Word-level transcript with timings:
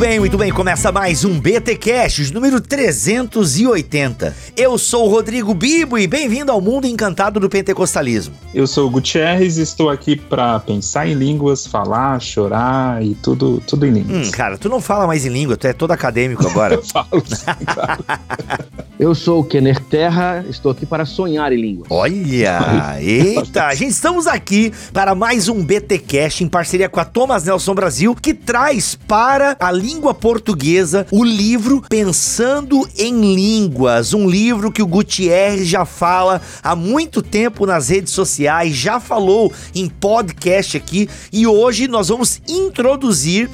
bem, 0.00 0.18
muito 0.18 0.38
bem. 0.38 0.50
Começa 0.50 0.90
mais 0.90 1.26
um 1.26 1.38
BT 1.38 1.76
Cash, 1.76 2.30
número 2.30 2.58
380. 2.58 4.34
Eu 4.56 4.78
sou 4.78 5.04
o 5.04 5.10
Rodrigo 5.10 5.52
Bibo 5.52 5.98
e 5.98 6.06
bem-vindo 6.06 6.50
ao 6.50 6.58
mundo 6.58 6.86
encantado 6.86 7.38
do 7.38 7.50
pentecostalismo. 7.50 8.34
Eu 8.54 8.66
sou 8.66 8.86
o 8.86 8.90
Gutierrez 8.90 9.58
e 9.58 9.62
estou 9.62 9.90
aqui 9.90 10.16
para 10.16 10.58
pensar 10.60 11.06
em 11.06 11.12
línguas, 11.12 11.66
falar, 11.66 12.18
chorar 12.18 13.04
e 13.04 13.14
tudo, 13.14 13.62
tudo 13.66 13.84
em 13.84 13.90
línguas. 13.90 14.28
Hum, 14.28 14.30
cara, 14.30 14.56
tu 14.56 14.70
não 14.70 14.80
fala 14.80 15.06
mais 15.06 15.26
em 15.26 15.28
língua, 15.28 15.54
tu 15.58 15.66
é 15.66 15.74
todo 15.74 15.90
acadêmico 15.90 16.48
agora. 16.48 16.76
Eu 16.80 16.82
falo 16.82 17.22
sim, 17.26 17.64
claro. 17.66 18.02
Eu 18.98 19.14
sou 19.14 19.40
o 19.40 19.44
Kenner 19.44 19.80
Terra, 19.80 20.44
estou 20.48 20.72
aqui 20.72 20.84
para 20.84 21.06
sonhar 21.06 21.52
em 21.52 21.60
língua. 21.60 21.86
Olha, 21.88 22.98
eita, 23.00 23.74
gente, 23.74 23.92
estamos 23.92 24.26
aqui 24.26 24.72
para 24.92 25.14
mais 25.14 25.48
um 25.48 25.64
BT 25.64 25.98
Cash 26.00 26.42
em 26.42 26.48
parceria 26.48 26.86
com 26.86 27.00
a 27.00 27.04
Thomas 27.04 27.44
Nelson 27.44 27.74
Brasil, 27.74 28.14
que 28.14 28.34
traz 28.34 28.94
para 28.94 29.56
a 29.58 29.72
língua 29.72 29.89
portuguesa 30.20 31.06
o 31.10 31.24
livro 31.24 31.82
Pensando 31.88 32.88
em 32.96 33.34
Línguas, 33.34 34.14
um 34.14 34.28
livro 34.28 34.70
que 34.70 34.82
o 34.82 34.86
Gutierrez 34.86 35.66
já 35.66 35.84
fala 35.84 36.40
há 36.62 36.76
muito 36.76 37.22
tempo 37.22 37.66
nas 37.66 37.88
redes 37.88 38.12
sociais, 38.12 38.76
já 38.76 39.00
falou 39.00 39.52
em 39.74 39.88
podcast 39.88 40.76
aqui 40.76 41.08
e 41.32 41.46
hoje 41.46 41.88
nós 41.88 42.08
vamos 42.08 42.40
introduzir 42.46 43.50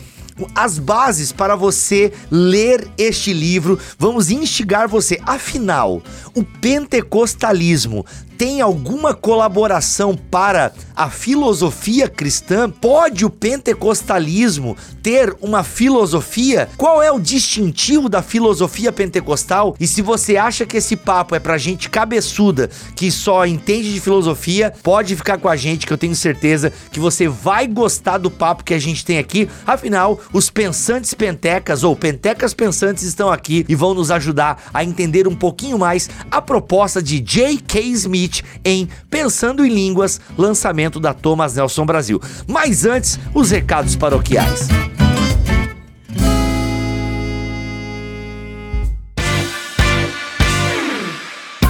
as 0.54 0.78
bases 0.78 1.32
para 1.32 1.56
você 1.56 2.12
ler 2.30 2.86
este 2.98 3.32
livro. 3.32 3.78
Vamos 3.98 4.30
instigar 4.30 4.88
você. 4.88 5.18
Afinal, 5.24 6.02
o 6.34 6.44
pentecostalismo 6.44 8.04
tem 8.36 8.60
alguma 8.60 9.14
colaboração 9.14 10.16
para 10.16 10.72
a 10.94 11.10
filosofia 11.10 12.08
cristã? 12.08 12.70
Pode 12.70 13.24
o 13.24 13.30
pentecostalismo 13.30 14.76
ter 15.02 15.34
uma 15.40 15.62
filosofia? 15.62 16.68
Qual 16.76 17.02
é 17.02 17.10
o 17.10 17.18
distintivo 17.18 18.08
da 18.08 18.22
filosofia 18.22 18.92
pentecostal? 18.92 19.74
E 19.80 19.86
se 19.86 20.02
você 20.02 20.36
acha 20.36 20.66
que 20.66 20.76
esse 20.76 20.96
papo 20.96 21.34
é 21.34 21.38
pra 21.38 21.58
gente 21.58 21.88
cabeçuda 21.88 22.70
que 22.94 23.10
só 23.10 23.46
entende 23.46 23.92
de 23.92 24.00
filosofia, 24.00 24.72
pode 24.82 25.16
ficar 25.16 25.38
com 25.38 25.48
a 25.48 25.56
gente 25.56 25.86
que 25.86 25.92
eu 25.92 25.98
tenho 25.98 26.14
certeza 26.14 26.72
que 26.90 27.00
você 27.00 27.28
vai 27.28 27.66
gostar 27.66 28.18
do 28.18 28.30
papo 28.30 28.64
que 28.64 28.74
a 28.74 28.78
gente 28.78 29.04
tem 29.04 29.18
aqui. 29.18 29.48
Afinal, 29.66 30.20
os 30.32 30.50
pensantes 30.50 31.14
pentecas 31.14 31.84
ou 31.84 31.96
pentecas 31.96 32.52
pensantes 32.52 33.04
estão 33.04 33.30
aqui 33.30 33.64
e 33.68 33.74
vão 33.74 33.94
nos 33.94 34.10
ajudar 34.10 34.64
a 34.72 34.84
entender 34.84 35.26
um 35.26 35.34
pouquinho 35.34 35.78
mais 35.78 36.10
a 36.30 36.42
proposta 36.42 37.02
de 37.02 37.20
J.K. 37.20 37.80
Smith 37.80 38.25
em 38.64 38.88
Pensando 39.10 39.64
em 39.64 39.68
Línguas, 39.68 40.20
lançamento 40.36 40.98
da 41.00 41.12
Thomas 41.12 41.54
Nelson 41.54 41.86
Brasil. 41.86 42.20
Mas 42.46 42.84
antes, 42.84 43.18
os 43.34 43.50
recados 43.50 43.96
paroquiais. 43.96 44.68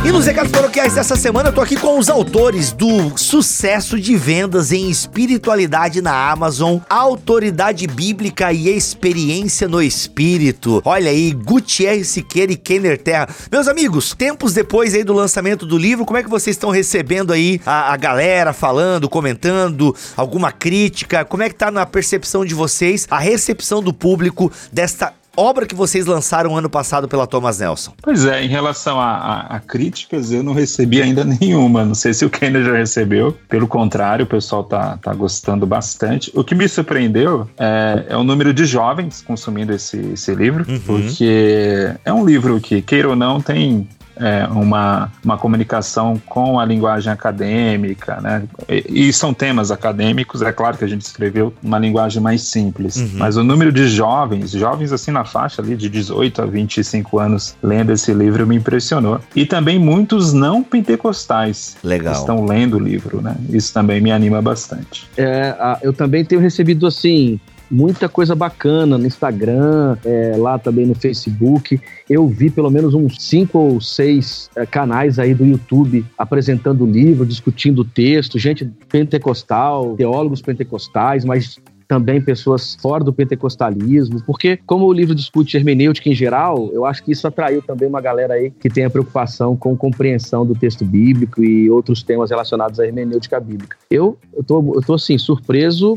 E 0.06 0.12
nos 0.12 0.24
recados 0.24 0.52
paroquiais 0.52 0.94
dessa 0.94 1.16
semana, 1.16 1.48
eu 1.48 1.52
tô 1.52 1.60
aqui 1.60 1.74
com 1.74 1.98
os 1.98 2.08
autores 2.08 2.70
do 2.70 3.18
sucesso 3.18 3.98
de 3.98 4.16
vendas 4.16 4.70
em 4.70 4.88
espiritualidade 4.88 6.00
na 6.00 6.30
Amazon, 6.30 6.78
autoridade 6.88 7.88
bíblica 7.88 8.52
e 8.52 8.68
experiência 8.68 9.66
no 9.66 9.82
espírito. 9.82 10.80
Olha 10.84 11.10
aí, 11.10 11.32
Gutierrez 11.32 12.06
Siqueira 12.06 12.52
e 12.52 12.56
Kenner 12.56 13.02
Terra. 13.02 13.28
Meus 13.50 13.66
amigos, 13.66 14.14
tempos 14.14 14.52
depois 14.52 14.94
aí 14.94 15.02
do 15.02 15.12
lançamento 15.12 15.66
do 15.66 15.76
livro, 15.76 16.06
como 16.06 16.18
é 16.18 16.22
que 16.22 16.30
vocês 16.30 16.54
estão 16.54 16.70
recebendo 16.70 17.32
aí 17.32 17.60
a, 17.66 17.92
a 17.92 17.96
galera 17.96 18.52
falando, 18.52 19.08
comentando, 19.08 19.92
alguma 20.16 20.52
crítica? 20.52 21.24
Como 21.24 21.42
é 21.42 21.48
que 21.48 21.56
tá 21.56 21.68
na 21.68 21.84
percepção 21.84 22.44
de 22.44 22.54
vocês 22.54 23.08
a 23.10 23.18
recepção 23.18 23.82
do 23.82 23.92
público 23.92 24.52
desta 24.72 25.12
obra 25.36 25.66
que 25.66 25.74
vocês 25.74 26.06
lançaram 26.06 26.56
ano 26.56 26.68
passado 26.70 27.06
pela 27.08 27.26
Thomas 27.26 27.58
Nelson? 27.58 27.92
Pois 28.02 28.24
é, 28.24 28.42
em 28.44 28.48
relação 28.48 29.00
a, 29.00 29.06
a- 29.16 29.56
a 29.56 29.60
críticas, 29.60 30.32
eu 30.32 30.42
não 30.42 30.52
recebi 30.52 31.02
ainda 31.02 31.24
nenhuma. 31.40 31.84
Não 31.84 31.94
sei 31.94 32.12
se 32.14 32.24
o 32.24 32.30
Kenner 32.30 32.64
já 32.64 32.76
recebeu. 32.76 33.36
Pelo 33.48 33.66
contrário, 33.68 34.24
o 34.24 34.28
pessoal 34.28 34.64
tá, 34.64 34.98
tá 35.02 35.12
gostando 35.14 35.66
bastante. 35.66 36.30
O 36.34 36.42
que 36.44 36.54
me 36.54 36.68
surpreendeu 36.68 37.48
é, 37.58 38.06
é 38.10 38.16
o 38.16 38.24
número 38.24 38.52
de 38.54 38.64
jovens 38.64 39.22
consumindo 39.26 39.72
esse, 39.72 39.96
esse 40.12 40.34
livro, 40.34 40.64
Uhum. 40.68 40.80
porque 40.80 41.90
é 42.04 42.12
um 42.12 42.24
livro 42.24 42.60
que, 42.60 42.80
queira 42.82 43.08
ou 43.08 43.16
não, 43.16 43.40
tem 43.40 43.88
é, 44.16 44.46
uma, 44.48 45.10
uma 45.24 45.36
comunicação 45.36 46.20
com 46.26 46.58
a 46.58 46.64
linguagem 46.64 47.12
acadêmica, 47.12 48.20
né? 48.20 48.42
E, 48.68 49.08
e 49.08 49.12
são 49.12 49.32
temas 49.34 49.70
acadêmicos, 49.70 50.42
é 50.42 50.52
claro 50.52 50.76
que 50.76 50.84
a 50.84 50.88
gente 50.88 51.02
escreveu 51.02 51.52
uma 51.62 51.78
linguagem 51.78 52.22
mais 52.22 52.42
simples, 52.42 52.96
Uhum. 52.96 53.10
mas 53.14 53.36
o 53.36 53.44
número 53.44 53.70
de 53.72 53.88
jovens, 53.88 54.50
jovens 54.52 54.92
assim 54.92 55.10
na 55.10 55.24
faixa 55.24 55.60
ali 55.60 55.76
de 55.76 55.88
18 55.88 56.42
a 56.42 56.46
25 56.46 57.18
anos 57.18 57.54
lendo 57.62 57.92
esse 57.92 58.12
livro 58.12 58.46
me 58.46 58.56
impressionou. 58.56 59.20
E 59.34 59.44
também 59.44 59.78
muitos 59.78 60.32
não 60.32 60.62
pentecostais 60.62 61.76
Legal. 61.82 62.14
estão 62.14 62.44
lendo 62.44 62.76
o 62.76 62.80
livro, 62.80 63.20
né? 63.20 63.36
Isso 63.50 63.72
também 63.72 64.00
me 64.00 64.10
anima 64.10 64.40
bastante. 64.40 65.08
É, 65.16 65.54
eu 65.82 65.92
também 65.92 66.24
tenho 66.24 66.40
recebido 66.40 66.86
assim 66.86 67.38
muita 67.70 68.08
coisa 68.08 68.34
bacana 68.34 68.96
no 68.96 69.06
Instagram, 69.06 69.96
é, 70.04 70.34
lá 70.36 70.58
também 70.58 70.86
no 70.86 70.94
Facebook. 70.94 71.80
Eu 72.08 72.26
vi 72.28 72.50
pelo 72.50 72.70
menos 72.70 72.94
uns 72.94 73.16
cinco 73.20 73.58
ou 73.58 73.80
seis 73.80 74.50
é, 74.56 74.64
canais 74.64 75.18
aí 75.18 75.34
do 75.34 75.44
YouTube 75.44 76.04
apresentando 76.16 76.84
o 76.84 76.90
livro, 76.90 77.26
discutindo 77.26 77.80
o 77.80 77.84
texto, 77.84 78.38
gente 78.38 78.64
pentecostal, 78.88 79.94
teólogos 79.96 80.40
pentecostais, 80.40 81.24
mas 81.24 81.58
também 81.88 82.20
pessoas 82.20 82.76
fora 82.80 83.04
do 83.04 83.12
pentecostalismo, 83.12 84.22
porque 84.24 84.58
como 84.66 84.86
o 84.86 84.92
livro 84.92 85.14
discute 85.14 85.56
hermenêutica 85.56 86.08
em 86.08 86.14
geral, 86.14 86.70
eu 86.72 86.84
acho 86.84 87.02
que 87.02 87.12
isso 87.12 87.26
atraiu 87.26 87.62
também 87.62 87.88
uma 87.88 88.00
galera 88.00 88.34
aí 88.34 88.50
que 88.50 88.68
tem 88.68 88.84
a 88.84 88.90
preocupação 88.90 89.56
com 89.56 89.76
compreensão 89.76 90.44
do 90.44 90.54
texto 90.54 90.84
bíblico 90.84 91.42
e 91.42 91.70
outros 91.70 92.02
temas 92.02 92.30
relacionados 92.30 92.80
à 92.80 92.86
hermenêutica 92.86 93.38
bíblica. 93.38 93.76
Eu, 93.90 94.18
eu 94.34 94.42
tô, 94.42 94.74
eu 94.74 94.82
tô 94.82 94.94
assim, 94.94 95.16
surpreso 95.18 95.96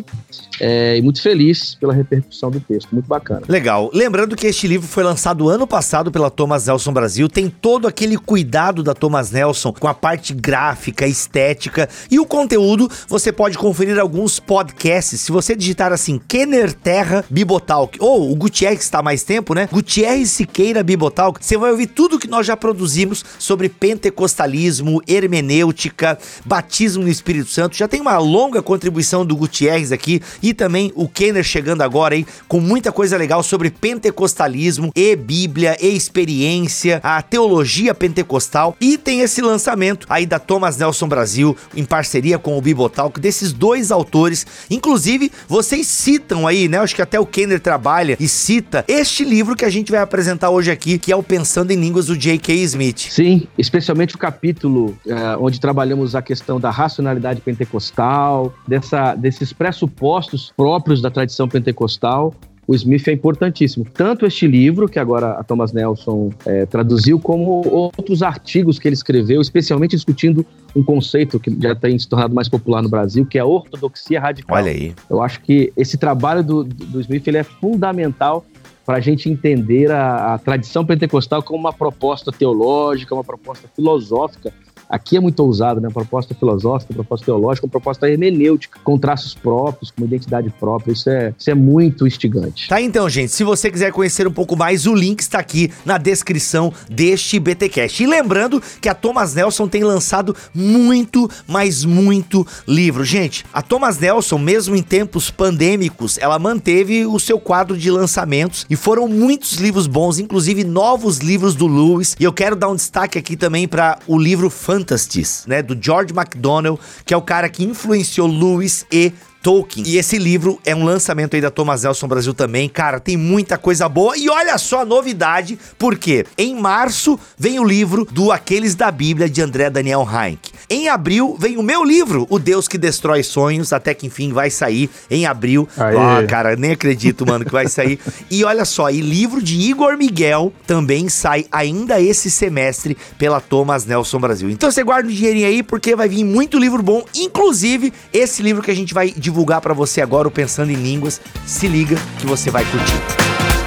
é, 0.60 0.98
e 0.98 1.02
muito 1.02 1.22
feliz 1.22 1.76
pela 1.76 1.94
repercussão 1.94 2.52
do 2.52 2.60
texto, 2.60 2.92
muito 2.92 3.08
bacana. 3.08 3.42
Legal. 3.48 3.90
Lembrando 3.94 4.36
que 4.36 4.48
este 4.48 4.68
livro 4.68 4.88
foi 4.88 5.04
lançado 5.04 5.50
ano 5.50 5.66
passado 5.66 6.12
pela 6.12 6.30
Thomas 6.30 6.68
Nelson 6.68 6.94
Brasil, 6.94 7.28
tem 7.28 7.50
todo 7.50 7.88
aquele 7.88 8.18
cuidado 8.18 8.84
da 8.84 8.94
Thomas 8.94 9.32
Nelson 9.32 9.74
com 9.74 9.88
a 9.88 9.94
parte 9.94 10.34
gráfica, 10.34 11.08
estética 11.08 11.90
e 12.12 12.20
o 12.20 12.26
conteúdo. 12.26 12.90
Você 13.08 13.32
pode 13.32 13.58
conferir 13.58 13.98
alguns 13.98 14.40
podcasts. 14.40 15.22
Se 15.22 15.32
você 15.32 15.56
digitar 15.56 15.79
assim, 15.88 16.20
Kenner 16.28 16.74
Terra 16.74 17.24
Bibotalk, 17.30 17.98
ou 18.02 18.32
o 18.32 18.36
Gutierrez 18.36 18.82
está 18.82 19.02
mais 19.02 19.24
tempo, 19.24 19.54
né? 19.54 19.70
Gutierrez 19.72 20.32
Siqueira 20.32 20.84
Bibotalk, 20.84 21.44
você 21.44 21.58
vai 21.58 21.72
ouvir 21.72 21.88
tudo 21.88 22.20
que 22.20 22.28
nós 22.28 22.46
já 22.46 22.58
produzimos 22.58 23.24
sobre 23.38 23.70
pentecostalismo, 23.70 25.02
hermenêutica, 25.08 26.18
batismo 26.46 27.04
no 27.04 27.10
Espírito 27.10 27.50
Santo. 27.50 27.78
Já 27.78 27.88
tem 27.88 28.02
uma 28.02 28.18
longa 28.18 28.62
contribuição 28.62 29.26
do 29.26 29.36
Gutierrez 29.36 29.92
aqui 29.92 30.22
e 30.42 30.54
também 30.54 30.92
o 30.96 31.08
Kenner 31.08 31.44
chegando 31.44 31.82
agora 31.82 32.16
aí 32.16 32.26
com 32.48 32.60
muita 32.60 32.92
coisa 32.92 33.18
legal 33.18 33.42
sobre 33.42 33.70
pentecostalismo 33.70 34.92
e 34.96 35.16
Bíblia 35.16 35.78
e 35.80 35.96
experiência, 35.96 37.00
a 37.04 37.22
teologia 37.22 37.94
pentecostal 37.94 38.76
e 38.82 38.98
tem 38.98 39.22
esse 39.22 39.42
lançamento 39.42 40.06
aí 40.10 40.26
da 40.26 40.40
Thomas 40.40 40.78
Nelson 40.78 41.08
Brasil 41.08 41.56
em 41.76 41.86
parceria 41.86 42.38
com 42.38 42.58
o 42.58 42.62
Bibotalk 42.62 43.20
desses 43.20 43.54
dois 43.54 43.92
autores. 43.92 44.46
Inclusive, 44.70 45.32
vocês 45.70 45.86
citam 45.86 46.48
aí, 46.48 46.68
né? 46.68 46.80
Acho 46.80 46.96
que 46.96 47.02
até 47.02 47.20
o 47.20 47.26
Kenner 47.28 47.60
trabalha 47.60 48.18
e 48.20 48.28
cita 48.28 48.84
este 48.88 49.24
livro 49.24 49.56
que 49.56 49.64
a 49.64 49.70
gente 49.70 49.92
vai 49.92 50.02
apresentar 50.02 50.50
hoje 50.50 50.72
aqui, 50.72 50.98
que 50.98 51.12
é 51.12 51.16
o 51.16 51.22
Pensando 51.22 51.70
em 51.70 51.76
Línguas 51.76 52.08
do 52.08 52.18
J.K. 52.18 52.56
Smith. 52.64 52.98
Sim, 53.12 53.48
especialmente 53.56 54.16
o 54.16 54.18
capítulo 54.18 54.98
é, 55.06 55.38
onde 55.38 55.60
trabalhamos 55.60 56.16
a 56.16 56.24
questão 56.24 56.60
da 56.60 56.72
racionalidade 56.72 57.42
pentecostal, 57.42 58.52
dessa, 58.68 59.14
desses 59.14 59.54
pressupostos 59.54 60.52
próprios 60.58 61.04
da 61.04 61.12
tradição 61.12 61.48
pentecostal. 61.48 62.34
O 62.70 62.76
Smith 62.76 63.08
é 63.08 63.14
importantíssimo. 63.14 63.84
Tanto 63.84 64.28
este 64.28 64.46
livro, 64.46 64.88
que 64.88 65.00
agora 65.00 65.32
a 65.32 65.44
Thomas 65.44 65.74
Nelson 65.74 66.30
é, 66.46 66.68
traduziu, 66.68 67.20
como 67.20 67.68
outros 67.68 68.22
artigos 68.22 68.78
que 68.78 68.88
ele 68.88 68.94
escreveu, 68.94 69.42
especialmente 69.42 69.96
discutindo 69.96 70.46
um 70.76 70.84
conceito 70.84 71.40
que 71.40 71.50
já 71.60 71.74
tem 71.74 71.98
se 71.98 72.08
tornado 72.08 72.36
mais 72.36 72.48
popular 72.48 72.84
no 72.84 72.88
Brasil, 72.88 73.26
que 73.26 73.40
é 73.40 73.42
a 73.42 73.46
ortodoxia 73.46 74.22
radical. 74.22 74.56
Olha 74.56 74.70
aí. 74.70 74.94
Eu 75.10 75.20
acho 75.20 75.42
que 75.42 75.74
esse 75.76 75.98
trabalho 75.98 76.44
do, 76.44 76.64
do 76.64 77.02
Smith 77.02 77.28
ele 77.28 77.38
é 77.38 77.44
fundamental 77.44 78.46
para 78.86 78.98
a 78.98 79.00
gente 79.00 79.28
entender 79.32 79.90
a, 79.90 80.36
a 80.36 80.38
tradição 80.38 80.86
pentecostal 80.86 81.42
como 81.42 81.58
uma 81.58 81.74
proposta 81.74 82.32
teológica, 82.32 83.16
uma 83.16 83.24
proposta 83.24 83.68
filosófica 83.76 84.54
Aqui 84.90 85.18
é 85.18 85.20
muito 85.20 85.40
ousado, 85.42 85.80
né? 85.80 85.88
Proposta 85.94 86.34
filosófica, 86.34 86.94
proposta 86.94 87.26
teológica, 87.26 87.68
proposta 87.68 88.10
hermenêutica, 88.10 88.80
com 88.84 88.98
traços 88.98 89.36
próprios, 89.36 89.92
com 89.92 90.04
identidade 90.04 90.50
própria. 90.60 90.92
Isso 90.92 91.10
é, 91.10 91.34
isso 91.38 91.52
é 91.52 91.54
muito 91.54 92.08
instigante. 92.08 92.68
Tá 92.68 92.82
então, 92.82 93.08
gente. 93.08 93.32
Se 93.32 93.44
você 93.44 93.70
quiser 93.70 93.92
conhecer 93.92 94.28
um 94.28 94.32
pouco 94.32 94.56
mais, 94.56 94.88
o 94.88 94.96
link 94.96 95.20
está 95.20 95.38
aqui 95.38 95.72
na 95.86 96.00
descrição 96.00 96.74
deste 96.90 97.40
BTcast. 97.40 98.04
E 98.04 98.08
lembrando 98.08 98.62
que 98.82 98.90
a 98.90 98.96
Thomas 98.96 99.36
Nelson 99.36 99.68
tem 99.68 99.84
lançado 99.84 100.36
muito, 100.56 101.30
mas 101.48 101.86
muito 101.86 102.46
livro. 102.68 103.04
Gente, 103.04 103.46
a 103.54 103.62
Thomas 103.62 104.00
Nelson, 104.00 104.40
mesmo 104.40 104.76
em 104.76 104.82
tempos 104.82 105.30
pandêmicos, 105.30 106.18
ela 106.18 106.40
manteve 106.40 107.06
o 107.06 107.20
seu 107.20 107.40
quadro 107.40 107.78
de 107.78 107.92
lançamentos 107.92 108.66
e 108.68 108.76
foram 108.76 109.08
muitos 109.08 109.54
livros 109.54 109.86
bons, 109.86 110.18
inclusive 110.18 110.64
novos 110.64 111.20
livros 111.20 111.54
do 111.54 111.68
Lewis. 111.68 112.16
E 112.20 112.24
eu 112.24 112.34
quero 112.34 112.56
dar 112.56 112.70
um 112.70 112.76
destaque 112.76 113.20
aqui 113.20 113.38
também 113.38 113.68
para 113.68 114.00
o 114.08 114.18
livro 114.18 114.50
Fantasties, 114.80 115.44
né, 115.46 115.62
do 115.62 115.78
George 115.80 116.14
MacDonald, 116.14 116.80
que 117.06 117.14
é 117.14 117.18
o 117.18 117.22
cara 117.22 117.50
que 117.50 117.64
influenciou 117.64 118.28
Lewis 118.28 118.86
e 118.92 119.12
Tolkien. 119.42 119.88
E 119.88 119.98
esse 119.98 120.18
livro 120.18 120.60
é 120.66 120.76
um 120.76 120.84
lançamento 120.84 121.36
aí 121.36 121.42
da 121.42 121.50
Thomas 121.50 121.84
Nelson 121.84 122.08
Brasil 122.08 122.34
também. 122.34 122.68
Cara, 122.68 123.00
tem 123.00 123.16
muita 123.16 123.58
coisa 123.58 123.88
boa. 123.88 124.18
E 124.18 124.30
olha 124.30 124.58
só 124.58 124.82
a 124.82 124.86
novidade, 124.86 125.58
porque 125.78 126.26
em 126.38 126.56
março 126.56 127.20
vem 127.38 127.60
o 127.60 127.64
livro 127.64 128.06
do 128.12 128.32
Aqueles 128.32 128.76
da 128.76 128.92
Bíblia 128.92 129.30
de 129.30 129.42
André 129.42 129.70
Daniel 129.70 130.08
Heinck. 130.10 130.52
Em 130.70 130.88
abril 130.88 131.36
vem 131.40 131.58
o 131.58 131.64
meu 131.64 131.84
livro, 131.84 132.28
O 132.30 132.38
Deus 132.38 132.68
que 132.68 132.78
Destrói 132.78 133.24
Sonhos, 133.24 133.74
até 133.74 133.94
que 133.94 134.06
enfim 134.08 134.32
vai 134.32 134.50
sair 134.50 134.90
em 135.10 135.26
abril. 135.26 135.68
Ah, 135.78 136.24
cara, 136.28 136.56
nem 136.56 136.72
acredito, 136.72 137.26
mano, 137.26 137.46
que 137.46 137.52
vai 137.52 137.68
sair. 137.68 138.00
e 138.30 138.44
olha 138.44 138.66
só, 138.66 138.90
e 138.90 139.02
livro 139.02 139.42
de 139.42 139.60
Igor 139.60 139.98
Miguel 139.98 140.54
também 140.68 141.10
sai 141.10 141.46
ainda 141.52 142.00
esse 142.00 142.30
semestre 142.30 142.98
pela 143.18 143.40
Thomas 143.40 143.86
Nelson 143.86 144.20
Brasil. 144.20 144.50
Então 144.50 144.72
você 144.72 144.84
guarda 144.84 145.10
o 145.10 145.12
dinheirinho 145.12 145.48
aí, 145.48 145.64
porque 145.64 145.96
vai 145.96 146.08
vir 146.08 146.24
muito 146.24 146.60
livro 146.60 146.84
bom, 146.84 147.04
inclusive 147.16 147.92
esse 148.14 148.44
livro 148.44 148.62
que 148.62 148.72
a 148.72 148.76
gente 148.76 148.94
vai 148.94 149.12
divulgar 149.30 149.62
para 149.62 149.74
você 149.74 150.02
agora, 150.02 150.28
o 150.28 150.32
Pensando 150.32 150.72
em 150.72 150.76
Línguas. 150.76 151.22
Se 151.46 151.68
liga 151.68 151.96
que 152.20 152.26
você 152.26 152.50
vai 152.50 152.66
curtir. 152.66 153.59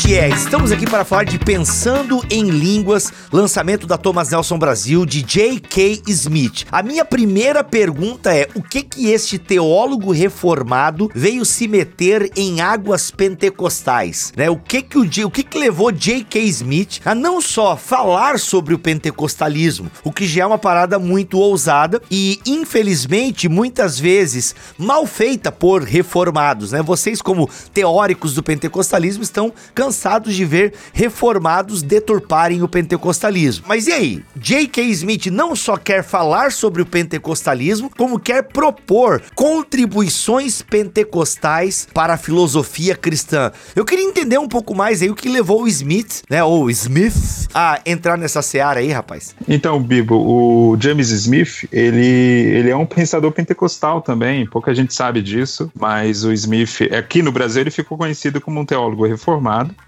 Gutierrez. 0.00 0.42
Estamos 0.42 0.70
aqui 0.70 0.86
para 0.86 1.04
falar 1.04 1.24
de 1.24 1.38
Pensando 1.38 2.24
em 2.30 2.48
Línguas, 2.48 3.12
lançamento 3.32 3.86
da 3.86 3.98
Thomas 3.98 4.30
Nelson 4.30 4.58
Brasil 4.58 5.04
de 5.04 5.22
J.K. 5.22 6.02
Smith. 6.06 6.66
A 6.70 6.82
minha 6.82 7.04
primeira 7.04 7.64
pergunta 7.64 8.32
é: 8.32 8.48
o 8.54 8.62
que 8.62 8.82
que 8.82 9.10
este 9.10 9.38
teólogo 9.38 10.12
reformado 10.12 11.10
veio 11.14 11.44
se 11.44 11.66
meter 11.66 12.30
em 12.36 12.60
águas 12.60 13.10
pentecostais, 13.10 14.32
né? 14.36 14.48
O 14.48 14.56
que 14.56 14.80
que 14.80 14.96
o, 14.96 15.26
o 15.26 15.30
que 15.30 15.42
que 15.42 15.58
levou 15.58 15.90
J.K. 15.90 16.40
Smith 16.40 17.00
a 17.04 17.14
não 17.14 17.40
só 17.40 17.76
falar 17.76 18.38
sobre 18.38 18.74
o 18.74 18.78
pentecostalismo, 18.78 19.90
o 20.04 20.12
que 20.12 20.26
já 20.26 20.44
é 20.44 20.46
uma 20.46 20.58
parada 20.58 20.98
muito 20.98 21.38
ousada 21.38 22.00
e 22.10 22.38
infelizmente 22.46 23.48
muitas 23.48 23.98
vezes 23.98 24.54
mal 24.78 25.06
feita 25.06 25.50
por 25.50 25.82
reformados, 25.82 26.72
né? 26.72 26.80
Vocês 26.82 27.20
como 27.20 27.50
teóricos 27.74 28.34
do 28.34 28.42
pentecostalismo 28.42 29.22
estão 29.22 29.39
cansados 29.74 30.10
cansados 30.10 30.34
de 30.34 30.44
ver 30.44 30.72
reformados 30.92 31.82
deturparem 31.82 32.62
o 32.62 32.68
pentecostalismo. 32.68 33.64
Mas 33.68 33.86
e 33.86 33.92
aí? 33.92 34.22
J.K. 34.36 34.82
Smith 34.84 35.26
não 35.26 35.54
só 35.54 35.76
quer 35.76 36.02
falar 36.02 36.52
sobre 36.52 36.82
o 36.82 36.86
pentecostalismo, 36.86 37.90
como 37.96 38.18
quer 38.18 38.44
propor 38.44 39.22
contribuições 39.34 40.62
pentecostais 40.62 41.86
para 41.94 42.14
a 42.14 42.16
filosofia 42.16 42.96
cristã. 42.96 43.52
Eu 43.76 43.84
queria 43.84 44.04
entender 44.04 44.38
um 44.38 44.48
pouco 44.48 44.74
mais 44.74 45.02
aí 45.02 45.10
o 45.10 45.14
que 45.14 45.28
levou 45.28 45.62
o 45.62 45.68
Smith, 45.68 46.22
né, 46.28 46.42
ou 46.42 46.70
Smith, 46.70 47.48
a 47.54 47.80
entrar 47.86 48.16
nessa 48.16 48.42
seara 48.42 48.80
aí, 48.80 48.90
rapaz. 48.90 49.34
Então, 49.46 49.80
Bibo, 49.80 50.16
o 50.16 50.76
James 50.80 51.10
Smith, 51.10 51.68
ele, 51.70 52.06
ele 52.06 52.70
é 52.70 52.76
um 52.76 52.86
pensador 52.86 53.30
pentecostal 53.32 54.00
também, 54.00 54.46
pouca 54.46 54.74
gente 54.74 54.94
sabe 54.94 55.22
disso, 55.22 55.70
mas 55.78 56.24
o 56.24 56.32
Smith, 56.32 56.80
aqui 56.96 57.22
no 57.22 57.30
Brasil, 57.30 57.62
ele 57.62 57.70
ficou 57.70 57.96
conhecido 57.96 58.40
como 58.40 58.60
um 58.60 58.64
teólogo 58.64 59.06
reformado, 59.06 59.29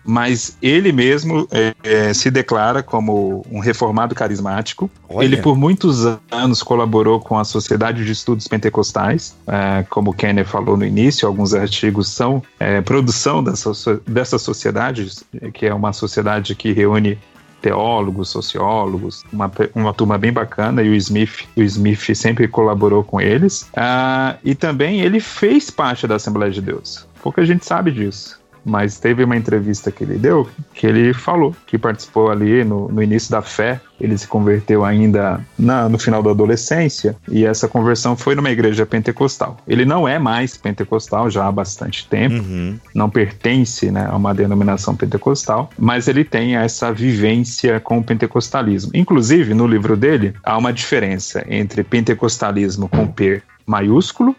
mas 0.04 0.56
ele 0.60 0.92
mesmo 0.92 1.48
é, 1.50 1.74
é, 1.82 2.14
se 2.14 2.30
declara 2.30 2.82
como 2.82 3.44
um 3.50 3.58
reformado 3.58 4.14
carismático. 4.14 4.90
Olha. 5.08 5.24
Ele, 5.24 5.36
por 5.38 5.56
muitos 5.56 6.04
anos, 6.30 6.62
colaborou 6.62 7.18
com 7.20 7.38
a 7.38 7.44
Sociedade 7.44 8.04
de 8.04 8.12
Estudos 8.12 8.46
Pentecostais, 8.46 9.34
é, 9.46 9.84
como 9.88 10.10
o 10.10 10.14
Kenner 10.14 10.46
falou 10.46 10.76
no 10.76 10.84
início, 10.84 11.26
alguns 11.26 11.54
artigos 11.54 12.08
são 12.08 12.42
é, 12.60 12.80
produção 12.80 13.42
dessa, 13.42 13.72
dessa 14.06 14.38
sociedade, 14.38 15.10
que 15.54 15.66
é 15.66 15.74
uma 15.74 15.92
sociedade 15.92 16.54
que 16.54 16.72
reúne 16.72 17.18
teólogos, 17.62 18.28
sociólogos, 18.28 19.22
uma, 19.32 19.50
uma 19.74 19.94
turma 19.94 20.18
bem 20.18 20.32
bacana, 20.32 20.82
e 20.82 20.90
o 20.90 20.94
Smith, 20.94 21.46
o 21.56 21.62
Smith 21.62 22.14
sempre 22.14 22.48
colaborou 22.48 23.04
com 23.04 23.20
eles. 23.20 23.62
Uh, 23.72 24.36
e 24.44 24.54
também 24.54 25.00
ele 25.00 25.20
fez 25.20 25.70
parte 25.70 26.06
da 26.06 26.16
Assembleia 26.16 26.52
de 26.52 26.60
Deus. 26.60 27.06
Pouca 27.22 27.46
gente 27.46 27.64
sabe 27.64 27.92
disso 27.92 28.41
mas 28.64 28.98
teve 28.98 29.24
uma 29.24 29.36
entrevista 29.36 29.90
que 29.90 30.04
ele 30.04 30.18
deu 30.18 30.48
que 30.74 30.86
ele 30.86 31.12
falou 31.12 31.54
que 31.66 31.78
participou 31.78 32.30
ali 32.30 32.64
no, 32.64 32.88
no 32.88 33.02
início 33.02 33.30
da 33.30 33.42
fé. 33.42 33.80
Ele 34.00 34.18
se 34.18 34.26
converteu 34.26 34.84
ainda 34.84 35.40
na, 35.56 35.88
no 35.88 35.98
final 35.98 36.22
da 36.22 36.30
adolescência 36.30 37.16
e 37.28 37.44
essa 37.44 37.68
conversão 37.68 38.16
foi 38.16 38.34
numa 38.34 38.50
igreja 38.50 38.84
pentecostal. 38.84 39.58
Ele 39.66 39.84
não 39.84 40.08
é 40.08 40.18
mais 40.18 40.56
pentecostal 40.56 41.30
já 41.30 41.46
há 41.46 41.52
bastante 41.52 42.08
tempo, 42.08 42.34
uhum. 42.34 42.78
não 42.94 43.08
pertence 43.08 43.90
né, 43.90 44.08
a 44.10 44.16
uma 44.16 44.34
denominação 44.34 44.96
pentecostal, 44.96 45.70
mas 45.78 46.08
ele 46.08 46.24
tem 46.24 46.56
essa 46.56 46.92
vivência 46.92 47.78
com 47.78 47.98
o 47.98 48.02
pentecostalismo. 48.02 48.90
Inclusive, 48.94 49.54
no 49.54 49.66
livro 49.66 49.96
dele, 49.96 50.34
há 50.42 50.58
uma 50.58 50.72
diferença 50.72 51.44
entre 51.48 51.84
pentecostalismo 51.84 52.88
com 52.88 53.06
P 53.06 53.40
maiúsculo 53.64 54.34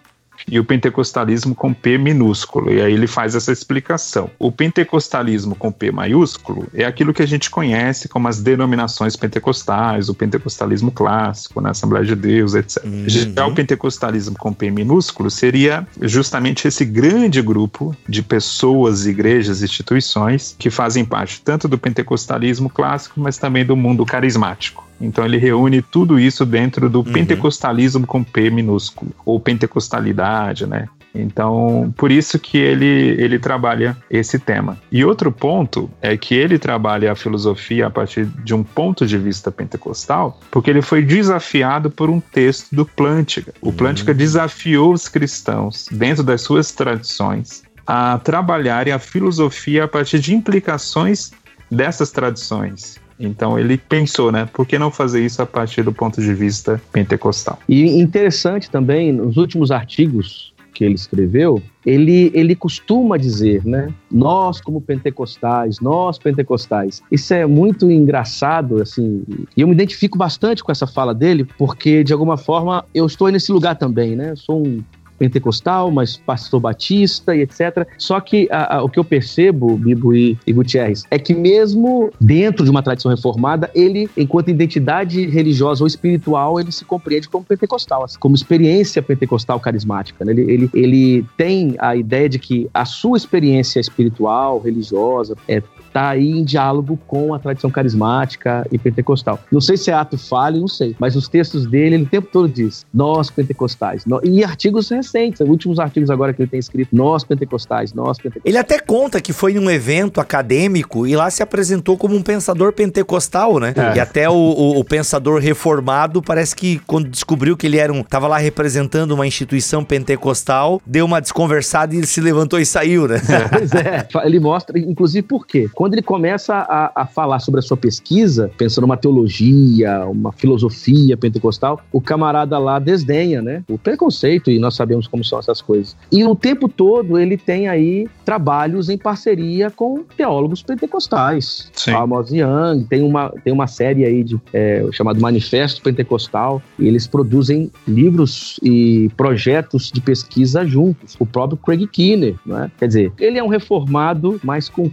e 0.50 0.60
o 0.60 0.66
pentecostalismo 0.66 1.56
com 1.56 1.74
P 1.74 1.98
minúsculo. 1.98 2.72
E 2.72 2.82
aí 2.82 2.94
ele 2.94 3.08
faz 3.08 3.36
essa 3.36 3.52
explicação. 3.52 4.30
O 4.38 4.52
pentecostalismo 4.52 5.56
com 5.56 5.72
P 5.72 5.92
maiúsculo 5.92 6.68
é 6.74 6.86
aquilo 6.86 7.14
que 7.14 7.22
a 7.22 7.26
gente 7.26 7.50
conhece 7.50 8.08
como 8.08 8.28
as 8.28 8.42
denominações 8.42 9.16
pentecostais, 9.16 10.10
o 10.10 10.14
pentecostalismo 10.14 10.92
clássico, 10.92 11.62
na 11.62 11.72
Assembleia 11.72 12.06
de 12.06 12.16
Deus, 12.16 12.56
etc. 12.56 12.84
Uhum. 12.84 13.06
Já 13.08 13.48
o 13.48 13.54
pentecostalismo 13.54 14.36
com 14.38 14.54
P 14.54 14.70
minúsculo 14.70 15.30
seria 15.30 15.88
justamente 16.02 16.68
esse 16.68 16.86
grande 16.86 17.42
grupo 17.42 17.96
de 18.08 18.22
pessoas, 18.22 19.06
igrejas, 19.06 19.62
instituições 19.62 20.56
que 20.58 20.70
fazem 20.70 21.06
parte 21.06 21.42
tanto 21.42 21.68
do 21.68 21.78
pentecostalismo 21.78 22.70
clássico, 22.70 23.20
mas 23.20 23.38
também 23.38 23.66
do 23.66 23.76
mundo 23.76 24.06
carismático. 24.06 24.84
Então 25.00 25.26
ele 25.26 25.38
reúne 25.38 25.82
tudo 25.82 26.20
isso 26.20 26.46
dentro 26.46 26.90
do 26.90 27.00
uhum. 27.00 27.12
pentecostalismo 27.12 28.08
com 28.08 28.24
P 28.24 28.50
minúsculo, 28.50 29.12
ou 29.26 29.40
pentecostalidade, 29.40 30.66
né? 30.66 30.88
Então, 31.16 31.94
por 31.96 32.12
isso 32.12 32.40
que 32.40 32.58
ele, 32.58 33.16
ele 33.22 33.38
trabalha 33.38 33.96
esse 34.10 34.40
tema. 34.40 34.78
E 34.92 35.06
outro 35.06 35.32
ponto 35.32 35.90
é 36.02 36.18
que 36.18 36.34
ele 36.34 36.58
trabalha 36.58 37.12
a 37.12 37.16
filosofia 37.16 37.88
a 37.88 37.90
partir 37.90 38.26
de 38.44 38.54
um 38.56 38.64
ponto 38.64 39.06
de 39.06 39.18
vista 39.18 39.52
pentecostal, 39.52 40.40
porque 40.50 40.72
ele 40.72 40.82
foi 40.82 41.04
desafiado 41.04 41.92
por 41.92 42.10
um 42.10 42.20
texto 42.20 42.76
do 42.76 42.86
Plântica. 42.86 43.54
O 43.62 43.72
Plântica 43.72 44.12
uhum. 44.12 44.18
desafiou 44.18 44.92
os 44.92 45.08
cristãos, 45.08 45.88
dentro 45.92 46.24
das 46.24 46.42
suas 46.42 46.72
tradições, 46.72 47.64
a 47.86 48.18
trabalharem 48.18 48.94
a 48.94 48.98
filosofia 48.98 49.84
a 49.84 49.88
partir 49.88 50.20
de 50.20 50.34
implicações 50.34 51.32
dessas 51.70 52.12
tradições. 52.12 53.03
Então 53.20 53.58
ele 53.58 53.78
pensou, 53.78 54.32
né? 54.32 54.48
Por 54.52 54.66
que 54.66 54.78
não 54.78 54.92
fazer 54.92 55.26
isso 55.26 55.42
a 55.42 55.46
partir 55.46 55.84
do 55.84 55.94
ponto 55.94 56.22
de 56.22 56.34
vista 56.34 56.82
pentecostal? 56.92 57.60
E 57.68 57.84
interessante 58.00 58.70
também, 58.70 59.12
nos 59.12 59.38
últimos 59.38 59.72
artigos 59.72 60.54
que 60.74 60.84
ele 60.84 60.96
escreveu, 60.96 61.62
ele, 61.86 62.32
ele 62.34 62.56
costuma 62.56 63.16
dizer, 63.16 63.64
né? 63.64 63.94
Nós, 64.12 64.60
como 64.60 64.82
pentecostais, 64.82 65.80
nós 65.80 66.18
pentecostais. 66.18 67.02
Isso 67.12 67.34
é 67.34 67.46
muito 67.46 67.92
engraçado, 67.92 68.82
assim. 68.82 69.24
E 69.56 69.62
eu 69.62 69.68
me 69.68 69.74
identifico 69.74 70.18
bastante 70.18 70.64
com 70.64 70.72
essa 70.72 70.88
fala 70.88 71.14
dele, 71.14 71.46
porque, 71.58 72.04
de 72.04 72.12
alguma 72.12 72.38
forma, 72.38 72.84
eu 72.94 73.06
estou 73.06 73.30
nesse 73.30 73.52
lugar 73.52 73.76
também, 73.76 74.16
né? 74.16 74.32
Eu 74.32 74.38
sou 74.38 74.66
um 74.66 74.84
pentecostal, 75.24 75.90
mas 75.90 76.18
pastor 76.18 76.60
batista 76.60 77.34
e 77.34 77.42
etc. 77.42 77.88
Só 77.98 78.20
que 78.20 78.50
a, 78.52 78.78
a, 78.78 78.84
o 78.84 78.90
que 78.90 79.00
eu 79.00 79.06
percebo, 79.06 79.78
Bibo 79.78 80.14
e, 80.14 80.38
e 80.46 80.52
Gutierrez, 80.52 81.06
é 81.10 81.18
que 81.18 81.34
mesmo 81.34 82.12
dentro 82.20 82.66
de 82.66 82.70
uma 82.70 82.84
tradição 82.84 83.10
reformada, 83.10 83.72
ele, 83.74 84.10
enquanto 84.18 84.50
identidade 84.50 85.26
religiosa 85.28 85.82
ou 85.82 85.88
espiritual, 85.88 86.60
ele 86.60 86.74
se 86.74 86.84
compreende 86.84 87.30
como 87.30 87.46
pentecostal, 87.46 88.04
assim, 88.04 88.20
como 88.20 88.36
experiência 88.36 89.02
pentecostal 89.02 89.60
carismática. 89.62 90.26
Né? 90.26 90.34
Ele, 90.34 90.52
ele, 90.52 90.70
ele 90.74 91.26
tem 91.38 91.76
a 91.80 91.96
ideia 91.96 92.28
de 92.28 92.38
que 92.38 92.70
a 92.74 92.84
sua 92.84 93.16
experiência 93.16 93.80
espiritual, 93.80 94.60
religiosa, 94.60 95.38
é 95.48 95.64
está 95.94 96.10
aí 96.10 96.28
em 96.28 96.44
diálogo 96.44 97.00
com 97.06 97.34
a 97.34 97.40
tradição 97.40 97.70
carismática 97.70 98.66
e 98.72 98.80
pentecostal. 98.80 99.40
Não 99.52 99.62
sei 99.62 99.78
se 99.78 99.92
é 99.92 99.94
ato 99.94 100.18
falho, 100.18 100.60
não 100.60 100.68
sei, 100.68 100.96
mas 101.00 101.16
os 101.16 101.28
textos 101.28 101.68
dele, 101.68 101.96
ele 101.96 102.04
o 102.04 102.08
tempo 102.08 102.28
todo 102.32 102.50
diz, 102.50 102.86
nós 102.92 103.30
pentecostais, 103.30 104.06
nós, 104.06 104.22
e 104.24 104.44
artigos 104.44 104.90
recentes, 104.90 105.40
últimos 105.42 105.80
artigos 105.80 106.10
agora 106.10 106.34
que 106.34 106.42
ele 106.42 106.50
tem 106.50 106.60
escrito, 106.60 106.96
nós 106.96 107.24
pentecostais, 107.24 107.94
nós 107.94 108.18
pentecostais. 108.18 108.46
Ele 108.46 108.58
até 108.58 108.80
conta 108.80 109.22
que 109.22 109.32
foi 109.32 109.54
num 109.54 109.70
evento 109.70 110.20
acadêmico 110.20 111.06
e 111.06 111.16
lá 111.16 111.30
se 111.30 111.44
apresentou 111.44 111.98
como 111.98 112.16
um 112.16 112.24
pensador 112.24 112.74
pentecostal, 112.74 113.60
né? 113.60 113.74
É. 113.76 113.98
E 113.98 114.00
até 114.00 114.30
o, 114.30 114.34
o, 114.34 114.80
o, 114.80 114.84
pensador 114.84 115.40
reformado 115.40 116.22
parece 116.22 116.56
que 116.56 116.80
quando 116.88 117.08
descobriu 117.08 117.56
que 117.56 117.68
ele 117.68 117.78
era 117.78 117.94
um, 117.94 118.04
tava 118.04 118.28
lá 118.28 118.38
representando 118.38 119.12
uma 119.12 119.28
instituição 119.28 119.84
pentecostal, 119.84 120.82
deu 120.86 121.06
uma 121.06 121.22
desconversada 121.22 121.94
e 121.94 122.00
ele 122.00 122.08
se 122.08 122.20
levantou 122.20 122.60
e 122.60 122.66
saiu, 122.66 123.08
né? 123.08 123.22
É. 123.30 123.48
Pois 123.48 123.74
é, 123.74 124.08
ele 124.26 124.40
mostra, 124.40 124.80
inclusive 124.80 125.26
por 125.28 125.46
quê? 125.46 125.70
Quando 125.84 125.96
ele 125.96 126.02
começa 126.02 126.56
a, 126.56 127.02
a 127.02 127.06
falar 127.06 127.40
sobre 127.40 127.60
a 127.60 127.62
sua 127.62 127.76
pesquisa, 127.76 128.50
pensando 128.58 128.86
uma 128.86 128.96
teologia, 128.96 130.06
uma 130.08 130.32
filosofia 130.32 131.18
pentecostal, 131.18 131.82
o 131.92 132.00
camarada 132.00 132.58
lá 132.58 132.80
desdenha, 132.80 133.42
né? 133.42 133.66
O 133.68 133.78
preconceito, 133.78 134.50
e 134.50 134.60
nós 134.60 134.76
sabemos 134.76 135.08
como 135.08 135.26
são 135.26 135.40
essas 135.40 135.62
coisas. 135.62 135.94
E 136.10 136.24
o 136.24 136.36
tempo 136.36 136.70
todo 136.70 137.20
ele 137.20 137.36
tem 137.36 137.68
aí 137.68 138.08
trabalhos 138.24 138.88
em 138.88 138.98
parceria 138.98 139.70
com 139.70 140.06
teólogos 140.16 140.64
pentecostais. 140.64 141.70
Sim. 141.74 141.92
Amos 141.92 142.32
Young, 142.32 142.86
tem 142.90 143.04
uma, 143.04 143.34
tem 143.44 143.52
uma 143.52 143.68
série 143.68 144.06
aí 144.06 144.24
de, 144.24 144.40
é, 144.54 144.88
chamado 144.94 145.20
Manifesto 145.20 145.82
Pentecostal, 145.82 146.62
e 146.80 146.88
eles 146.88 147.08
produzem 147.08 147.70
livros 147.86 148.58
e 148.64 149.12
projetos 149.18 149.92
de 149.92 150.00
pesquisa 150.00 150.66
juntos. 150.66 151.18
O 151.20 151.26
próprio 151.26 151.58
Craig 151.58 151.86
Kinner, 151.88 152.36
né? 152.46 152.72
Quer 152.80 152.88
dizer, 152.88 153.12
ele 153.20 153.38
é 153.38 153.44
um 153.44 153.50
reformado, 153.50 154.40
mas 154.42 154.70
com 154.70 154.84
um 154.84 154.90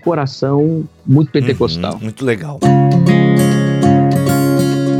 muito 1.06 1.30
pentecostal. 1.30 1.94
Uhum, 1.94 2.00
muito 2.00 2.24
legal. 2.24 2.60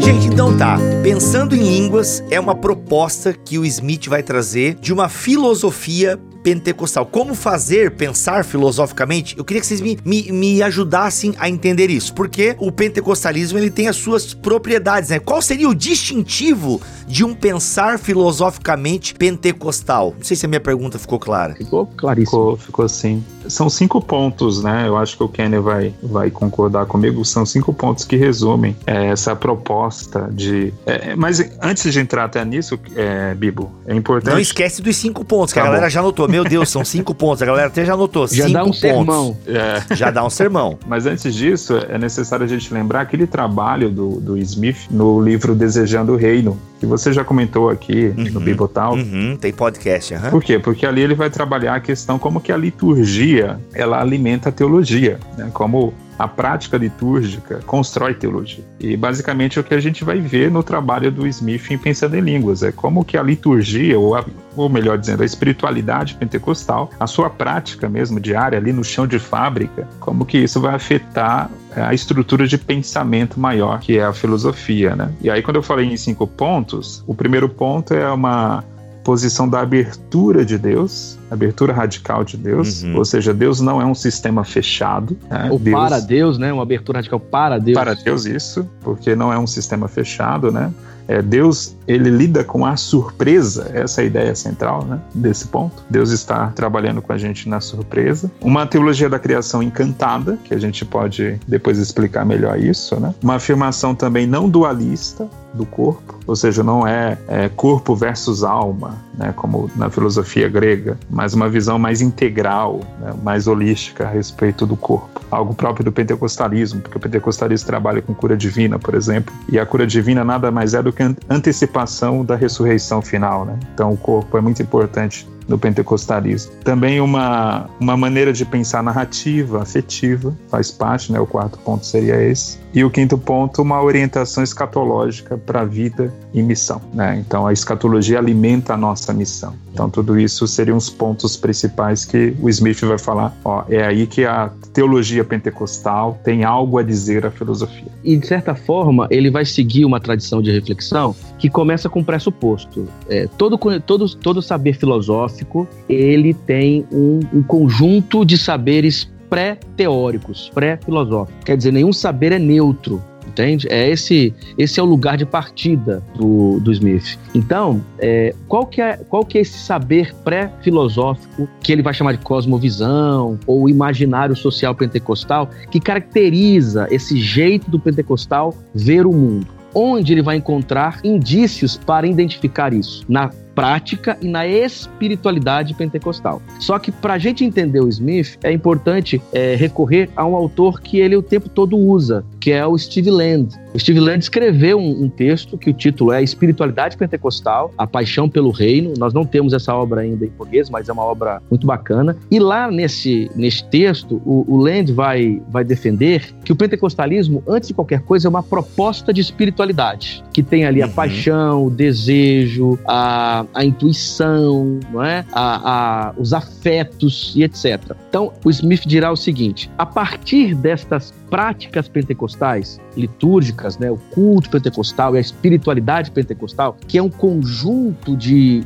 Gente, 0.01 0.27
então 0.27 0.57
tá. 0.57 0.79
Pensando 1.03 1.55
em 1.55 1.63
línguas 1.63 2.23
é 2.31 2.41
uma 2.41 2.55
proposta 2.55 3.33
que 3.33 3.59
o 3.59 3.65
Smith 3.65 4.07
vai 4.09 4.23
trazer 4.23 4.75
de 4.75 4.93
uma 4.93 5.09
filosofia 5.09 6.19
pentecostal. 6.43 7.07
Como 7.07 7.35
fazer 7.35 7.93
pensar 7.93 8.45
filosoficamente? 8.45 9.37
Eu 9.37 9.45
queria 9.45 9.61
que 9.61 9.67
vocês 9.67 9.81
me, 9.81 9.99
me, 10.05 10.31
me 10.33 10.63
ajudassem 10.63 11.35
a 11.39 11.49
entender 11.49 11.91
isso, 11.91 12.15
porque 12.15 12.57
o 12.59 12.71
pentecostalismo 12.73 13.59
ele 13.59 13.71
tem 13.71 13.89
as 13.89 13.97
suas 13.97 14.35
propriedades, 14.35 15.11
né? 15.11 15.19
Qual 15.19 15.41
seria 15.43 15.69
o 15.69 15.75
distintivo 15.75 16.81
de 17.07 17.25
um 17.25 17.35
pensar 17.35 17.99
filosoficamente 17.99 19.15
pentecostal? 19.15 20.15
Não 20.17 20.25
sei 20.25 20.37
se 20.37 20.47
a 20.47 20.49
minha 20.49 20.61
pergunta 20.61 20.99
ficou 20.99 21.19
clara. 21.19 21.55
Ficou 21.55 21.87
claríssimo. 21.87 22.31
Ficou, 22.31 22.57
ficou 22.57 22.89
sim. 22.89 23.25
São 23.49 23.71
cinco 23.71 24.01
pontos, 24.01 24.63
né? 24.63 24.87
Eu 24.87 24.97
acho 24.97 25.17
que 25.17 25.23
o 25.23 25.29
Kenny 25.29 25.59
vai, 25.59 25.95
vai 26.03 26.31
concordar 26.31 26.87
comigo. 26.87 27.25
São 27.25 27.45
cinco 27.47 27.73
pontos 27.73 28.05
que 28.05 28.17
resumem 28.17 28.77
é, 28.87 29.07
essa 29.07 29.35
proposta 29.35 30.29
de. 30.31 30.73
É, 30.87 31.17
mas 31.17 31.41
antes 31.61 31.93
de 31.93 31.99
entrar 31.99 32.25
até 32.25 32.45
nisso, 32.45 32.79
é, 32.95 33.35
Bibo, 33.35 33.73
é 33.87 33.95
importante. 33.95 34.33
Não 34.33 34.41
esquece 34.41 34.83
dos 34.83 34.97
cinco 34.97 35.25
pontos, 35.25 35.53
que 35.53 35.59
tá 35.59 35.65
a 35.65 35.69
galera 35.69 35.87
bom. 35.87 35.91
já 35.91 36.03
notou. 36.03 36.30
Meu 36.31 36.45
Deus, 36.45 36.69
são 36.69 36.85
cinco 36.85 37.15
pontos. 37.15 37.43
A 37.43 37.47
galera 37.47 37.67
até 37.69 37.85
já 37.85 37.95
anotou. 37.95 38.27
Já 38.27 38.45
cinco 38.45 38.53
dá 38.53 38.63
um 38.63 38.67
pontos. 38.67 38.81
sermão. 38.81 39.37
É. 39.47 39.95
Já 39.95 40.11
dá 40.11 40.25
um 40.25 40.31
sermão. 40.31 40.79
Mas 40.87 41.07
antes 41.07 41.35
disso, 41.35 41.77
é 41.89 41.99
necessário 41.99 42.45
a 42.45 42.49
gente 42.49 42.73
lembrar 42.73 43.03
aquele 43.03 43.27
trabalho 43.27 43.91
do, 43.91 44.21
do 44.21 44.39
Smith 44.39 44.89
no 44.91 45.21
livro 45.21 45.55
Desejando 45.55 46.13
o 46.13 46.17
Reino, 46.17 46.59
que 46.79 46.87
você 46.87 47.13
já 47.13 47.25
comentou 47.25 47.69
aqui 47.69 48.15
uhum, 48.17 48.25
no 48.33 48.41
Bibotal. 48.41 48.95
Uhum, 48.95 49.37
tem 49.37 49.53
podcast, 49.53 50.15
uhum. 50.15 50.31
Por 50.31 50.43
quê? 50.43 50.59
Porque 50.59 50.87
ali 50.87 51.03
ele 51.03 51.15
vai 51.15 51.31
trabalhar 51.31 51.75
a 51.75 51.81
questão 51.81 52.19
como 52.19 52.41
que 52.41 52.53
a 52.53 52.57
liturgia, 52.57 53.59
ela 53.75 54.01
alimenta 54.01 54.49
a 54.49 54.53
teologia, 54.53 55.19
né? 55.37 55.51
Como 55.53 55.93
a 56.21 56.29
prática 56.29 56.77
litúrgica 56.77 57.61
constrói 57.67 58.13
teologia. 58.13 58.63
E 58.79 58.97
basicamente 58.97 59.59
é 59.59 59.61
o 59.61 59.65
que 59.65 59.75
a 59.75 59.81
gente 59.81 60.05
vai 60.05 60.21
ver 60.21 60.51
no 60.51 60.63
trabalho 60.63 61.11
do 61.11 61.27
Smith 61.27 61.71
em 61.71 61.79
Pensando 61.79 62.15
em 62.15 62.21
Línguas, 62.21 62.63
é 62.63 62.71
como 62.71 63.05
que 63.05 63.17
a 63.17 63.23
liturgia, 63.23 63.99
ou, 63.99 64.15
a, 64.15 64.25
ou 64.55 64.69
melhor 64.69 64.99
dizendo, 64.99 65.23
a 65.23 65.27
espiritualidade 65.27 66.15
pentecostal, 66.15 66.91
a 67.01 67.07
sua 67.07 67.31
prática 67.31 67.89
mesmo 67.89 68.21
diária 68.21 68.59
ali 68.59 68.71
no 68.71 68.85
chão 68.85 69.07
de 69.07 69.19
fábrica, 69.19 69.89
como 69.99 70.27
que 70.27 70.37
isso 70.37 70.61
vai 70.61 70.75
afetar 70.75 71.51
é, 71.75 71.81
a 71.81 71.95
estrutura 71.95 72.47
de 72.47 72.59
pensamento 72.59 73.41
maior, 73.41 73.81
que 73.81 73.99
é 73.99 74.05
a 74.05 74.13
filosofia, 74.13 74.95
né? 74.95 75.11
E 75.23 75.31
aí 75.31 75.41
quando 75.41 75.57
eu 75.57 75.63
falei 75.63 75.87
em 75.87 75.97
cinco 75.97 76.27
pontos, 76.27 77.03
o 77.07 77.15
primeiro 77.15 77.49
ponto 77.49 77.95
é 77.95 78.11
uma 78.11 78.63
posição 79.03 79.49
da 79.49 79.61
abertura 79.61 80.45
de 80.45 80.59
Deus, 80.59 81.19
abertura 81.31 81.73
radical 81.73 82.25
de 82.25 82.37
Deus, 82.37 82.83
uhum. 82.83 82.97
ou 82.97 83.05
seja, 83.05 83.33
Deus 83.33 83.61
não 83.61 83.81
é 83.81 83.85
um 83.85 83.95
sistema 83.95 84.45
fechado. 84.45 85.17
Né? 85.29 85.49
Ou 85.51 85.59
Deus, 85.59 85.77
para 85.77 86.01
Deus, 86.01 86.39
né? 86.39 86.53
Uma 86.53 86.63
abertura 86.63 86.99
radical 86.99 87.21
para 87.21 87.59
Deus. 87.59 87.79
Para 87.79 87.95
Deus, 87.95 88.27
isso, 88.27 88.69
porque 88.81 89.15
não 89.15 89.33
é 89.33 89.39
um 89.39 89.47
sistema 89.47 89.89
fechado, 89.89 90.51
né? 90.51 90.73
É, 91.11 91.21
Deus 91.21 91.77
ele 91.89 92.09
lida 92.09 92.45
com 92.45 92.65
a 92.65 92.77
surpresa, 92.77 93.69
essa 93.75 94.01
é 94.01 94.05
a 94.05 94.07
ideia 94.07 94.35
central 94.37 94.85
né, 94.85 95.01
desse 95.13 95.49
ponto. 95.49 95.83
Deus 95.91 96.13
está 96.13 96.53
trabalhando 96.55 97.03
com 97.03 97.13
a 97.13 97.19
gente 97.19 97.49
na 97.49 97.61
surpresa. 97.61 98.31
Uma 98.41 98.65
teologia 98.65 99.09
da 99.09 99.19
criação 99.19 99.61
encantada, 99.61 100.39
que 100.45 100.55
a 100.55 100.59
gente 100.59 100.85
pode 100.85 101.41
depois 101.49 101.79
explicar 101.79 102.25
melhor 102.25 102.57
isso. 102.61 102.99
Né? 103.01 103.13
Uma 103.21 103.35
afirmação 103.35 103.93
também 103.93 104.25
não 104.25 104.49
dualista 104.49 105.29
do 105.53 105.67
corpo, 105.67 106.21
ou 106.29 106.37
seja, 106.37 106.63
não 106.63 106.87
é, 106.87 107.19
é 107.27 107.49
corpo 107.49 107.97
versus 107.97 108.45
alma, 108.45 108.97
né, 109.15 109.33
como 109.35 109.69
na 109.75 109.91
filosofia 109.91 110.49
grega, 110.49 110.97
mas 111.21 111.35
uma 111.35 111.51
visão 111.51 111.79
mais 111.79 112.01
integral, 112.01 112.81
né, 112.99 113.13
mais 113.23 113.47
holística 113.47 114.07
a 114.07 114.11
respeito 114.11 114.65
do 114.65 114.75
corpo. 114.75 115.21
Algo 115.31 115.53
próprio 115.53 115.85
do 115.85 115.93
pentecostalismo, 115.93 116.81
porque 116.81 116.97
o 116.97 117.01
pentecostalismo 117.01 117.67
trabalha 117.67 118.01
com 118.01 118.15
cura 118.15 118.35
divina, 118.35 118.79
por 118.79 118.95
exemplo, 118.95 119.35
e 119.47 119.59
a 119.59 119.67
cura 119.67 119.87
divina 119.87 120.25
nada 120.25 120.51
mais 120.51 120.73
é 120.73 120.83
do 120.83 120.91
que 120.91 121.03
antecipação 121.29 122.25
da 122.25 122.37
ressurreição 122.37 123.03
final. 123.03 123.45
Né? 123.45 123.59
Então, 123.75 123.93
o 123.93 123.99
corpo 123.99 124.39
é 124.39 124.41
muito 124.41 124.63
importante 124.63 125.29
no 125.51 125.59
pentecostalismo. 125.59 126.53
Também 126.63 127.01
uma, 127.01 127.69
uma 127.81 127.97
maneira 127.97 128.33
de 128.33 128.45
pensar 128.45 128.83
narrativa, 128.83 129.61
afetiva, 129.61 130.33
faz 130.49 130.71
parte, 130.71 131.13
né? 131.13 131.19
O 131.19 131.27
quarto 131.27 131.59
ponto 131.59 131.85
seria 131.85 132.23
esse. 132.23 132.59
E 132.73 132.85
o 132.85 132.91
quinto 132.91 133.19
ponto, 133.19 133.61
uma 133.61 133.83
orientação 133.83 134.45
escatológica 134.45 135.37
para 135.37 135.63
a 135.63 135.65
vida 135.65 136.15
e 136.33 136.41
missão. 136.41 136.81
Né? 136.95 137.19
Então, 137.19 137.45
a 137.45 137.53
escatologia 137.53 138.19
alimenta 138.19 138.75
a 138.75 138.77
nossa 138.77 139.13
missão. 139.13 139.55
Então, 139.73 139.91
tudo 139.91 140.19
isso 140.19 140.47
seriam 140.47 140.77
os 140.77 140.89
pontos 140.89 141.37
principais 141.37 142.05
que 142.05 142.35
o 142.41 142.49
Smith 142.49 142.81
vai 142.83 142.99
falar. 142.99 143.37
Ó, 143.45 143.65
é 143.69 143.85
aí 143.85 144.07
que 144.07 144.25
a 144.25 144.53
teologia 144.73 145.25
pentecostal 145.25 146.19
tem 146.23 146.45
algo 146.45 146.79
a 146.79 146.83
dizer 146.83 147.27
à 147.27 147.31
filosofia. 147.31 147.89
E, 148.05 148.17
de 148.17 148.27
certa 148.27 148.55
forma, 148.55 149.09
ele 149.11 149.31
vai 149.31 149.45
seguir 149.45 149.85
uma 149.85 149.99
tradição 149.99 150.41
de 150.41 150.53
reflexão 150.53 151.15
que 151.39 151.49
começa 151.49 151.89
com 151.89 152.01
o 152.01 152.05
pressuposto. 152.05 152.87
É, 153.09 153.27
todo, 153.39 153.59
todo, 153.81 154.15
todo 154.17 154.43
saber 154.43 154.75
filosófico, 154.75 155.40
ele 155.89 156.35
tem 156.35 156.87
um, 156.93 157.21
um 157.33 157.43
conjunto 157.43 158.25
de 158.25 158.37
saberes 158.37 159.11
pré-teóricos, 159.29 160.51
pré-filosóficos. 160.53 161.45
Quer 161.45 161.57
dizer, 161.57 161.73
nenhum 161.73 161.93
saber 161.93 162.33
é 162.33 162.39
neutro 162.39 163.03
entende? 163.31 163.67
É 163.71 163.89
esse, 163.89 164.35
esse 164.59 164.79
é 164.79 164.83
o 164.83 164.87
lugar 164.87 165.17
de 165.17 165.25
partida 165.25 166.03
do, 166.15 166.61
do 166.61 166.71
Smith. 166.73 167.19
Então, 167.35 167.83
é, 167.99 168.35
qual, 168.47 168.67
que 168.67 168.83
é, 168.83 168.99
qual 169.09 169.25
que 169.25 169.39
é 169.39 169.41
esse 169.41 169.59
saber 169.59 170.15
pré-filosófico 170.25 171.49
que 171.61 171.73
ele 171.73 171.83
vai 171.83 171.95
chamar 171.95 172.13
de 172.13 172.19
cosmovisão 172.19 173.39
ou 173.47 173.69
imaginário 173.69 174.37
social 174.37 174.75
pentecostal 174.75 175.49
que 175.71 175.81
caracteriza 175.81 176.87
esse 176.91 177.17
jeito 177.17 177.71
do 177.71 177.79
pentecostal 177.79 178.55
ver 178.75 179.07
o 179.07 179.13
mundo? 179.13 179.47
Onde 179.73 180.13
ele 180.13 180.23
vai 180.23 180.37
encontrar 180.37 181.01
indícios 181.05 181.77
para 181.77 182.05
identificar 182.05 182.75
isso? 182.75 183.05
Na 183.09 183.31
prática 183.55 184.17
e 184.21 184.29
na 184.29 184.47
espiritualidade 184.47 185.75
pentecostal. 185.75 186.41
Só 186.59 186.79
que 186.79 186.91
para 186.91 187.15
a 187.15 187.19
gente 187.19 187.45
entender 187.45 187.81
o 187.81 187.89
Smith, 187.89 188.39
é 188.43 188.53
importante 188.53 189.21
é, 189.33 189.55
recorrer 189.55 190.09
a 190.17 190.27
um 190.27 190.35
autor 190.35 190.81
que 190.81 190.99
ele 190.99 191.17
o 191.17 191.23
tempo 191.23 191.49
todo 191.49 191.77
usa, 191.77 192.25
que 192.41 192.51
é 192.51 192.67
o 192.67 192.77
Steve 192.77 193.11
Land. 193.11 193.59
O 193.73 193.79
Steve 193.79 194.01
Land 194.01 194.25
escreveu 194.25 194.79
um, 194.79 195.05
um, 195.05 195.09
texto 195.09 195.57
que 195.57 195.71
o 195.71 195.73
título 195.73 196.13
é 196.13 196.23
Espiritualidade 196.23 196.97
Pentecostal, 196.97 197.73
A 197.79 197.87
Paixão 197.87 198.29
pelo 198.29 198.51
Reino. 198.51 198.95
Nós 198.99 199.15
não 199.15 199.25
temos 199.25 199.53
essa 199.53 199.75
obra 199.75 200.01
ainda 200.01 200.25
em 200.25 200.31
português, 200.31 200.69
mas 200.69 200.89
é 200.89 200.93
uma 200.93 201.05
obra 201.05 201.41
muito 201.49 201.67
bacana. 201.67 202.17
E 202.31 202.41
lá 202.41 202.71
nesse, 202.71 203.31
nesse 203.37 203.63
texto, 203.65 204.21
o, 204.25 204.45
o 204.49 204.57
Land 204.57 204.93
vai, 204.93 205.41
vai 205.49 205.63
defender 205.63 206.35
que 206.45 206.53
o 206.53 206.57
pentecostalismo, 206.57 207.45
antes 207.47 207.69
de 207.69 207.75
qualquer 207.75 208.01
coisa, 208.01 208.27
é 208.27 208.31
uma 208.31 208.43
proposta 208.43 209.13
de 209.13 209.21
espiritualidade, 209.21 210.25
que 210.33 210.43
tem 210.43 210.65
ali 210.65 210.83
a 210.83 210.87
uhum. 210.87 210.93
paixão, 210.93 211.67
o 211.67 211.71
desejo, 211.71 212.79
a, 212.87 213.40
a 213.55 213.65
intuição, 213.65 214.79
não 214.91 215.05
é? 215.05 215.25
a, 215.33 216.09
a, 216.09 216.15
os 216.17 216.33
afetos 216.33 217.33
e 217.37 217.43
etc. 217.43 217.81
Então, 218.09 218.33
o 218.45 218.51
Smith 218.51 218.87
dirá 218.87 219.11
o 219.11 219.17
seguinte: 219.17 219.71
a 219.79 219.87
partir 219.87 220.55
destas 220.55 221.13
práticas 221.31 221.89
pentecostais, 221.89 222.81
litúrgicas, 222.97 223.79
né, 223.79 223.91
o 223.91 223.97
culto 223.97 224.51
pentecostal 224.51 225.15
e 225.15 225.19
a 225.19 225.21
espiritualidade 225.21 226.11
pentecostal, 226.11 226.77
que 226.87 226.99
é 226.99 227.03
um 227.03 227.09
conjunto 227.09 228.17
de, 228.17 228.63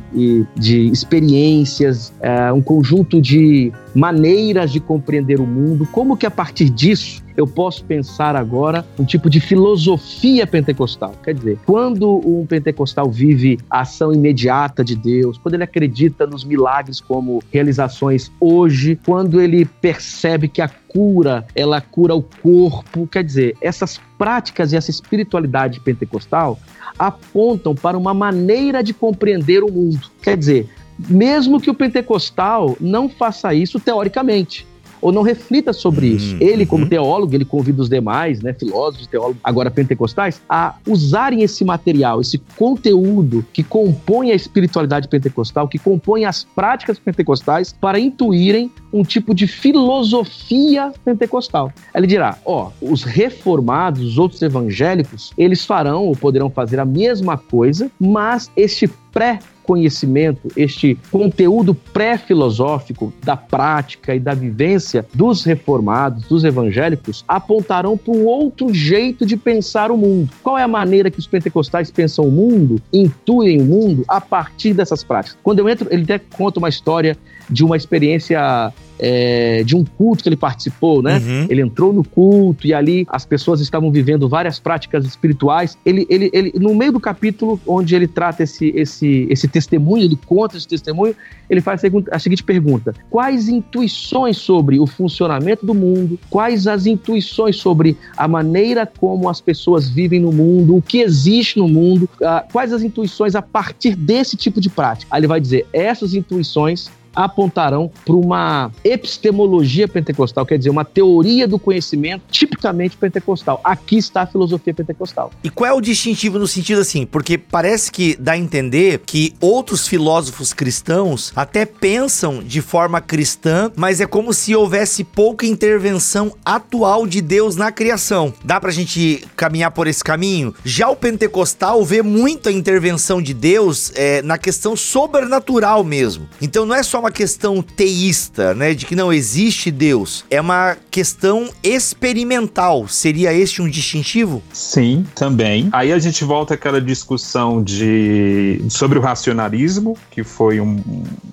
de 0.55 0.87
experiências, 0.87 2.11
é, 2.19 2.51
um 2.51 2.61
conjunto 2.61 3.21
de 3.21 3.71
maneiras 3.93 4.71
de 4.71 4.79
compreender 4.79 5.39
o 5.39 5.45
mundo, 5.45 5.87
como 5.91 6.17
que 6.17 6.25
a 6.25 6.31
partir 6.31 6.69
disso 6.69 7.23
eu 7.37 7.45
posso 7.45 7.83
pensar 7.83 8.35
agora 8.35 8.85
um 8.97 9.03
tipo 9.03 9.29
de 9.29 9.39
filosofia 9.39 10.47
pentecostal. 10.47 11.13
Quer 11.23 11.33
dizer, 11.33 11.59
quando 11.65 12.21
um 12.25 12.45
pentecostal 12.45 13.09
vive 13.09 13.57
a 13.69 13.81
ação 13.81 14.13
imediata 14.13 14.83
de 14.83 14.95
Deus, 14.95 15.37
quando 15.37 15.55
ele 15.55 15.63
acredita 15.63 16.25
nos 16.25 16.43
milagres 16.43 17.01
como 17.01 17.43
realizações 17.51 18.31
hoje, 18.39 18.97
quando 19.05 19.41
ele 19.41 19.65
percebe 19.65 20.47
que 20.47 20.61
a 20.61 20.69
cura, 20.95 21.45
ela 21.53 21.81
cura 21.81 22.15
o 22.15 22.21
corpo, 22.23 23.05
quer 23.05 23.21
dizer, 23.21 23.57
essas 23.59 23.99
práticas 24.17 24.71
e 24.71 24.77
essa 24.77 24.89
espiritualidade 24.89 25.81
pentecostal 25.81 26.57
apontam 26.97 27.75
para 27.75 27.97
uma 27.97 28.13
maneira 28.13 28.81
de 28.81 28.93
compreender 28.93 29.61
o 29.61 29.69
mundo. 29.69 30.09
Quer 30.21 30.37
dizer, 30.37 30.69
mesmo 30.97 31.59
que 31.59 31.69
o 31.69 31.73
pentecostal 31.73 32.77
não 32.79 33.09
faça 33.09 33.53
isso 33.53 33.77
teoricamente, 33.77 34.65
ou 35.05 35.11
não 35.11 35.21
reflita 35.21 35.71
sobre 35.71 36.09
uhum, 36.09 36.15
isso. 36.15 36.37
Ele, 36.39 36.65
como 36.65 36.83
uhum. 36.83 36.89
teólogo, 36.89 37.35
ele 37.35 37.45
convida 37.45 37.79
os 37.79 37.87
demais, 37.87 38.41
né, 38.41 38.53
filósofos, 38.53 39.05
teólogos, 39.05 39.37
agora 39.43 39.69
pentecostais, 39.69 40.41
a 40.49 40.77
usarem 40.87 41.43
esse 41.43 41.63
material, 41.63 42.21
esse 42.21 42.39
conteúdo 42.57 43.45
que 43.53 43.61
compõe 43.61 44.31
a 44.31 44.33
espiritualidade 44.33 45.07
pentecostal, 45.07 45.67
que 45.67 45.77
compõe 45.77 46.25
as 46.25 46.43
práticas 46.43 46.97
pentecostais, 46.97 47.71
para 47.71 47.99
intuírem 47.99 48.71
um 48.91 49.03
tipo 49.03 49.35
de 49.35 49.45
filosofia 49.45 50.91
pentecostal. 51.03 51.71
Ele 51.93 52.07
dirá: 52.07 52.39
ó, 52.43 52.71
os 52.81 53.03
reformados, 53.03 54.01
os 54.01 54.17
outros 54.17 54.41
evangélicos, 54.41 55.31
eles 55.37 55.63
farão 55.63 56.05
ou 56.05 56.15
poderão 56.15 56.49
fazer 56.49 56.79
a 56.79 56.85
mesma 56.85 57.37
coisa, 57.37 57.91
mas 57.99 58.49
este 58.55 58.87
pré 59.11 59.37
conhecimento, 59.65 60.49
este 60.55 60.97
conteúdo 61.11 61.73
pré-filosófico 61.73 63.13
da 63.23 63.35
prática 63.35 64.15
e 64.15 64.19
da 64.19 64.33
vivência 64.33 65.05
dos 65.13 65.43
reformados, 65.43 66.23
dos 66.27 66.43
evangélicos, 66.43 67.23
apontarão 67.27 67.97
para 67.97 68.13
um 68.13 68.25
outro 68.25 68.73
jeito 68.73 69.25
de 69.25 69.35
pensar 69.35 69.91
o 69.91 69.97
mundo. 69.97 70.29
Qual 70.43 70.57
é 70.57 70.63
a 70.63 70.67
maneira 70.67 71.11
que 71.11 71.19
os 71.19 71.27
pentecostais 71.27 71.91
pensam 71.91 72.27
o 72.27 72.31
mundo, 72.31 72.81
intuem 72.91 73.61
o 73.61 73.65
mundo 73.65 74.05
a 74.07 74.21
partir 74.21 74.73
dessas 74.73 75.03
práticas? 75.03 75.37
Quando 75.43 75.59
eu 75.59 75.69
entro, 75.69 75.87
ele 75.91 76.03
até 76.03 76.19
conta 76.19 76.59
uma 76.59 76.69
história 76.69 77.17
de 77.49 77.63
uma 77.63 77.77
experiência 77.77 78.73
é, 78.97 79.63
de 79.63 79.75
um 79.75 79.83
culto 79.83 80.23
que 80.23 80.29
ele 80.29 80.37
participou, 80.37 81.01
né? 81.01 81.17
Uhum. 81.17 81.47
Ele 81.49 81.61
entrou 81.61 81.91
no 81.91 82.03
culto 82.03 82.65
e 82.65 82.73
ali 82.73 83.05
as 83.09 83.25
pessoas 83.25 83.59
estavam 83.59 83.91
vivendo 83.91 84.27
várias 84.27 84.59
práticas 84.59 85.05
espirituais. 85.05 85.77
Ele, 85.85 86.05
ele, 86.09 86.29
ele, 86.33 86.53
no 86.55 86.73
meio 86.73 86.93
do 86.93 86.99
capítulo 86.99 87.59
onde 87.67 87.95
ele 87.95 88.07
trata 88.07 88.43
esse, 88.43 88.69
esse, 88.75 89.27
esse 89.29 89.47
testemunho, 89.47 90.03
ele 90.03 90.17
conta 90.25 90.57
esse 90.57 90.67
testemunho, 90.67 91.15
ele 91.49 91.61
faz 91.61 91.81
a 92.11 92.19
seguinte 92.19 92.43
pergunta: 92.43 92.93
quais 93.09 93.49
intuições 93.49 94.37
sobre 94.37 94.79
o 94.79 94.87
funcionamento 94.87 95.65
do 95.65 95.73
mundo, 95.73 96.17
quais 96.29 96.67
as 96.67 96.85
intuições 96.85 97.57
sobre 97.57 97.97
a 98.15 98.27
maneira 98.27 98.85
como 98.85 99.29
as 99.29 99.41
pessoas 99.41 99.89
vivem 99.89 100.19
no 100.19 100.31
mundo, 100.31 100.75
o 100.75 100.81
que 100.81 100.99
existe 100.99 101.59
no 101.59 101.67
mundo, 101.67 102.09
uh, 102.21 102.51
quais 102.51 102.71
as 102.71 102.81
intuições 102.81 103.35
a 103.35 103.41
partir 103.41 103.95
desse 103.95 104.37
tipo 104.37 104.61
de 104.61 104.69
prática? 104.69 105.13
Aí 105.13 105.19
ele 105.19 105.27
vai 105.27 105.41
dizer: 105.41 105.67
essas 105.73 106.13
intuições 106.13 106.89
apontarão 107.15 107.91
para 108.05 108.15
uma 108.15 108.71
epistemologia 108.83 109.87
pentecostal, 109.87 110.45
quer 110.45 110.57
dizer, 110.57 110.69
uma 110.69 110.85
teoria 110.85 111.47
do 111.47 111.57
conhecimento 111.57 112.23
tipicamente 112.29 112.97
pentecostal. 112.97 113.61
Aqui 113.63 113.97
está 113.97 114.21
a 114.21 114.27
filosofia 114.27 114.73
pentecostal. 114.73 115.31
E 115.43 115.49
qual 115.49 115.69
é 115.69 115.73
o 115.73 115.81
distintivo 115.81 116.37
no 116.37 116.47
sentido 116.47 116.81
assim? 116.81 117.05
Porque 117.05 117.37
parece 117.37 117.91
que 117.91 118.15
dá 118.19 118.33
a 118.33 118.37
entender 118.37 119.01
que 119.05 119.33
outros 119.39 119.87
filósofos 119.87 120.53
cristãos 120.53 121.31
até 121.35 121.65
pensam 121.65 122.43
de 122.43 122.61
forma 122.61 122.99
cristã, 122.99 123.71
mas 123.75 124.01
é 124.01 124.05
como 124.05 124.33
se 124.33 124.55
houvesse 124.55 125.03
pouca 125.03 125.45
intervenção 125.45 126.33
atual 126.43 127.07
de 127.07 127.21
Deus 127.21 127.55
na 127.55 127.71
criação. 127.71 128.33
Dá 128.43 128.59
pra 128.59 128.71
gente 128.71 129.25
caminhar 129.35 129.71
por 129.71 129.87
esse 129.87 130.03
caminho? 130.03 130.53
Já 130.63 130.89
o 130.89 130.95
pentecostal 130.95 131.83
vê 131.85 132.01
muita 132.01 132.51
intervenção 132.51 133.21
de 133.21 133.33
Deus 133.33 133.91
é, 133.95 134.21
na 134.21 134.37
questão 134.37 134.75
sobrenatural 134.75 135.83
mesmo. 135.83 136.27
Então 136.41 136.65
não 136.65 136.75
é 136.75 136.83
só 136.83 137.04
uma 137.05 137.11
questão 137.11 137.61
teísta, 137.61 138.55
né, 138.55 138.73
de 138.73 138.85
que 138.87 138.95
não 138.95 139.13
existe 139.13 139.69
Deus. 139.69 140.25
É 140.29 140.41
uma 140.41 140.75
questão 140.89 141.47
experimental. 141.61 142.87
Seria 142.87 143.31
este 143.31 143.61
um 143.61 143.69
distintivo? 143.69 144.41
Sim, 144.51 145.05
também. 145.13 145.69
Aí 145.71 145.93
a 145.93 145.99
gente 145.99 146.23
volta 146.23 146.55
àquela 146.55 146.81
discussão 146.81 147.61
de 147.61 148.59
sobre 148.69 148.97
o 148.97 149.01
racionalismo, 149.01 149.95
que 150.09 150.23
foi 150.23 150.59
um, 150.59 150.81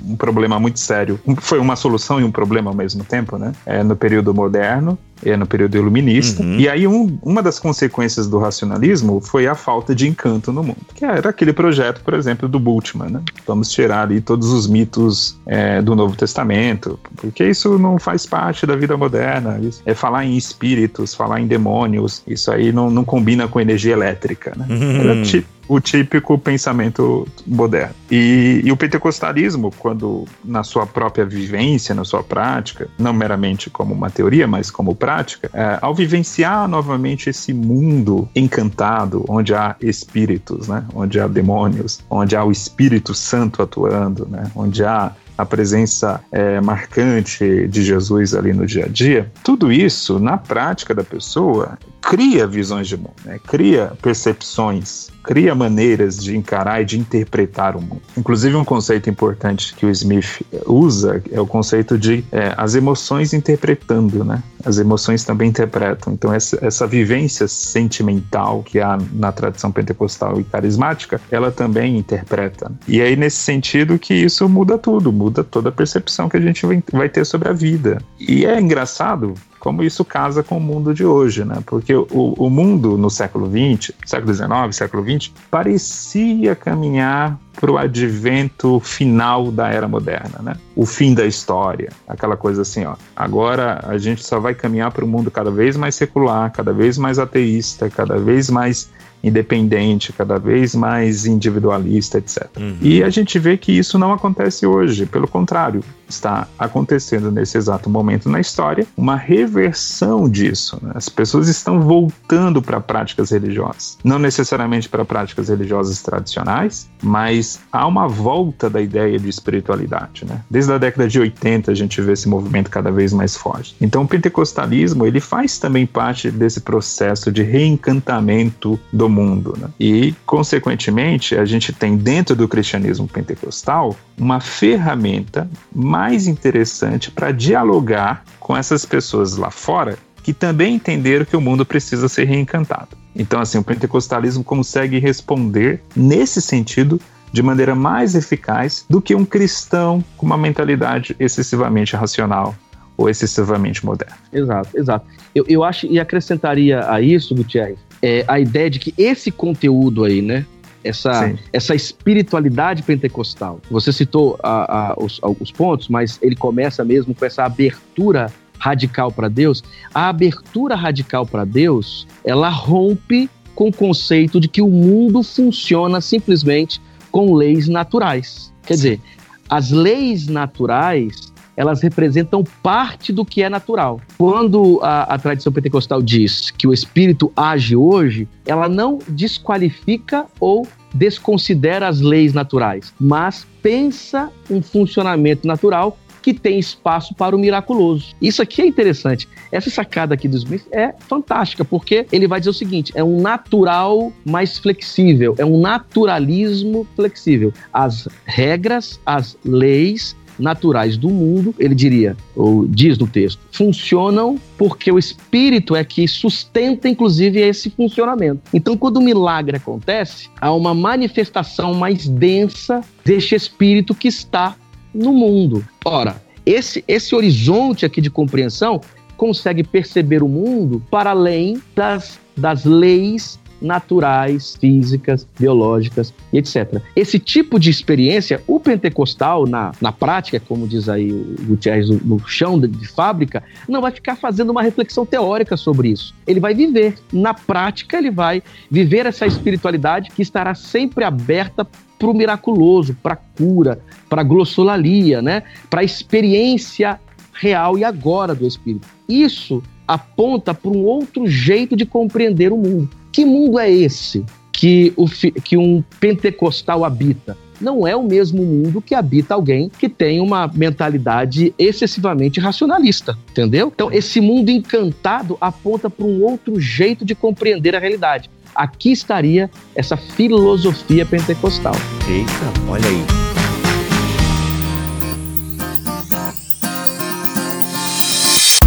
um 0.07 0.15
problema 0.15 0.61
muito 0.61 0.79
sério. 0.79 1.19
Foi 1.41 1.59
uma 1.59 1.75
solução 1.75 2.21
e 2.21 2.25
um 2.25 2.31
problema 2.31 2.71
ao 2.71 2.77
mesmo 2.77 3.03
tempo, 3.03 3.39
né? 3.39 3.53
É, 3.65 3.83
no 3.83 3.97
período 3.97 4.35
moderno 4.35 4.99
é, 5.25 5.37
no 5.37 5.47
período 5.47 5.77
iluminista. 5.77 6.43
Uhum. 6.43 6.59
E 6.59 6.69
aí, 6.69 6.87
um, 6.87 7.19
uma 7.23 7.43
das 7.43 7.59
consequências 7.59 8.27
do 8.27 8.39
racionalismo 8.39 9.21
foi 9.21 9.47
a 9.47 9.55
falta 9.55 9.95
de 9.95 10.09
encanto 10.09 10.53
no 10.53 10.63
mundo, 10.63 10.79
que 10.95 11.05
era 11.05 11.31
aquele 11.31 11.53
projeto, 11.53 12.01
por 12.05 12.15
exemplo, 12.15 12.49
do 12.49 12.59
Bultmann. 12.59 13.11
Né? 13.11 13.23
Vamos 13.47 13.71
tirar 13.71 14.03
ali 14.03 14.21
todos 14.21 14.53
os 14.53 14.67
mitos 14.67 15.39
é, 15.47 15.81
do 15.81 15.95
Novo 15.95 16.17
Testamento, 16.17 16.99
porque 17.17 17.45
isso 17.45 17.79
não 17.79 17.99
faz 17.99 18.27
parte 18.27 18.67
da 18.67 18.77
vida 18.77 18.97
moderna. 18.97 19.59
Isso 19.63 19.83
é 19.85 19.95
falar 19.95 20.25
em 20.25 20.37
espíritos, 20.37 21.15
falar 21.15 21.41
em 21.41 21.47
demônios, 21.47 22.23
isso 22.27 22.51
aí 22.51 22.73
não, 22.73 22.91
não 22.91 23.05
combina 23.05 23.47
com 23.49 23.61
energia 23.61 23.93
elétrica. 23.93 24.53
Né? 24.57 24.67
Uhum. 24.69 25.01
Era 25.01 25.23
tipo 25.23 25.49
o 25.73 25.81
típico 25.81 26.37
pensamento 26.39 27.27
moderno. 27.47 27.95
E, 28.11 28.61
e, 28.63 28.71
o 28.71 28.77
pentecostalismo, 28.77 29.73
quando 29.79 30.27
na 30.45 30.63
sua 30.63 30.87
própria 30.87 31.25
vivência, 31.25 31.95
na 31.95 32.05
sua 32.05 32.23
prática, 32.23 32.91
não 32.99 33.11
meramente 33.15 33.71
como 33.71 33.95
uma 33.95 34.11
teoria, 34.11 34.47
mas 34.47 34.71
como 34.71 34.95
prática, 34.95 35.49
é, 35.55 35.79
ao 35.81 35.95
vivenciar 35.95 36.69
novamente 36.69 37.31
esse 37.31 37.55
mundo 37.55 38.29
encantado, 38.37 39.25
onde 39.27 39.55
há 39.55 39.75
espíritos, 39.81 40.69
né, 40.69 40.85
onde 40.95 41.19
há 41.19 41.27
demônios, 41.27 42.01
onde 42.11 42.37
há 42.37 42.45
o 42.45 42.53
Espírito 42.53 43.15
Santo 43.15 43.63
atuando, 43.63 44.29
né, 44.29 44.51
onde 44.55 44.85
há 44.85 45.13
a 45.39 45.47
presença 45.47 46.21
é, 46.31 46.61
marcante 46.61 47.67
de 47.67 47.83
Jesus 47.83 48.35
ali 48.35 48.53
no 48.53 48.67
dia 48.67 48.85
a 48.85 48.89
dia, 48.89 49.33
tudo 49.43 49.73
isso, 49.73 50.19
na 50.19 50.37
prática 50.37 50.95
da 50.95 51.03
pessoa, 51.03 51.79
cria 52.01 52.47
visões 52.47 52.89
de 52.89 52.97
mundo, 52.97 53.15
né? 53.25 53.39
cria 53.47 53.93
percepções, 54.03 55.11
cria 55.23 55.55
maneiras 55.55 56.23
de 56.23 56.37
encarar 56.37 56.83
e 56.83 56.85
de 56.85 56.99
interpretar 56.99 57.77
o 57.77 57.81
mundo. 57.81 58.03
Inclusive, 58.17 58.57
um 58.57 58.65
conceito 58.65 59.09
importante 59.09 59.75
que 59.75 59.87
o 59.87 59.91
Smith 59.91 60.43
usa 60.67 61.23
é 61.31 61.41
o 61.41 61.47
conceito 61.47 61.97
de 61.97 62.25
é, 62.33 62.53
as 62.57 62.75
emoções 62.75 63.33
interpretando, 63.33 64.25
né? 64.25 64.43
As 64.65 64.79
emoções 64.79 65.25
também 65.25 65.49
interpretam. 65.49 66.13
Então, 66.13 66.33
essa, 66.33 66.59
essa 66.65 66.87
vivência 66.87 67.49
sentimental 67.49 68.63
que 68.63 68.81
há 68.81 68.99
na 69.13 69.33
tradição 69.33 69.73
pentecostal 69.73 70.41
e 70.41 70.45
carismática, 70.45 71.21
ela 71.31 71.51
também 71.51 71.99
interpreta. 71.99 72.71
E 72.87 73.01
aí, 73.01 73.17
nesse 73.17 73.39
sentido, 73.39 73.99
que 73.99 74.15
isso 74.15 74.49
muda 74.49 74.79
tudo, 74.79 75.13
muda 75.13 75.43
toda 75.43 75.69
a 75.69 75.73
percepção 75.73 76.29
que 76.29 76.37
a 76.37 76.41
gente 76.41 76.65
vai 76.93 77.09
ter 77.09 77.25
sobre 77.25 77.49
a 77.49 77.53
vida. 77.53 77.99
E 78.19 78.45
é 78.45 78.61
engraçado 78.61 79.35
como 79.63 79.85
isso 79.85 80.05
casa 80.05 80.43
com 80.43 80.57
o 80.57 80.61
mundo 80.61 80.93
de 80.93 81.05
hoje, 81.05 81.45
né? 81.45 81.59
Porque 81.65 81.95
o, 81.95 82.07
o 82.11 82.51
mundo 82.51 82.99
no 82.99 83.09
século 83.09 83.49
XX, 83.49 83.93
século 84.05 84.35
XIX, 84.35 84.51
século 84.73 85.05
XX, 85.05 85.33
parecia 85.49 86.57
caminhar 86.57 87.39
para 87.61 87.71
o 87.71 87.79
advento 87.79 88.81
final 88.81 89.53
da 89.53 89.69
era 89.69 89.87
moderna, 89.87 90.41
né? 90.43 90.57
O 90.75 90.85
fim 90.85 91.15
da 91.15 91.25
história, 91.25 91.91
aquela 92.09 92.37
coisa 92.37 92.63
assim, 92.63 92.85
ó. 92.85 92.97
Agora 93.15 93.85
a 93.87 93.97
gente 93.99 94.25
só 94.25 94.41
vai 94.41 94.53
caminhar 94.53 94.91
para 94.91 95.05
um 95.05 95.09
mundo 95.09 95.31
cada 95.31 95.53
vez 95.53 95.77
mais 95.77 95.95
secular, 95.95 96.51
cada 96.51 96.73
vez 96.73 96.99
mais 96.99 97.21
ateísta, 97.21 97.89
cada 97.89 98.19
vez 98.19 98.51
mais 98.51 98.91
independente, 99.23 100.13
cada 100.13 100.41
vez 100.41 100.75
mais 100.75 101.25
individualista, 101.25 102.19
etc. 102.19 102.49
Uhum. 102.59 102.79
E 102.81 103.05
a 103.05 103.11
gente 103.11 103.39
vê 103.39 103.57
que 103.57 103.71
isso 103.71 103.97
não 103.97 104.13
acontece 104.13 104.67
hoje, 104.67 105.07
pelo 105.07 105.29
contrário, 105.29 105.85
está 106.13 106.47
acontecendo 106.59 107.31
nesse 107.31 107.57
exato 107.57 107.89
momento 107.91 108.29
na 108.29 108.41
história 108.41 108.87
uma 108.97 109.17
reversão 109.17 110.29
disso. 110.29 110.79
Né? 110.83 110.93
As 110.95 111.09
pessoas 111.09 111.49
estão 111.49 111.81
voltando 111.81 112.63
para 112.63 112.81
práticas 112.81 113.31
religiosas, 113.31 113.99
não 114.05 114.19
necessariamente 114.19 114.89
para 114.89 115.05
práticas 115.05 115.49
religiosas 115.49 116.03
tradicionais, 116.03 116.89
mas 117.03 117.61
há 117.71 117.87
uma 117.87 118.07
volta 118.09 118.69
da 118.69 118.81
ideia 118.81 119.19
de 119.19 119.29
espiritualidade. 119.29 120.25
Né? 120.25 120.41
Desde 120.51 120.73
a 120.73 120.79
década 120.79 121.09
de 121.09 121.19
80 121.19 121.71
a 121.71 121.75
gente 121.75 122.01
vê 122.01 122.13
esse 122.13 122.29
movimento 122.29 122.71
cada 122.71 122.91
vez 122.91 123.13
mais 123.13 123.37
forte. 123.37 123.75
Então 123.81 124.03
o 124.03 124.09
pentecostalismo 124.09 125.07
ele 125.07 125.21
faz 125.21 125.59
também 125.59 125.87
parte 125.87 126.31
desse 126.31 126.61
processo 126.61 127.31
de 127.33 127.43
reencantamento 127.43 128.79
do 128.93 129.09
mundo. 129.09 129.57
Né? 129.59 129.69
E, 129.79 130.15
consequentemente, 130.27 131.37
a 131.37 131.45
gente 131.45 131.73
tem 131.73 131.97
dentro 131.97 132.35
do 132.35 132.49
cristianismo 132.49 133.09
pentecostal 133.09 133.97
uma 134.17 134.41
ferramenta 134.41 135.49
mais 135.75 136.02
interessante 136.27 137.11
para 137.11 137.33
dialogar 137.33 138.25
com 138.41 138.57
essas 138.57 138.85
pessoas 138.85 139.37
lá 139.37 139.51
fora 139.51 139.99
que 140.23 140.33
também 140.33 140.77
entenderam 140.77 141.25
que 141.25 141.37
o 141.37 141.41
mundo 141.41 141.67
precisa 141.67 142.09
ser 142.09 142.25
reencantado. 142.25 142.97
Então, 143.15 143.41
assim, 143.41 143.59
o 143.59 143.65
pentecostalismo 143.65 144.45
consegue 144.45 144.99
responder 144.99 145.83
nesse 145.95 146.41
sentido 146.41 147.01
de 147.33 147.43
maneira 147.43 147.75
mais 147.75 148.15
eficaz 148.15 148.85
do 148.89 149.01
que 149.01 149.15
um 149.15 149.25
cristão 149.25 150.05
com 150.17 150.27
uma 150.27 150.37
mentalidade 150.37 151.17
excessivamente 151.19 151.97
racional 151.97 152.55
ou 152.97 153.09
excessivamente 153.09 153.85
moderno. 153.85 154.15
Exato, 154.33 154.69
exato. 154.79 155.07
Eu, 155.35 155.45
eu 155.49 155.65
acho, 155.65 155.87
e 155.87 155.99
acrescentaria 155.99 156.89
a 156.89 157.01
isso, 157.01 157.35
Gutierrez, 157.35 157.79
é, 158.03 158.25
a 158.29 158.39
ideia 158.39 158.69
de 158.69 158.79
que 158.79 158.95
esse 158.99 159.31
conteúdo 159.31 160.05
aí, 160.05 160.21
né? 160.21 160.45
Essa, 160.85 161.33
essa 161.53 161.75
espiritualidade 161.75 162.83
pentecostal. 162.83 163.61
Você 163.71 163.93
citou 163.93 164.39
a, 164.43 164.93
a, 164.93 164.95
os, 164.99 165.21
os 165.41 165.53
pontos, 165.53 165.89
mas 165.89 166.19
ele 166.21 166.35
começa 166.35 166.85
mesmo 166.85 167.15
com 167.15 167.25
essa 167.25 167.45
abertura 167.45 168.33
radical 168.59 169.11
para 169.11 169.29
Deus. 169.29 169.63
A 169.95 170.09
abertura 170.09 170.75
radical 170.75 171.27
para 171.27 171.45
Deus, 171.45 172.07
ela 172.25 172.49
rompe 172.49 173.29
com 173.55 173.69
o 173.69 173.73
conceito 173.73 174.41
de 174.41 174.49
que 174.49 174.63
o 174.63 174.69
mundo 174.69 175.23
funciona 175.23 176.01
simplesmente 176.01 176.81
com 177.11 177.35
leis 177.35 177.69
naturais. 177.69 178.53
Quer 178.65 178.75
dizer, 178.75 179.01
as 179.49 179.71
leis 179.71 180.27
naturais 180.29 181.32
elas 181.57 181.83
representam 181.83 182.45
parte 182.63 183.13
do 183.13 183.25
que 183.25 183.43
é 183.43 183.49
natural. 183.49 184.01
Quando 184.17 184.81
a, 184.83 185.15
a, 185.15 185.19
tradição 185.19 185.53
pentecostal 185.53 186.03
diz 186.03 186.51
que 186.51 186.67
o 186.67 186.73
Espírito 186.73 187.33
age 187.37 187.77
hoje, 187.77 188.29
ela 188.47 188.69
não 188.69 188.99
desqualifica 189.09 190.27
ou 190.41 190.67
desconsidera 190.95 191.89
as 191.89 192.01
leis 192.01 192.33
naturais, 192.33 192.93
mas 193.01 193.47
pensa 193.63 194.31
um 194.51 194.61
funcionamento 194.61 195.47
natural 195.47 195.97
que 196.23 196.33
tem 196.33 196.59
espaço 196.59 197.15
para 197.15 197.35
o 197.35 197.39
miraculoso. 197.39 198.15
Isso 198.23 198.41
aqui 198.41 198.63
é 198.63 198.67
interessante. 198.67 199.29
Essa 199.51 199.69
sacada 199.69 200.15
aqui 200.15 200.29
do 200.29 200.37
Smith 200.37 200.65
é 200.71 200.95
fantástica, 201.01 201.65
porque 201.65 202.07
ele 202.13 202.29
vai 202.29 202.39
dizer 202.39 202.51
o 202.51 202.55
seguinte: 202.55 202.93
é 202.95 203.03
um 203.03 203.21
natural 203.21 204.13
mais 204.25 204.59
flexível, 204.59 205.35
é 205.37 205.45
um 205.45 205.61
naturalismo 205.61 206.87
flexível. 206.95 207.53
As 207.73 208.09
regras, 208.25 209.01
as 209.05 209.37
leis 209.45 210.17
naturais 210.43 210.97
do 210.97 211.09
mundo, 211.09 211.55
ele 211.59 211.75
diria, 211.75 212.17
ou 212.37 212.67
diz 212.67 212.99
no 212.99 213.07
texto, 213.07 213.41
funcionam 213.53 214.39
porque 214.59 214.91
o 214.91 214.99
espírito 214.99 215.75
é 215.75 215.85
que 215.85 216.07
sustenta, 216.07 216.89
inclusive, 216.89 217.41
esse 217.41 217.71
funcionamento. 217.71 218.43
Então, 218.53 218.77
quando 218.77 218.99
o 218.99 219.03
milagre 219.03 219.57
acontece, 219.57 220.29
há 220.41 220.53
uma 220.53 220.75
manifestação 220.75 221.75
mais 221.75 222.09
densa 222.09 222.83
deste 223.05 223.35
espírito 223.35 223.95
que 223.95 224.09
está 224.09 224.57
no 224.95 225.13
mundo. 225.13 225.65
Ora, 225.85 226.21
esse, 226.45 226.85
esse 226.87 227.15
horizonte 227.15 227.87
aqui 227.87 228.01
de 228.01 228.11
compreensão 228.11 228.81
consegue 229.17 229.63
perceber 229.63 230.23
o 230.23 230.29
mundo 230.29 230.83
para 230.91 231.11
além 231.11 231.63
das, 231.77 232.19
das 232.37 232.65
leis 232.65 233.39
naturais, 233.63 234.57
físicas, 234.61 235.27
biológicas 235.39 236.13
e 236.33 236.39
etc. 236.39 236.83
Esse 236.95 237.19
tipo 237.19 237.59
de 237.59 237.71
experiência, 237.71 238.43
o 238.47 238.59
pentecostal, 238.59 239.47
na, 239.47 239.73
na 239.81 239.93
prática, 239.93 240.41
como 240.41 240.67
diz 240.67 240.89
aí 240.89 241.13
o 241.13 241.37
Gutierrez, 241.43 241.89
no, 241.89 242.19
chão 242.27 242.59
de, 242.59 242.67
de 242.67 242.87
fábrica, 242.87 243.43
não 243.69 243.81
vai 243.81 243.93
ficar 243.93 244.17
fazendo 244.17 244.51
uma 244.51 244.63
reflexão 244.63 245.07
teórica 245.07 245.57
sobre 245.57 245.89
isso. 245.89 246.15
Ele 246.27 246.41
vai 246.41 246.55
viver. 246.55 246.95
Na 247.13 247.33
prática, 247.33 247.97
ele 247.97 248.11
vai 248.11 248.43
viver 248.71 249.07
essa 249.07 249.27
espiritualidade 249.27 250.11
que 250.11 250.23
estará 250.23 250.55
sempre 250.55 251.05
aberta 251.05 251.67
para 251.99 252.11
o 252.11 252.15
miraculoso, 252.15 252.97
para 253.01 253.17
cura, 253.17 253.79
para 254.09 254.23
glossolalia, 254.23 255.23
né? 255.23 255.45
para 255.71 255.83
a 255.83 255.85
experiência 255.85 257.01
real 257.33 257.79
e 257.79 257.85
agora 257.85 258.35
do 258.35 258.47
Espírito. 258.47 258.87
Isso 259.09 259.63
aponta 259.87 260.55
para 260.55 260.71
um 260.71 260.85
outro 260.85 261.27
jeito 261.27 261.77
de 261.77 261.85
compreender 261.85 262.53
o 262.53 262.57
mundo. 262.57 262.91
Que 263.13 263.25
mundo 263.27 263.59
é 263.59 263.71
esse 263.71 264.25
que, 264.51 264.93
o, 264.97 265.07
que 265.07 265.57
um 265.57 265.85
pentecostal 266.01 266.85
habita? 266.85 267.37
Não 267.61 267.87
é 267.87 267.95
o 267.95 268.03
mesmo 268.03 268.43
mundo 268.43 268.83
que 268.83 268.95
habita 268.95 269.35
alguém 269.35 269.69
que 269.69 269.89
tem 269.89 270.21
uma 270.21 270.51
mentalidade 270.53 271.55
excessivamente 271.57 272.41
racionalista, 272.41 273.17
entendeu? 273.31 273.71
Então, 273.73 273.93
esse 273.93 274.21
mundo 274.21 274.51
encantado 274.51 275.37
aponta 275.41 275.89
para 275.89 276.05
um 276.05 276.25
outro 276.25 276.59
jeito 276.59 277.05
de 277.05 277.15
compreender 277.15 277.77
a 277.77 277.79
realidade. 277.79 278.29
Aqui 278.55 278.91
estaria 278.91 279.49
essa 279.77 279.97
filosofia 279.97 281.07
pentecostal. 281.07 281.75
Eita, 282.09 282.71
olha 282.71 282.89
aí. 282.89 283.22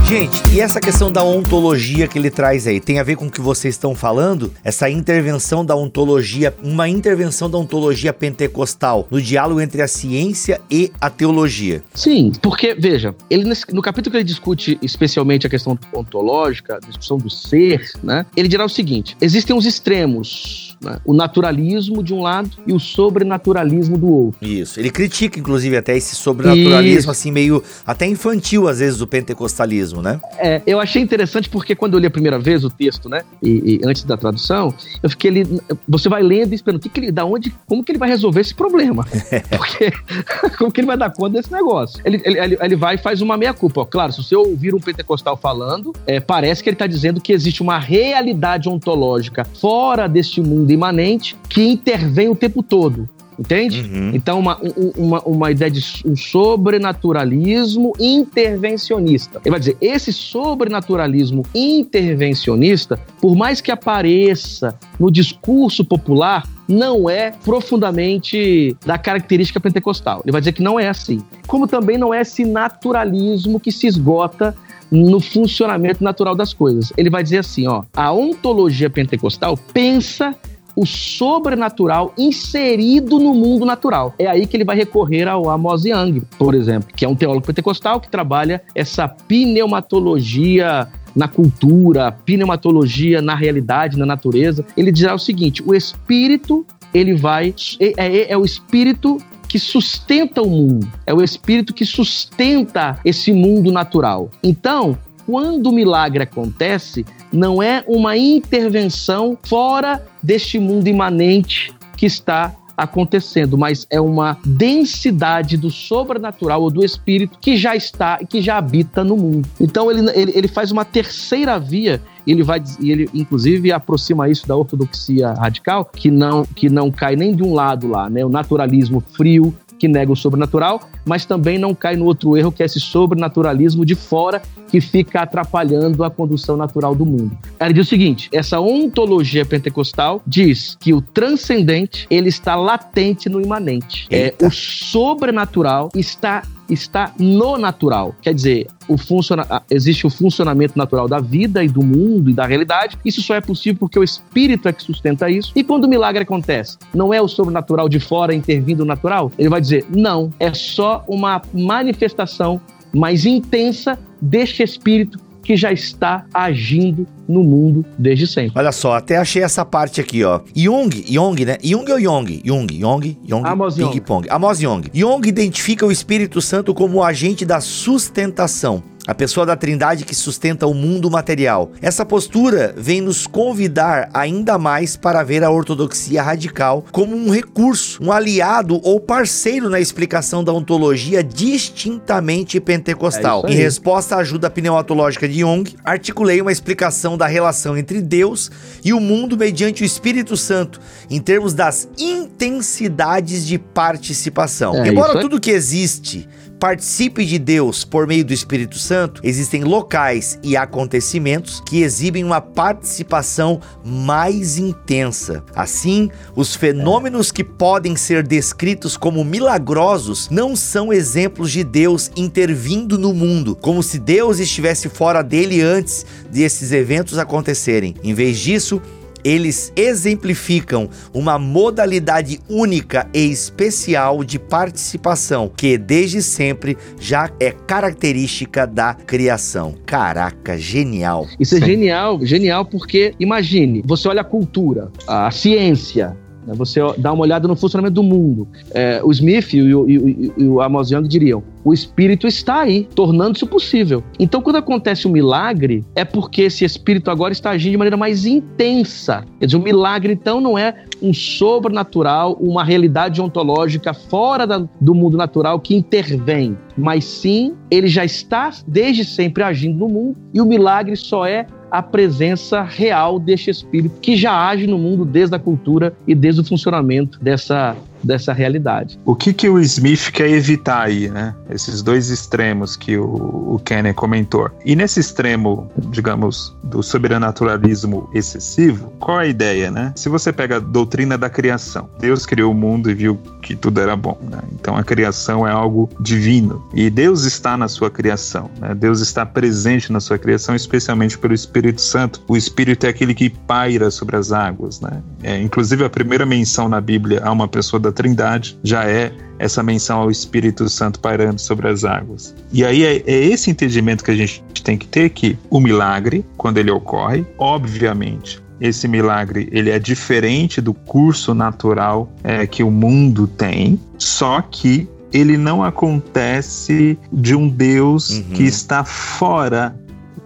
Gente, 0.07 0.43
e 0.53 0.61
essa 0.61 0.79
questão 0.79 1.11
da 1.11 1.23
ontologia 1.23 2.07
que 2.07 2.19
ele 2.19 2.29
traz 2.29 2.67
aí, 2.67 2.79
tem 2.79 2.99
a 2.99 3.03
ver 3.03 3.15
com 3.15 3.25
o 3.25 3.31
que 3.31 3.41
vocês 3.41 3.73
estão 3.73 3.95
falando? 3.95 4.53
Essa 4.63 4.87
intervenção 4.87 5.65
da 5.65 5.75
ontologia, 5.75 6.55
uma 6.63 6.87
intervenção 6.87 7.49
da 7.49 7.57
ontologia 7.57 8.13
pentecostal 8.13 9.07
no 9.09 9.19
diálogo 9.19 9.59
entre 9.59 9.81
a 9.81 9.87
ciência 9.87 10.61
e 10.69 10.91
a 11.01 11.09
teologia. 11.09 11.83
Sim, 11.95 12.31
porque, 12.39 12.75
veja, 12.75 13.15
ele 13.31 13.51
no 13.73 13.81
capítulo 13.81 14.11
que 14.11 14.17
ele 14.17 14.23
discute 14.23 14.77
especialmente 14.79 15.47
a 15.47 15.49
questão 15.49 15.77
ontológica, 15.91 16.75
a 16.75 16.79
discussão 16.79 17.17
do 17.17 17.29
ser, 17.29 17.91
né? 18.03 18.27
Ele 18.37 18.47
dirá 18.47 18.63
o 18.63 18.69
seguinte: 18.69 19.17
existem 19.19 19.57
os 19.57 19.65
extremos, 19.65 20.74
né? 20.85 20.99
o 21.03 21.13
naturalismo 21.13 22.03
de 22.03 22.13
um 22.13 22.21
lado 22.21 22.51
e 22.65 22.73
o 22.73 22.79
sobrenaturalismo 22.79 23.97
do 23.97 24.07
outro. 24.07 24.37
Isso. 24.41 24.79
Ele 24.79 24.89
critica, 24.89 25.39
inclusive, 25.39 25.75
até 25.75 25.95
esse 25.97 26.15
sobrenaturalismo, 26.15 26.99
Isso. 26.99 27.11
assim, 27.11 27.31
meio 27.31 27.63
até 27.85 28.07
infantil, 28.07 28.67
às 28.67 28.79
vezes, 28.79 28.97
do 28.99 29.07
pentecostalismo 29.07 29.65
né? 30.01 30.19
É, 30.37 30.61
eu 30.65 30.79
achei 30.79 31.01
interessante 31.01 31.49
porque 31.49 31.75
quando 31.75 31.95
eu 31.95 31.99
li 31.99 32.07
a 32.07 32.11
primeira 32.11 32.37
vez 32.39 32.63
o 32.63 32.69
texto, 32.69 33.09
né, 33.09 33.23
e, 33.41 33.79
e 33.83 33.87
antes 33.87 34.03
da 34.03 34.15
tradução, 34.15 34.73
eu 35.01 35.09
fiquei 35.09 35.31
ali, 35.31 35.61
você 35.87 36.07
vai 36.07 36.21
lendo 36.21 36.53
e 36.53 36.55
esperando, 36.55 36.81
que 36.81 36.89
que 36.89 36.99
ele, 36.99 37.11
da 37.11 37.25
onde, 37.25 37.53
como 37.65 37.83
que 37.83 37.91
ele 37.91 37.99
vai 37.99 38.09
resolver 38.09 38.41
esse 38.41 38.53
problema? 38.53 39.05
Porque, 39.57 39.91
como 40.57 40.71
que 40.71 40.81
ele 40.81 40.87
vai 40.87 40.97
dar 40.97 41.11
conta 41.11 41.37
desse 41.37 41.51
negócio? 41.51 41.99
Ele, 42.05 42.21
ele, 42.23 42.57
ele 42.59 42.75
vai 42.75 42.95
e 42.95 42.97
faz 42.97 43.21
uma 43.21 43.37
meia-culpa. 43.37 43.85
Claro, 43.85 44.11
se 44.11 44.23
você 44.23 44.35
ouvir 44.35 44.73
um 44.73 44.79
pentecostal 44.79 45.35
falando, 45.35 45.93
é, 46.05 46.19
parece 46.19 46.63
que 46.63 46.69
ele 46.69 46.75
está 46.75 46.87
dizendo 46.87 47.19
que 47.19 47.33
existe 47.33 47.61
uma 47.61 47.79
realidade 47.79 48.69
ontológica 48.69 49.45
fora 49.59 50.07
deste 50.07 50.41
mundo 50.41 50.71
imanente 50.75 51.35
que 51.49 51.63
intervém 51.63 52.29
o 52.29 52.35
tempo 52.35 52.61
todo. 52.61 53.09
Entende? 53.37 53.81
Uhum. 53.81 54.11
Então, 54.13 54.39
uma, 54.39 54.57
uma, 54.95 55.21
uma 55.23 55.51
ideia 55.51 55.69
de 55.69 55.83
um 56.05 56.15
sobrenaturalismo 56.15 57.93
intervencionista. 57.99 59.41
Ele 59.43 59.51
vai 59.51 59.59
dizer: 59.59 59.77
esse 59.81 60.13
sobrenaturalismo 60.13 61.43
intervencionista, 61.53 62.97
por 63.19 63.35
mais 63.35 63.59
que 63.59 63.71
apareça 63.71 64.79
no 64.97 65.11
discurso 65.11 65.83
popular, 65.83 66.47
não 66.67 67.09
é 67.09 67.31
profundamente 67.43 68.75
da 68.85 68.97
característica 68.97 69.59
pentecostal. 69.59 70.21
Ele 70.23 70.31
vai 70.31 70.39
dizer 70.39 70.53
que 70.53 70.63
não 70.63 70.79
é 70.79 70.87
assim. 70.87 71.21
Como 71.45 71.67
também 71.67 71.97
não 71.97 72.13
é 72.13 72.21
esse 72.21 72.45
naturalismo 72.45 73.59
que 73.59 73.71
se 73.71 73.85
esgota 73.85 74.55
no 74.89 75.19
funcionamento 75.19 76.03
natural 76.03 76.35
das 76.35 76.53
coisas. 76.53 76.93
Ele 76.95 77.09
vai 77.09 77.23
dizer 77.23 77.39
assim, 77.39 77.67
ó, 77.67 77.83
a 77.93 78.13
ontologia 78.13 78.89
pentecostal 78.89 79.57
pensa 79.73 80.35
o 80.75 80.85
sobrenatural 80.85 82.13
inserido 82.17 83.19
no 83.19 83.33
mundo 83.33 83.65
natural. 83.65 84.13
É 84.19 84.27
aí 84.27 84.45
que 84.45 84.57
ele 84.57 84.65
vai 84.65 84.75
recorrer 84.75 85.27
ao 85.27 85.49
Amos 85.49 85.85
Young, 85.85 86.21
por 86.37 86.53
exemplo, 86.53 86.89
que 86.95 87.05
é 87.05 87.09
um 87.09 87.15
teólogo 87.15 87.45
pentecostal 87.45 87.99
que 87.99 88.09
trabalha 88.09 88.61
essa 88.73 89.07
pneumatologia 89.07 90.87
na 91.15 91.27
cultura, 91.27 92.11
pneumatologia 92.11 93.21
na 93.21 93.35
realidade, 93.35 93.97
na 93.97 94.05
natureza. 94.05 94.65
Ele 94.75 94.91
dirá 94.91 95.15
o 95.15 95.19
seguinte: 95.19 95.63
o 95.65 95.73
espírito, 95.73 96.65
ele 96.93 97.15
vai. 97.15 97.55
É, 97.79 97.93
é, 97.97 98.31
é 98.33 98.37
o 98.37 98.43
espírito 98.43 99.17
que 99.47 99.59
sustenta 99.59 100.41
o 100.41 100.49
mundo, 100.49 100.91
é 101.05 101.13
o 101.13 101.23
espírito 101.23 101.73
que 101.73 101.85
sustenta 101.85 102.99
esse 103.05 103.31
mundo 103.31 103.71
natural. 103.71 104.29
Então, 104.43 104.97
quando 105.25 105.67
o 105.67 105.73
milagre 105.73 106.23
acontece, 106.23 107.05
não 107.31 107.61
é 107.61 107.83
uma 107.87 108.17
intervenção 108.17 109.37
fora 109.43 110.05
deste 110.21 110.59
mundo 110.59 110.87
imanente 110.87 111.73
que 111.97 112.05
está 112.05 112.53
acontecendo, 112.77 113.57
mas 113.57 113.87
é 113.89 114.01
uma 114.01 114.37
densidade 114.45 115.57
do 115.57 115.71
sobrenatural 115.71 116.61
ou 116.61 116.69
do 116.69 116.83
espírito 116.83 117.37
que 117.39 117.55
já 117.55 117.75
está 117.75 118.19
e 118.21 118.25
que 118.25 118.41
já 118.41 118.57
habita 118.57 119.03
no 119.03 119.15
mundo. 119.15 119.47
Então 119.59 119.89
ele, 119.89 120.09
ele, 120.13 120.31
ele 120.35 120.47
faz 120.47 120.71
uma 120.71 120.83
terceira 120.83 121.57
via 121.57 122.01
ele 122.27 122.43
vai 122.43 122.61
ele 122.79 123.09
inclusive 123.13 123.71
aproxima 123.71 124.27
isso 124.29 124.47
da 124.47 124.55
ortodoxia 124.55 125.33
radical 125.33 125.85
que 125.85 126.09
não 126.09 126.43
que 126.43 126.69
não 126.69 126.91
cai 126.91 127.15
nem 127.15 127.35
de 127.35 127.43
um 127.43 127.53
lado 127.53 127.87
lá, 127.87 128.09
né? 128.09 128.25
O 128.25 128.29
naturalismo 128.29 128.99
frio 128.99 129.53
que 129.85 129.87
nega 129.87 130.11
o 130.11 130.15
sobrenatural, 130.15 130.81
mas 131.05 131.25
também 131.25 131.59
não 131.59 131.75
cai 131.75 131.95
no 131.95 132.05
outro 132.05 132.35
erro 132.35 132.51
que 132.51 132.63
é 132.63 132.65
esse 132.65 132.79
sobrenaturalismo 132.79 133.85
de 133.85 133.93
fora 133.93 134.41
que 134.67 134.81
fica 134.81 135.21
atrapalhando 135.21 136.03
a 136.03 136.09
condução 136.09 136.57
natural 136.57 136.95
do 136.95 137.05
mundo. 137.05 137.37
Ele 137.59 137.73
diz 137.73 137.85
o 137.85 137.89
seguinte: 137.89 138.29
essa 138.33 138.59
ontologia 138.59 139.45
pentecostal 139.45 140.21
diz 140.25 140.75
que 140.79 140.91
o 140.91 141.01
transcendente 141.01 142.07
ele 142.09 142.29
está 142.29 142.55
latente 142.55 143.29
no 143.29 143.39
imanente. 143.39 144.07
É, 144.09 144.33
o 144.41 144.49
sobrenatural 144.49 145.89
está 145.95 146.41
está 146.69 147.13
no 147.19 147.57
natural. 147.57 148.15
Quer 148.21 148.33
dizer, 148.33 148.67
o 148.87 148.97
funciona, 148.97 149.45
existe 149.69 150.05
o 150.05 150.09
funcionamento 150.09 150.77
natural 150.77 151.07
da 151.07 151.19
vida 151.19 151.63
e 151.63 151.67
do 151.67 151.83
mundo 151.83 152.29
e 152.29 152.33
da 152.33 152.45
realidade. 152.45 152.97
Isso 153.03 153.21
só 153.21 153.35
é 153.35 153.41
possível 153.41 153.79
porque 153.79 153.99
o 153.99 154.03
espírito 154.03 154.67
é 154.67 154.73
que 154.73 154.83
sustenta 154.83 155.29
isso. 155.29 155.51
E 155.55 155.63
quando 155.63 155.85
o 155.85 155.89
milagre 155.89 156.23
acontece, 156.23 156.77
não 156.93 157.13
é 157.13 157.21
o 157.21 157.27
sobrenatural 157.27 157.89
de 157.89 157.99
fora 157.99 158.33
intervindo 158.33 158.79
no 158.79 158.85
natural? 158.85 159.31
Ele 159.37 159.49
vai 159.49 159.61
dizer: 159.61 159.85
não, 159.89 160.31
é 160.39 160.53
só 160.53 161.03
uma 161.07 161.41
manifestação 161.53 162.59
mais 162.93 163.25
intensa 163.25 163.99
deste 164.21 164.63
espírito 164.63 165.24
que 165.45 165.55
já 165.55 165.71
está 165.71 166.25
agindo 166.33 167.07
no 167.27 167.43
mundo 167.43 167.85
desde 167.97 168.25
sempre. 168.25 168.53
Olha 168.55 168.71
só, 168.71 168.93
até 168.93 169.17
achei 169.17 169.43
essa 169.43 169.63
parte 169.63 170.01
aqui, 170.01 170.23
ó. 170.23 170.41
Jung, 170.55 170.89
Jung, 171.07 171.45
né? 171.45 171.57
Jung 171.63 171.89
ou 171.91 171.99
Jung? 171.99 172.41
Jung, 172.43 172.67
Jung, 172.73 173.17
Jung, 173.23 173.47
Amos 173.47 173.75
Ping 173.75 173.83
Jung. 173.83 174.01
Pong. 174.01 174.27
Amos 174.29 174.59
Jung. 174.59 174.81
Jung 174.91 175.21
identifica 175.27 175.85
o 175.85 175.91
Espírito 175.91 176.41
Santo 176.41 176.73
como 176.73 176.97
o 176.97 177.03
agente 177.03 177.45
da 177.45 177.61
sustentação. 177.61 178.81
A 179.07 179.13
pessoa 179.13 179.45
da 179.45 179.55
Trindade 179.55 180.03
que 180.03 180.15
sustenta 180.15 180.65
o 180.65 180.73
mundo 180.73 181.11
material. 181.11 181.71
Essa 181.81 182.03
postura 182.03 182.73
vem 182.75 183.01
nos 183.01 183.27
convidar 183.27 184.09
ainda 184.13 184.57
mais 184.57 184.97
para 184.97 185.21
ver 185.23 185.43
a 185.43 185.51
ortodoxia 185.51 186.23
radical 186.23 186.83
como 186.91 187.15
um 187.15 187.29
recurso, 187.29 188.03
um 188.03 188.11
aliado 188.11 188.79
ou 188.83 188.99
parceiro 188.99 189.69
na 189.69 189.79
explicação 189.79 190.43
da 190.43 190.51
ontologia 190.51 191.23
distintamente 191.23 192.59
pentecostal. 192.59 193.45
É 193.47 193.51
em 193.51 193.55
resposta 193.55 194.15
à 194.15 194.19
ajuda 194.19 194.49
pneumatológica 194.49 195.27
de 195.27 195.39
Jung, 195.39 195.75
articulei 195.83 196.41
uma 196.41 196.51
explicação 196.51 197.17
da 197.17 197.27
relação 197.27 197.77
entre 197.77 198.01
Deus 198.01 198.49
e 198.83 198.91
o 198.91 198.99
mundo 198.99 199.37
mediante 199.37 199.83
o 199.83 199.85
Espírito 199.85 200.35
Santo, 200.35 200.79
em 201.09 201.19
termos 201.19 201.53
das 201.53 201.87
intensidades 201.97 203.45
de 203.45 203.59
participação. 203.59 204.83
É 204.83 204.87
Embora 204.87 205.19
tudo 205.19 205.39
que 205.39 205.51
existe 205.51 206.27
participe 206.65 207.23
de 207.23 207.37
Deus 207.37 207.83
por 207.83 208.07
meio 208.07 208.25
do 208.25 208.33
Espírito 208.33 208.79
Santo, 208.79 209.21
existem 209.23 209.63
locais 209.63 210.39
e 210.41 210.57
acontecimentos 210.57 211.61
que 211.63 211.83
exibem 211.83 212.23
uma 212.23 212.41
participação 212.41 213.61
mais 213.85 214.57
intensa. 214.57 215.43
Assim, 215.55 216.09
os 216.35 216.55
fenômenos 216.55 217.31
que 217.31 217.43
podem 217.43 217.95
ser 217.95 218.25
descritos 218.25 218.97
como 218.97 219.23
milagrosos 219.23 220.27
não 220.31 220.55
são 220.55 220.91
exemplos 220.91 221.51
de 221.51 221.63
Deus 221.63 222.09
intervindo 222.17 222.97
no 222.97 223.13
mundo, 223.13 223.55
como 223.55 223.83
se 223.83 223.99
Deus 223.99 224.39
estivesse 224.39 224.89
fora 224.89 225.21
dele 225.21 225.61
antes 225.61 226.03
desses 226.31 226.71
eventos 226.71 227.19
acontecerem. 227.19 227.93
Em 228.03 228.15
vez 228.15 228.39
disso, 228.39 228.81
eles 229.25 229.73
exemplificam 229.75 230.87
uma 231.11 231.39
modalidade 231.39 232.39
única 232.47 233.09
e 233.11 233.31
especial 233.31 234.23
de 234.23 234.37
participação 234.37 235.51
que 235.57 235.79
desde 235.79 236.21
sempre 236.21 236.77
já 236.99 237.31
é 237.39 237.51
característica 237.51 238.67
da 238.67 238.93
criação. 238.93 239.73
Caraca, 239.83 240.55
genial. 240.55 241.25
Isso 241.39 241.55
é 241.55 241.59
Sim. 241.59 241.65
genial, 241.65 242.23
genial 242.23 242.63
porque 242.65 243.15
imagine, 243.19 243.81
você 243.83 244.07
olha 244.07 244.21
a 244.21 244.25
cultura, 244.25 244.91
a 245.07 245.31
ciência, 245.31 246.15
né, 246.45 246.53
você 246.55 246.79
dá 246.97 247.11
uma 247.11 247.23
olhada 247.23 247.47
no 247.47 247.55
funcionamento 247.55 247.95
do 247.95 248.03
mundo. 248.03 248.47
É, 248.71 249.01
o 249.03 249.11
Smith 249.11 249.53
e 249.53 249.61
o, 249.73 249.89
e 249.89 249.97
o- 249.97 250.33
e 250.37 250.43
o 250.47 250.61
Amos 250.61 250.91
Young 250.91 251.07
diriam: 251.07 251.43
o 251.63 251.73
espírito 251.73 252.27
está 252.27 252.61
aí, 252.61 252.87
tornando 252.95 253.35
isso 253.35 253.47
possível. 253.47 254.03
Então, 254.19 254.41
quando 254.41 254.57
acontece 254.57 255.07
um 255.07 255.11
milagre, 255.11 255.83
é 255.95 256.05
porque 256.05 256.43
esse 256.43 256.63
espírito 256.63 257.09
agora 257.09 257.33
está 257.33 257.51
agindo 257.51 257.71
de 257.71 257.77
maneira 257.77 257.97
mais 257.97 258.25
intensa. 258.25 259.23
Quer 259.39 259.47
dizer, 259.47 259.57
o 259.57 259.61
milagre, 259.61 260.13
então, 260.13 260.39
não 260.39 260.57
é 260.57 260.75
um 261.01 261.13
sobrenatural, 261.13 262.33
uma 262.39 262.63
realidade 262.63 263.21
ontológica 263.21 263.93
fora 263.93 264.45
da- 264.45 264.67
do 264.79 264.93
mundo 264.93 265.17
natural 265.17 265.59
que 265.59 265.75
intervém, 265.75 266.57
mas 266.77 267.03
sim 267.05 267.53
ele 267.71 267.87
já 267.87 268.05
está 268.05 268.51
desde 268.67 269.03
sempre 269.03 269.43
agindo 269.43 269.77
no 269.79 269.87
mundo 269.89 270.15
e 270.33 270.41
o 270.41 270.45
milagre 270.45 270.95
só 270.95 271.25
é 271.25 271.47
a 271.71 271.81
presença 271.81 272.61
real 272.61 273.19
deste 273.19 273.49
espírito 273.49 273.99
que 274.01 274.15
já 274.15 274.47
age 274.47 274.67
no 274.67 274.77
mundo 274.77 275.05
desde 275.05 275.35
a 275.35 275.39
cultura 275.39 275.93
e 276.07 276.13
desde 276.13 276.41
o 276.41 276.43
funcionamento 276.43 277.19
dessa, 277.19 277.75
dessa 278.03 278.33
realidade. 278.33 278.99
O 279.05 279.15
que, 279.15 279.33
que 279.33 279.49
o 279.49 279.59
Smith 279.59 280.11
quer 280.11 280.29
evitar 280.29 280.83
aí, 280.83 281.09
né? 281.09 281.35
Esses 281.49 281.81
dois 281.81 282.09
extremos 282.09 282.75
que 282.75 282.97
o, 282.97 283.55
o 283.55 283.61
Kenner 283.63 283.93
comentou. 283.93 284.49
E 284.65 284.75
nesse 284.75 284.99
extremo, 284.99 285.71
digamos, 285.89 286.55
do 286.63 286.83
sobrenaturalismo 286.83 288.09
excessivo, 288.13 288.91
qual 288.99 289.17
a 289.19 289.25
ideia, 289.25 289.71
né? 289.71 289.93
Se 289.95 290.09
você 290.09 290.31
pega 290.31 290.57
a 290.57 290.59
doutrina 290.59 291.17
da 291.17 291.29
criação, 291.29 291.89
Deus 291.99 292.25
criou 292.25 292.51
o 292.51 292.55
mundo 292.55 292.89
e 292.89 292.93
viu 292.93 293.19
que 293.41 293.55
tudo 293.55 293.79
era 293.79 293.95
bom, 293.95 294.17
né? 294.29 294.39
Então 294.53 294.75
a 294.75 294.83
criação 294.83 295.47
é 295.47 295.51
algo 295.51 295.89
divino 295.99 296.67
e 296.73 296.89
Deus 296.89 297.23
está 297.23 297.55
na 297.57 297.67
sua 297.67 297.89
criação, 297.89 298.49
né? 298.59 298.73
Deus 298.73 299.01
está 299.01 299.25
presente 299.25 299.91
na 299.91 299.99
sua 299.99 300.17
criação, 300.17 300.55
especialmente 300.55 301.17
pelo 301.17 301.33
Espírito 301.33 301.81
Santo. 301.81 302.21
O 302.27 302.35
Espírito 302.35 302.85
é 302.85 302.89
aquele 302.89 303.13
que 303.13 303.29
paira 303.29 303.89
sobre 303.91 304.15
as 304.15 304.31
águas, 304.31 304.81
né? 304.81 305.01
É, 305.23 305.39
inclusive 305.39 305.83
a 305.83 305.89
primeira 305.89 306.25
menção 306.25 306.67
na 306.67 306.81
Bíblia 306.81 307.21
a 307.23 307.31
uma 307.31 307.47
pessoa 307.47 307.79
da 307.85 307.91
Trindade 307.91 308.57
já 308.63 308.83
é 308.85 309.11
essa 309.37 309.61
menção 309.61 309.99
ao 309.99 310.11
Espírito 310.11 310.67
Santo 310.69 310.99
pairando 310.99 311.39
sobre 311.39 311.67
as 311.67 311.83
águas. 311.83 312.35
E 312.51 312.63
aí 312.65 312.83
é, 312.83 313.03
é 313.05 313.25
esse 313.25 313.49
entendimento 313.49 314.03
que 314.03 314.11
a 314.11 314.15
gente 314.15 314.43
tem 314.63 314.77
que 314.77 314.87
ter 314.87 315.09
que 315.09 315.37
o 315.49 315.59
milagre, 315.59 316.25
quando 316.37 316.57
ele 316.57 316.71
ocorre, 316.71 317.25
obviamente, 317.37 318.41
esse 318.59 318.87
milagre 318.87 319.49
ele 319.51 319.69
é 319.69 319.77
diferente 319.77 320.61
do 320.61 320.73
curso 320.73 321.33
natural 321.33 322.11
é, 322.23 322.47
que 322.47 322.63
o 322.63 322.71
mundo 322.71 323.27
tem, 323.27 323.79
só 323.97 324.41
que 324.41 324.87
ele 325.13 325.37
não 325.37 325.63
acontece 325.63 326.97
de 327.11 327.35
um 327.35 327.47
Deus 327.47 328.09
Uhum. 328.09 328.23
que 328.33 328.43
está 328.43 328.83
fora 328.83 329.75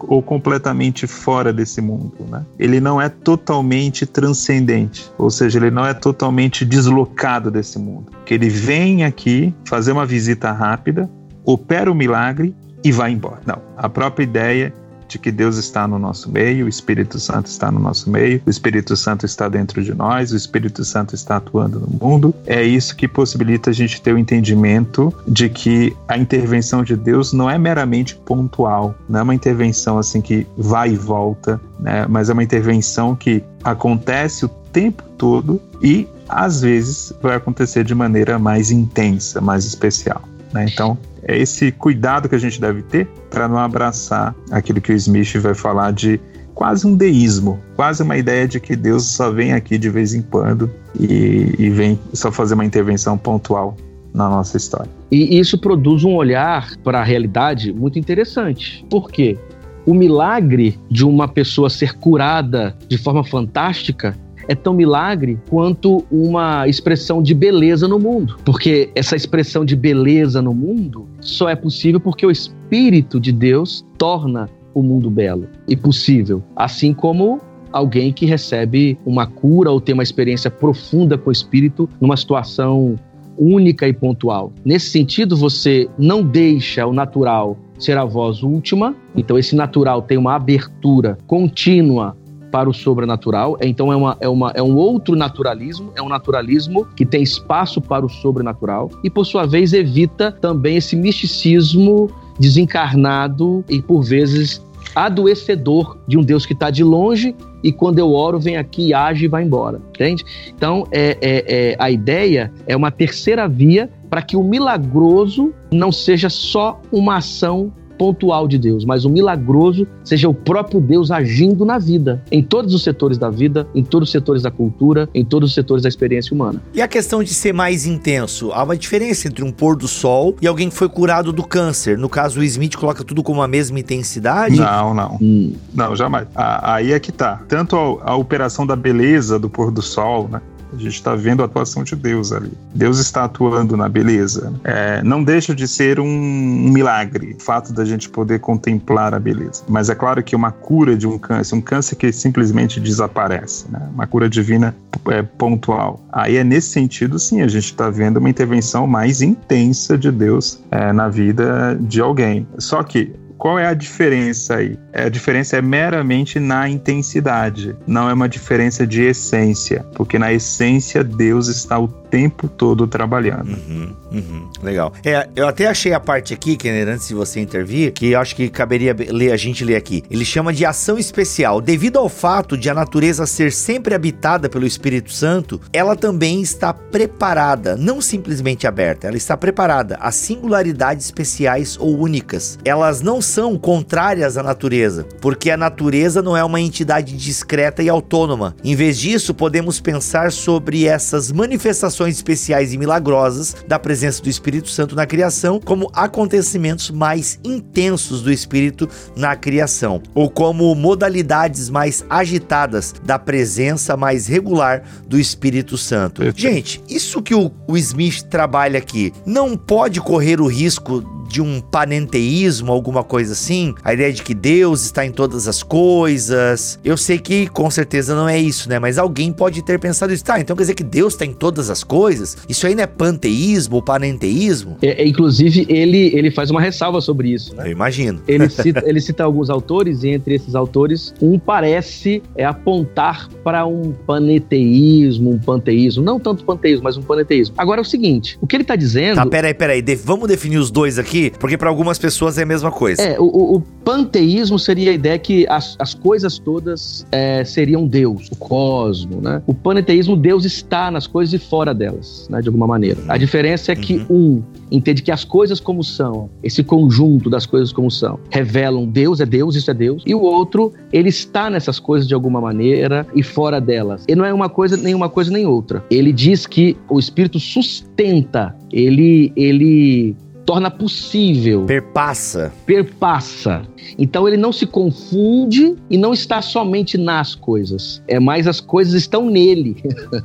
ou 0.01 0.21
completamente 0.21 1.07
fora 1.07 1.51
desse 1.51 1.81
mundo, 1.81 2.13
né? 2.29 2.45
Ele 2.57 2.79
não 2.79 3.01
é 3.01 3.09
totalmente 3.09 4.05
transcendente, 4.05 5.11
ou 5.17 5.29
seja, 5.29 5.59
ele 5.59 5.71
não 5.71 5.85
é 5.85 5.93
totalmente 5.93 6.65
deslocado 6.65 7.51
desse 7.51 7.77
mundo. 7.79 8.11
Que 8.25 8.33
ele 8.33 8.49
vem 8.49 9.03
aqui 9.03 9.53
fazer 9.65 9.91
uma 9.91 10.05
visita 10.05 10.51
rápida, 10.51 11.09
opera 11.43 11.91
o 11.91 11.95
milagre 11.95 12.55
e 12.83 12.91
vai 12.91 13.11
embora. 13.11 13.41
Não, 13.45 13.61
a 13.77 13.89
própria 13.89 14.23
ideia 14.23 14.73
de 15.09 15.17
que 15.17 15.31
Deus 15.31 15.57
está 15.57 15.87
no 15.87 15.97
nosso 15.97 16.31
meio, 16.31 16.67
o 16.67 16.69
Espírito 16.69 17.19
Santo 17.19 17.47
está 17.47 17.71
no 17.71 17.79
nosso 17.79 18.09
meio, 18.09 18.41
o 18.45 18.49
Espírito 18.49 18.95
Santo 18.95 19.25
está 19.25 19.49
dentro 19.49 19.83
de 19.83 19.93
nós, 19.93 20.31
o 20.31 20.37
Espírito 20.37 20.85
Santo 20.85 21.15
está 21.15 21.37
atuando 21.37 21.79
no 21.79 21.87
mundo. 21.87 22.33
É 22.45 22.63
isso 22.63 22.95
que 22.95 23.07
possibilita 23.07 23.71
a 23.71 23.73
gente 23.73 24.01
ter 24.01 24.13
o 24.13 24.17
entendimento 24.17 25.13
de 25.27 25.49
que 25.49 25.95
a 26.07 26.17
intervenção 26.17 26.83
de 26.83 26.95
Deus 26.95 27.33
não 27.33 27.49
é 27.49 27.57
meramente 27.57 28.15
pontual, 28.15 28.93
não 29.09 29.19
é 29.19 29.23
uma 29.23 29.35
intervenção 29.35 29.97
assim 29.97 30.21
que 30.21 30.45
vai 30.55 30.91
e 30.91 30.95
volta, 30.95 31.59
né? 31.79 32.05
mas 32.07 32.29
é 32.29 32.33
uma 32.33 32.43
intervenção 32.43 33.15
que 33.15 33.43
acontece 33.63 34.45
o 34.45 34.49
tempo 34.71 35.03
todo 35.17 35.59
e 35.81 36.07
às 36.27 36.61
vezes 36.61 37.11
vai 37.21 37.35
acontecer 37.35 37.83
de 37.83 37.95
maneira 37.95 38.37
mais 38.37 38.69
intensa, 38.69 39.41
mais 39.41 39.65
especial. 39.65 40.21
Né? 40.53 40.65
Então, 40.71 40.97
é 41.23 41.37
esse 41.37 41.71
cuidado 41.71 42.27
que 42.27 42.35
a 42.35 42.39
gente 42.39 42.59
deve 42.59 42.81
ter 42.83 43.07
para 43.29 43.47
não 43.47 43.57
abraçar 43.57 44.35
aquilo 44.51 44.81
que 44.81 44.91
o 44.91 44.95
Smith 44.95 45.35
vai 45.37 45.53
falar 45.53 45.91
de 45.91 46.19
quase 46.53 46.85
um 46.85 46.95
deísmo, 46.95 47.59
quase 47.75 48.03
uma 48.03 48.17
ideia 48.17 48.47
de 48.47 48.59
que 48.59 48.75
Deus 48.75 49.05
só 49.05 49.31
vem 49.31 49.53
aqui 49.53 49.77
de 49.77 49.89
vez 49.89 50.13
em 50.13 50.21
quando 50.21 50.69
e, 50.99 51.55
e 51.57 51.69
vem 51.69 51.97
só 52.13 52.31
fazer 52.31 52.53
uma 52.53 52.65
intervenção 52.65 53.17
pontual 53.17 53.77
na 54.13 54.27
nossa 54.27 54.57
história. 54.57 54.91
E 55.11 55.39
isso 55.39 55.57
produz 55.57 56.03
um 56.03 56.15
olhar 56.15 56.75
para 56.83 56.99
a 56.99 57.03
realidade 57.03 57.71
muito 57.71 57.97
interessante. 57.97 58.85
Por 58.89 59.09
quê? 59.09 59.37
O 59.85 59.93
milagre 59.93 60.77
de 60.91 61.05
uma 61.05 61.27
pessoa 61.27 61.69
ser 61.69 61.93
curada 61.93 62.75
de 62.87 62.97
forma 62.97 63.23
fantástica 63.23 64.17
é 64.49 64.55
tão 64.55 64.73
milagre 64.73 65.39
quanto 65.47 66.03
uma 66.11 66.67
expressão 66.67 67.21
de 67.21 67.35
beleza 67.35 67.87
no 67.87 67.99
mundo. 67.99 68.37
Porque 68.43 68.89
essa 68.95 69.15
expressão 69.15 69.63
de 69.63 69.75
beleza 69.75 70.41
no 70.41 70.55
mundo 70.55 71.07
só 71.21 71.47
é 71.47 71.55
possível 71.55 71.99
porque 71.99 72.25
o 72.25 72.31
Espírito 72.31 73.19
de 73.19 73.31
Deus 73.31 73.85
torna 73.97 74.49
o 74.73 74.81
mundo 74.81 75.09
belo 75.09 75.47
e 75.67 75.77
possível. 75.77 76.43
Assim 76.55 76.95
como 76.95 77.39
alguém 77.71 78.11
que 78.11 78.25
recebe 78.25 78.97
uma 79.05 79.27
cura 79.27 79.69
ou 79.69 79.79
tem 79.79 79.93
uma 79.93 80.01
experiência 80.01 80.49
profunda 80.49 81.15
com 81.15 81.29
o 81.29 81.31
Espírito 81.31 81.87
numa 82.01 82.17
situação 82.17 82.95
única 83.37 83.87
e 83.87 83.93
pontual. 83.93 84.51
Nesse 84.65 84.89
sentido, 84.89 85.37
você 85.37 85.87
não 85.97 86.23
deixa 86.23 86.87
o 86.87 86.91
natural 86.91 87.55
ser 87.77 87.97
a 87.97 88.03
voz 88.03 88.43
última, 88.43 88.95
então 89.15 89.37
esse 89.37 89.55
natural 89.55 90.01
tem 90.01 90.17
uma 90.17 90.35
abertura 90.35 91.17
contínua 91.25 92.17
para 92.51 92.69
o 92.69 92.73
sobrenatural, 92.73 93.57
então 93.61 93.91
é, 93.91 93.95
uma, 93.95 94.17
é, 94.19 94.27
uma, 94.27 94.51
é 94.55 94.61
um 94.61 94.75
outro 94.75 95.15
naturalismo, 95.15 95.91
é 95.95 96.01
um 96.01 96.09
naturalismo 96.09 96.85
que 96.95 97.05
tem 97.05 97.21
espaço 97.21 97.81
para 97.81 98.05
o 98.05 98.09
sobrenatural 98.09 98.89
e, 99.03 99.09
por 99.09 99.25
sua 99.25 99.45
vez, 99.45 99.73
evita 99.73 100.31
também 100.31 100.77
esse 100.77 100.95
misticismo 100.95 102.09
desencarnado 102.39 103.63
e, 103.69 103.81
por 103.81 104.01
vezes, 104.01 104.63
adoecedor 104.95 105.97
de 106.07 106.17
um 106.17 106.23
Deus 106.23 106.45
que 106.45 106.53
está 106.53 106.69
de 106.69 106.83
longe 106.83 107.35
e 107.63 107.71
quando 107.71 107.99
eu 107.99 108.11
oro 108.13 108.39
vem 108.39 108.57
aqui, 108.57 108.93
age 108.93 109.25
e 109.25 109.27
vai 109.27 109.43
embora, 109.43 109.81
entende? 109.89 110.23
Então, 110.55 110.87
é, 110.91 111.17
é, 111.21 111.71
é, 111.71 111.75
a 111.77 111.91
ideia 111.91 112.51
é 112.65 112.75
uma 112.75 112.89
terceira 112.89 113.47
via 113.47 113.89
para 114.09 114.21
que 114.21 114.35
o 114.35 114.43
milagroso 114.43 115.53
não 115.71 115.91
seja 115.91 116.29
só 116.29 116.81
uma 116.91 117.17
ação 117.17 117.71
pontual 117.99 118.47
de 118.47 118.57
Deus, 118.57 118.85
mas 118.85 119.03
o 119.03 119.09
milagroso 119.09 119.85
seja 120.05 120.29
o 120.29 120.33
próprio 120.33 120.79
Deus 120.79 121.11
agindo 121.11 121.65
na 121.65 121.77
vida, 121.77 122.23
em 122.31 122.41
todos 122.41 122.73
os 122.73 122.81
setores 122.81 123.17
da 123.17 123.29
vida, 123.29 123.67
em 123.75 123.83
todos 123.83 124.07
os 124.07 124.11
setores 124.11 124.41
da 124.41 124.49
cultura, 124.49 125.09
em 125.13 125.25
todos 125.25 125.49
os 125.49 125.53
setores 125.53 125.83
da 125.83 125.89
experiência 125.89 126.33
humana. 126.33 126.61
E 126.73 126.81
a 126.81 126.87
questão 126.87 127.21
de 127.21 127.33
ser 127.33 127.53
mais 127.53 127.85
intenso, 127.85 128.53
há 128.53 128.63
uma 128.63 128.77
diferença 128.77 129.27
entre 129.27 129.43
um 129.43 129.51
pôr 129.51 129.75
do 129.75 129.87
sol 129.87 130.37
e 130.41 130.47
alguém 130.47 130.69
que 130.69 130.75
foi 130.75 130.87
curado 130.87 131.33
do 131.33 131.43
câncer. 131.43 131.97
No 131.97 132.07
caso, 132.07 132.39
o 132.39 132.43
Smith 132.43 132.77
coloca 132.77 133.03
tudo 133.03 133.21
com 133.21 133.41
a 133.41 133.47
mesma 133.47 133.77
intensidade? 133.77 134.55
Não, 134.55 134.93
não. 134.93 135.17
Hum. 135.21 135.53
Não, 135.73 135.93
jamais. 135.93 136.25
aí 136.33 136.93
é 136.93 136.99
que 136.99 137.11
tá. 137.11 137.41
Tanto 137.49 137.75
a, 137.75 138.11
a 138.11 138.15
operação 138.15 138.65
da 138.65 138.77
beleza 138.77 139.37
do 139.37 139.49
pôr 139.49 139.71
do 139.71 139.81
sol, 139.81 140.29
né? 140.31 140.41
A 140.73 140.77
gente 140.77 140.95
está 140.95 141.15
vendo 141.15 141.41
a 141.41 141.45
atuação 141.45 141.83
de 141.83 141.95
Deus 141.95 142.31
ali. 142.31 142.51
Deus 142.73 142.99
está 142.99 143.23
atuando 143.23 143.75
na 143.75 143.89
beleza. 143.89 144.53
É, 144.63 145.01
não 145.03 145.23
deixa 145.23 145.55
de 145.55 145.67
ser 145.67 145.99
um, 145.99 146.05
um, 146.05 146.69
milagre 146.71 147.35
o 147.39 147.43
fato 147.43 147.73
da 147.73 147.83
gente 147.85 148.09
poder 148.09 148.39
contemplar 148.39 149.13
a 149.13 149.19
beleza. 149.19 149.63
Mas 149.67 149.89
é 149.89 149.95
claro 149.95 150.21
que 150.23 150.35
uma 150.35 150.51
cura 150.51 150.95
de 150.95 151.07
um 151.07 151.17
câncer, 151.17 151.55
um 151.55 151.61
câncer 151.61 151.95
que 151.95 152.11
simplesmente 152.11 152.79
desaparece, 152.79 153.65
né? 153.69 153.89
uma 153.93 154.07
cura 154.07 154.29
divina 154.29 154.75
é, 155.07 155.21
pontual. 155.21 156.03
Aí 156.11 156.37
é 156.37 156.43
nesse 156.43 156.69
sentido, 156.69 157.17
sim, 157.17 157.41
a 157.41 157.47
gente 157.47 157.65
está 157.65 157.89
vendo 157.89 158.17
uma 158.17 158.29
intervenção 158.29 158.85
mais 158.85 159.21
intensa 159.21 159.97
de 159.97 160.11
Deus 160.11 160.59
é, 160.71 160.93
na 160.93 161.09
vida 161.09 161.77
de 161.81 162.01
alguém. 162.01 162.47
Só 162.57 162.83
que 162.83 163.13
qual 163.39 163.57
é 163.57 163.65
a 163.65 163.73
diferença 163.73 164.57
aí? 164.57 164.77
É, 164.91 165.05
a 165.05 165.09
diferença 165.09 165.55
é 165.55 165.61
meramente 165.61 166.39
na 166.39 166.67
intensidade, 166.67 167.75
não 167.87 168.09
é 168.09 168.13
uma 168.13 168.27
diferença 168.27 168.85
de 168.85 169.01
essência, 169.03 169.85
porque 169.95 170.19
na 170.19 170.33
essência 170.33 171.03
Deus 171.03 171.47
está 171.47 171.79
o 171.79 171.87
tempo 171.87 172.49
todo 172.49 172.85
trabalhando. 172.85 173.53
Uhum, 173.53 173.95
uhum, 174.11 174.49
legal. 174.63 174.93
É, 175.03 175.29
eu 175.35 175.47
até 175.47 175.67
achei 175.67 175.93
a 175.93 175.99
parte 175.99 176.33
aqui, 176.33 176.57
Kenner, 176.57 176.87
antes 176.87 177.07
de 177.07 177.13
você 177.13 177.39
intervir, 177.39 177.93
que 177.93 178.07
eu 178.07 178.19
acho 178.19 178.35
que 178.35 178.49
caberia 178.49 178.95
ler, 179.09 179.31
a 179.31 179.37
gente 179.37 179.63
ler 179.63 179.75
aqui. 179.75 180.03
Ele 180.09 180.25
chama 180.25 180.51
de 180.51 180.65
ação 180.65 180.97
especial. 180.97 181.61
Devido 181.61 181.99
ao 181.99 182.09
fato 182.09 182.57
de 182.57 182.69
a 182.69 182.73
natureza 182.73 183.25
ser 183.25 183.51
sempre 183.51 183.93
habitada 183.93 184.49
pelo 184.49 184.65
Espírito 184.65 185.11
Santo, 185.11 185.61
ela 185.71 185.95
também 185.95 186.41
está 186.41 186.73
preparada, 186.73 187.77
não 187.77 188.01
simplesmente 188.01 188.65
aberta, 188.65 189.07
ela 189.07 189.17
está 189.17 189.37
preparada 189.37 189.97
a 190.01 190.11
singularidades 190.11 191.05
especiais 191.05 191.77
ou 191.79 191.99
únicas. 191.99 192.57
Elas 192.65 193.01
não 193.01 193.21
são 193.21 193.57
contrárias 193.57 194.37
à 194.37 194.43
natureza, 194.43 195.05
porque 195.21 195.51
a 195.51 195.57
natureza 195.57 196.21
não 196.21 196.35
é 196.35 196.43
uma 196.43 196.59
entidade 196.59 197.15
discreta 197.15 197.83
e 197.83 197.89
autônoma. 197.89 198.55
Em 198.63 198.75
vez 198.75 198.97
disso, 198.99 199.33
podemos 199.33 199.79
pensar 199.79 200.31
sobre 200.31 200.85
essas 200.85 201.31
manifestações 201.31 202.15
especiais 202.15 202.73
e 202.73 202.77
milagrosas 202.77 203.55
da 203.67 203.77
presença 203.77 203.98
do 203.99 204.29
Espírito 204.29 204.69
Santo 204.69 204.95
na 204.95 205.05
criação 205.05 205.59
como 205.59 205.91
acontecimentos 205.93 206.89
mais 206.89 207.39
intensos 207.43 208.21
do 208.21 208.31
Espírito 208.31 208.87
na 209.15 209.35
criação, 209.35 210.01
ou 210.15 210.29
como 210.29 210.73
modalidades 210.73 211.69
mais 211.69 212.05
agitadas 212.09 212.93
da 213.03 213.19
presença 213.19 213.97
mais 213.97 214.27
regular 214.27 214.83
do 215.07 215.19
Espírito 215.19 215.77
Santo. 215.77 216.21
Gente, 216.35 216.81
isso 216.87 217.21
que 217.21 217.35
o, 217.35 217.51
o 217.67 217.77
Smith 217.77 218.23
trabalha 218.23 218.79
aqui 218.79 219.13
não 219.25 219.57
pode 219.57 219.99
correr 219.99 220.39
o 220.39 220.47
risco 220.47 221.03
de 221.29 221.41
um 221.41 221.61
panenteísmo, 221.61 222.71
alguma 222.71 223.03
coisa 223.03 223.33
assim, 223.33 223.75
a 223.83 223.93
ideia 223.93 224.11
de 224.11 224.23
que 224.23 224.33
Deus 224.33 224.81
está 224.81 225.05
em 225.05 225.11
todas 225.11 225.47
as 225.47 225.61
coisas. 225.61 226.79
Eu 226.83 226.97
sei 226.97 227.19
que 227.19 227.47
com 227.47 227.69
certeza 227.69 228.15
não 228.15 228.27
é 228.27 228.37
isso, 228.37 228.67
né? 228.67 228.79
Mas 228.79 228.97
alguém 228.97 229.31
pode 229.31 229.61
ter 229.61 229.79
pensado 229.79 230.11
isso. 230.11 230.23
Tá, 230.23 230.39
então 230.39 230.55
quer 230.55 230.63
dizer 230.63 230.73
que 230.73 230.83
Deus 230.83 231.13
está 231.13 231.25
em 231.25 231.33
todas 231.33 231.69
as 231.69 231.83
coisas? 231.83 232.35
Isso 232.49 232.65
aí 232.65 232.73
não 232.73 232.83
é 232.83 232.87
panteísmo 232.87 233.81
panenteísmo? 233.89 234.77
É, 234.83 235.01
é, 235.01 235.07
inclusive, 235.07 235.65
ele, 235.67 236.11
ele 236.15 236.29
faz 236.29 236.51
uma 236.51 236.61
ressalva 236.61 237.01
sobre 237.01 237.29
isso. 237.29 237.55
Né? 237.55 237.67
Eu 237.67 237.71
imagino. 237.71 238.21
Ele 238.27 238.47
cita, 238.49 238.83
ele 238.85 239.01
cita 239.01 239.23
alguns 239.23 239.49
autores, 239.49 240.03
e 240.03 240.09
entre 240.09 240.35
esses 240.35 240.53
autores, 240.53 241.11
um 241.19 241.39
parece 241.39 242.21
é, 242.35 242.45
apontar 242.45 243.27
para 243.43 243.65
um 243.65 243.91
paneteísmo, 244.05 245.31
um 245.31 245.39
panteísmo. 245.39 246.03
Não 246.03 246.19
tanto 246.19 246.45
panteísmo, 246.45 246.83
mas 246.83 246.97
um 246.97 247.01
paneteísmo. 247.01 247.55
Agora 247.57 247.81
é 247.81 247.83
o 247.83 247.85
seguinte: 247.85 248.37
o 248.39 248.45
que 248.45 248.55
ele 248.55 248.63
está 248.63 248.75
dizendo. 248.75 249.15
Tá, 249.15 249.25
peraí, 249.25 249.55
peraí. 249.55 249.81
De, 249.81 249.95
vamos 249.95 250.27
definir 250.27 250.57
os 250.57 250.69
dois 250.69 250.99
aqui 250.99 251.31
porque 251.39 251.57
para 251.57 251.69
algumas 251.69 251.97
pessoas 251.97 252.37
é 252.37 252.43
a 252.43 252.45
mesma 252.45 252.71
coisa. 252.71 253.01
É, 253.01 253.19
o, 253.19 253.55
o 253.55 253.61
panteísmo 253.83 254.59
seria 254.59 254.91
a 254.91 254.93
ideia 254.93 255.17
que 255.17 255.47
as, 255.47 255.75
as 255.79 255.93
coisas 255.93 256.37
todas 256.37 257.05
é, 257.11 257.43
seriam 257.43 257.87
Deus, 257.87 258.29
o 258.31 258.35
cosmo, 258.35 259.21
né? 259.21 259.41
O 259.47 259.53
panteísmo, 259.53 260.15
Deus 260.15 260.45
está 260.45 260.91
nas 260.91 261.07
coisas 261.07 261.33
e 261.33 261.39
fora 261.39 261.73
delas, 261.73 262.27
né, 262.29 262.41
de 262.41 262.47
alguma 262.47 262.67
maneira. 262.67 262.99
A 263.07 263.17
diferença 263.17 263.71
é 263.71 263.75
que 263.79 264.05
uhum. 264.09 264.39
um 264.39 264.43
entende 264.71 265.01
que 265.01 265.11
as 265.11 265.23
coisas 265.23 265.59
como 265.59 265.83
são, 265.83 266.29
esse 266.43 266.63
conjunto 266.63 267.29
das 267.29 267.45
coisas 267.45 267.71
como 267.71 267.89
são, 267.89 268.19
revelam 268.29 268.85
Deus 268.85 269.19
é 269.19 269.25
Deus, 269.25 269.55
isso 269.55 269.71
é 269.71 269.73
Deus, 269.73 270.03
e 270.05 270.13
o 270.13 270.21
outro, 270.21 270.73
ele 270.93 271.09
está 271.09 271.49
nessas 271.49 271.79
coisas 271.79 272.07
de 272.07 272.13
alguma 272.13 272.39
maneira 272.39 273.05
e 273.15 273.23
fora 273.23 273.59
delas. 273.59 274.05
E 274.07 274.15
não 274.15 274.25
é 274.25 274.33
uma 274.33 274.49
coisa 274.49 274.77
nem 274.77 274.93
uma 274.93 275.09
coisa 275.09 275.31
nem 275.31 275.45
outra. 275.45 275.83
Ele 275.89 276.11
diz 276.11 276.45
que 276.45 276.77
o 276.89 276.99
Espírito 276.99 277.39
sustenta, 277.39 278.55
ele 278.71 279.33
ele 279.35 280.15
torna 280.49 280.71
possível. 280.71 281.63
Perpassa. 281.65 282.51
Perpassa. 282.65 283.61
Então 283.99 284.27
ele 284.27 284.35
não 284.35 284.51
se 284.51 284.65
confunde 284.65 285.75
e 285.87 285.95
não 285.95 286.11
está 286.11 286.41
somente 286.41 286.97
nas 286.97 287.35
coisas. 287.35 288.01
É 288.07 288.19
mais 288.19 288.47
as 288.47 288.59
coisas 288.59 288.95
estão 288.95 289.29
nele. 289.29 289.77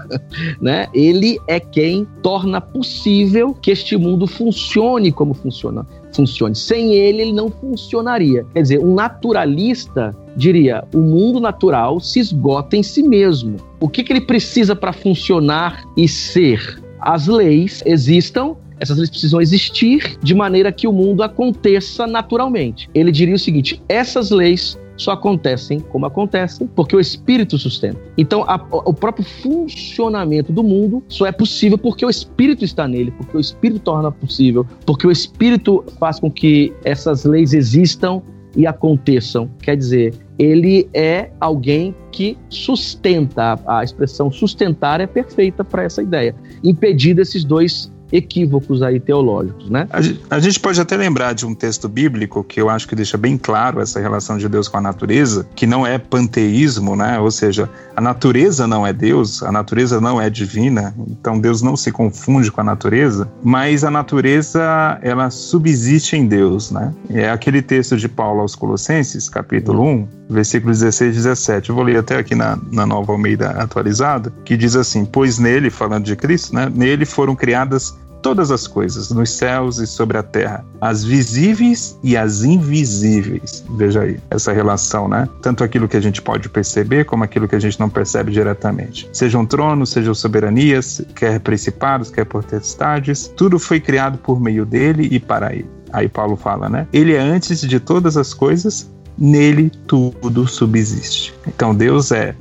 né? 0.63 0.87
Ele 0.95 1.39
é 1.47 1.61
quem 1.61 2.09
torna 2.23 2.59
possível 2.59 3.53
que 3.53 3.71
este 3.71 3.99
mundo 3.99 4.27
funcione 4.27 5.13
como 5.13 5.35
funciona. 5.35 5.87
Funcione. 6.15 6.55
Sem 6.55 6.95
ele, 6.95 7.21
ele 7.21 7.33
não 7.33 7.51
funcionaria. 7.51 8.47
Quer 8.55 8.63
dizer, 8.63 8.79
um 8.79 8.95
naturalista 8.95 10.17
diria: 10.39 10.85
o 10.95 11.01
mundo 11.01 11.39
natural 11.39 12.01
se 12.01 12.19
esgota 12.19 12.79
em 12.79 12.83
si 12.83 13.03
mesmo. 13.03 13.59
O 13.79 13.91
que, 13.91 14.03
que 14.03 14.11
ele 14.11 14.23
precisa 14.23 14.75
para 14.75 14.95
funcionar 14.95 15.85
e 15.99 16.09
ser? 16.09 16.83
As 16.99 17.27
leis 17.27 17.83
existam 17.85 18.57
essas 18.85 18.99
leis 18.99 19.11
precisam 19.11 19.41
existir 19.41 20.19
de 20.23 20.35
maneira 20.35 20.71
que 20.71 20.87
o 20.87 20.93
mundo 20.93 21.23
aconteça 21.23 22.07
naturalmente. 22.07 22.89
Ele 22.95 23.11
diria 23.11 23.35
o 23.35 23.39
seguinte: 23.39 23.83
essas 23.89 24.31
leis 24.31 24.79
só 24.97 25.13
acontecem 25.13 25.81
como 25.81 26.07
acontecem 26.07 26.69
porque 26.69 26.95
o 26.95 27.01
Espírito 27.01 27.59
sustenta. 27.59 27.99
Então, 28.17 28.45
a, 28.47 28.55
o 28.71 28.93
próprio 28.93 29.25
funcionamento 29.25 30.53
do 30.53 30.63
mundo 30.63 31.03
só 31.09 31.27
é 31.27 31.33
possível 31.33 31.79
porque 31.79 32.05
o 32.05 32.11
Espírito 32.11 32.65
está 32.65 32.87
nele, 32.87 33.11
porque 33.11 33.37
o 33.37 33.41
Espírito 33.41 33.81
torna 33.81 34.13
possível, 34.13 34.67
porque 34.87 35.07
o 35.07 35.11
Espírito 35.11 35.85
faz 35.99 36.21
com 36.21 36.31
que 36.31 36.73
essas 36.85 37.25
leis 37.25 37.55
existam 37.55 38.23
e 38.57 38.67
aconteçam. 38.67 39.51
Quer 39.63 39.77
dizer, 39.77 40.15
ele 40.39 40.89
é 40.95 41.31
alguém 41.41 41.95
que 42.13 42.37
sustenta. 42.49 43.59
A 43.67 43.83
expressão 43.83 44.31
sustentar 44.31 45.01
é 45.01 45.07
perfeita 45.07 45.65
para 45.65 45.83
essa 45.83 46.03
ideia. 46.03 46.35
Impedir 46.63 47.19
esses 47.19 47.45
dois 47.45 47.93
equívocos 48.15 48.81
aí 48.81 49.01
teológicos, 49.01 49.69
né? 49.69 49.89
A 50.31 50.39
gente 50.39 50.61
pode 50.61 50.81
até 50.81 50.97
lembrar 50.97 51.33
de 51.33 51.45
um 51.45 51.53
texto 51.53 51.89
bíblico 51.89 52.45
que 52.45 52.61
eu 52.61 52.71
acho 52.71 52.87
que 52.87 52.95
deixa 52.95 53.19
bem 53.19 53.37
claro 53.37 53.81
essa 53.81 54.01
relação 54.01 54.39
de 54.39 54.49
Deus 54.49 54.69
com 54.69 54.79
a 54.79 54.81
natureza, 54.81 55.45
que 55.57 55.67
não 55.67 55.85
é 55.85 55.99
panteísmo, 55.99 56.95
né? 56.95 57.19
Ou 57.19 57.31
seja, 57.33 57.69
a 57.97 58.01
natureza 58.01 58.69
não 58.69 58.87
é 58.87 58.93
Deus, 58.93 59.43
a 59.43 59.51
natureza 59.51 60.01
não 60.01 60.21
é 60.21 60.31
divina, 60.31 60.95
então 61.09 61.41
Deus 61.41 61.61
não 61.61 61.77
se 61.77 61.91
confunde 61.91 62.53
com 62.53 62.61
a 62.61 62.65
natureza, 62.65 63.29
mas 63.43 63.83
a 63.83 63.91
natureza 63.91 64.99
ela 65.03 65.29
subsiste 65.29 66.17
em 66.17 66.29
Deus, 66.29 66.71
né? 66.71 66.95
É 67.11 67.29
aquele 67.29 67.63
texto 67.63 67.97
de 67.97 68.09
Paulo 68.09 68.43
aos 68.43 68.55
Colossenses, 68.55 69.29
capítulo 69.29 69.83
1, 69.83 70.09
versículos 70.31 70.79
16 70.79 71.13
e 71.13 71.17
17. 71.17 71.69
Eu 71.69 71.75
vou 71.75 71.85
ler 71.85 71.99
até 71.99 72.17
aqui 72.17 72.37
na, 72.37 72.59
na 72.71 72.87
Nova 72.87 73.13
Almeida 73.13 73.51
atualizada, 73.51 74.33
que 74.45 74.57
diz 74.57 74.77
assim: 74.77 75.05
Pois 75.05 75.39
nele, 75.39 75.69
falando 75.69 76.05
de 76.05 76.15
Cristo, 76.15 76.55
né? 76.55 76.71
Nele 76.73 77.05
foram 77.05 77.35
criadas 77.35 77.95
todas 78.25 78.51
as 78.51 78.67
coisas, 78.67 79.11
nos 79.11 79.29
céus 79.29 79.77
e 79.79 79.87
sobre 79.87 80.17
a 80.17 80.23
terra, 80.23 80.65
as 80.81 81.05
visíveis 81.05 81.99
e 82.03 82.17
as 82.17 82.43
invisíveis. 82.43 83.63
Veja 83.77 84.01
aí 84.01 84.19
essa 84.31 84.51
relação, 84.51 85.07
né? 85.07 85.29
Tanto 85.43 85.63
aquilo 85.63 85.87
que 85.87 85.99
a 85.99 86.01
gente 86.01 86.23
pode 86.23 86.49
perceber, 86.49 87.05
como 87.05 87.23
aquilo 87.23 87.47
que 87.47 87.55
a 87.55 87.59
gente 87.59 87.79
não 87.79 87.91
percebe 87.91 88.33
diretamente. 88.33 89.07
Sejam 89.13 89.45
tronos, 89.45 89.91
sejam 89.91 90.15
soberanias, 90.15 91.03
quer 91.15 91.39
principados, 91.39 92.11
quer 92.11 92.25
potestades, 92.25 93.31
tudo 93.37 93.59
foi 93.59 93.79
criado 93.79 94.17
por 94.17 94.41
meio 94.41 94.65
dele 94.65 95.07
e 95.11 95.21
para 95.21 95.55
ele. 95.55 95.69
Aí 95.93 96.09
Paulo 96.09 96.35
fala, 96.35 96.67
né? 96.71 96.89
Ele 96.95 97.13
é 97.13 97.21
antes 97.21 97.61
de 97.61 97.79
todas 97.79 98.17
as 98.17 98.33
coisas, 98.33 98.91
nele 99.19 99.71
tudo 99.87 100.49
subsiste. 100.49 101.35
Então 101.47 101.75
Deus 101.75 102.11
é 102.11 102.35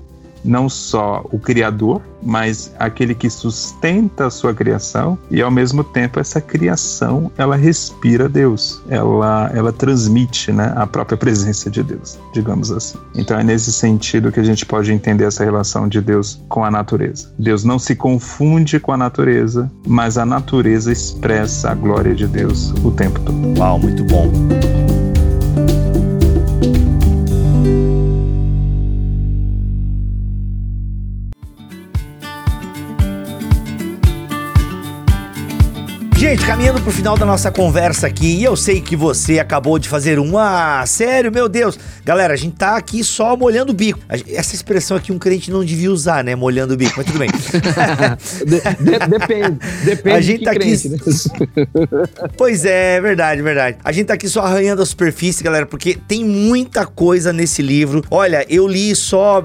não 0.44 0.68
só 0.70 1.26
o 1.32 1.40
criador, 1.40 2.02
mas 2.22 2.74
aquele 2.80 3.14
que 3.14 3.30
sustenta 3.30 4.28
a 4.28 4.30
sua 4.30 4.54
criação 4.54 5.18
e 5.30 5.42
ao 5.42 5.52
mesmo 5.52 5.84
tempo 5.84 6.20
essa 6.20 6.40
criação 6.40 7.32
ela 7.38 7.56
respira 7.56 8.30
Deus, 8.30 8.82
ela 8.90 9.52
ela 9.54 9.74
transmite, 9.74 10.52
né, 10.52 10.74
a 10.76 10.88
própria 10.88 11.18
presença 11.18 11.70
de 11.70 11.84
Deus, 11.84 12.18
digamos 12.34 12.72
assim. 12.72 12.98
Então 13.16 13.38
é 13.38 13.44
nesse 13.44 13.72
sentido 13.72 14.32
que 14.32 14.40
a 14.40 14.44
gente 14.44 14.66
pode 14.66 14.92
entender 14.92 15.26
essa 15.26 15.44
relação 15.44 15.88
de 15.88 16.02
Deus 16.02 16.42
com 16.48 16.64
a 16.64 16.72
natureza. 16.72 17.32
Deus 17.38 17.64
não 17.64 17.78
se 17.78 17.96
confunde 17.96 18.80
com 18.80 18.92
a 18.92 18.98
natureza, 18.98 19.72
mas 19.86 20.18
a 20.18 20.26
natureza 20.26 20.92
expressa 20.92 21.72
a 21.72 21.76
glória 21.76 22.16
de 22.16 22.28
Deus 22.28 22.72
o 22.84 22.92
tempo 22.92 23.20
todo. 23.20 23.60
Uau, 23.60 23.80
muito 23.80 24.04
bom. 24.06 24.32
Gente, 36.24 36.46
caminhando 36.46 36.82
pro 36.82 36.90
final 36.90 37.18
da 37.18 37.26
nossa 37.26 37.52
conversa 37.52 38.08
aqui, 38.08 38.38
e 38.38 38.46
eu 38.46 38.56
sei 38.56 38.80
que 38.80 38.96
você 38.96 39.40
acabou 39.40 39.78
de 39.78 39.90
fazer 39.90 40.20
um. 40.20 40.38
Ah, 40.38 40.82
sério, 40.88 41.30
meu 41.30 41.50
Deus. 41.50 41.78
Galera, 42.06 42.34
a 42.34 42.38
gente 42.38 42.56
tá 42.56 42.78
aqui 42.78 43.04
só 43.04 43.36
molhando 43.36 43.74
o 43.74 43.76
bico. 43.76 44.00
Essa 44.08 44.56
expressão 44.56 44.96
aqui 44.96 45.12
um 45.12 45.20
crente 45.20 45.52
não 45.52 45.66
devia 45.66 45.92
usar, 45.92 46.24
né? 46.24 46.34
Molhando 46.34 46.76
o 46.76 46.78
bico, 46.78 46.94
mas 46.96 47.08
tudo 47.08 47.20
bem. 47.20 47.28
de, 48.48 48.62
de, 48.62 49.20
depende. 49.20 49.60
Depende 49.84 50.16
a 50.16 50.22
gente 50.22 50.46
tá 50.46 50.54
crente, 50.54 50.88
aqui. 50.88 50.90
Né? 50.90 52.28
pois 52.38 52.64
é, 52.64 53.02
verdade, 53.02 53.42
verdade. 53.42 53.78
A 53.84 53.92
gente 53.92 54.08
tá 54.08 54.14
aqui 54.14 54.30
só 54.30 54.44
arranhando 54.44 54.82
a 54.82 54.86
superfície, 54.86 55.44
galera, 55.44 55.66
porque 55.66 56.00
tem 56.08 56.24
muita 56.24 56.86
coisa 56.86 57.34
nesse 57.34 57.62
livro. 57.62 58.02
Olha, 58.10 58.46
eu 58.50 58.66
li 58.66 58.96
só 58.96 59.44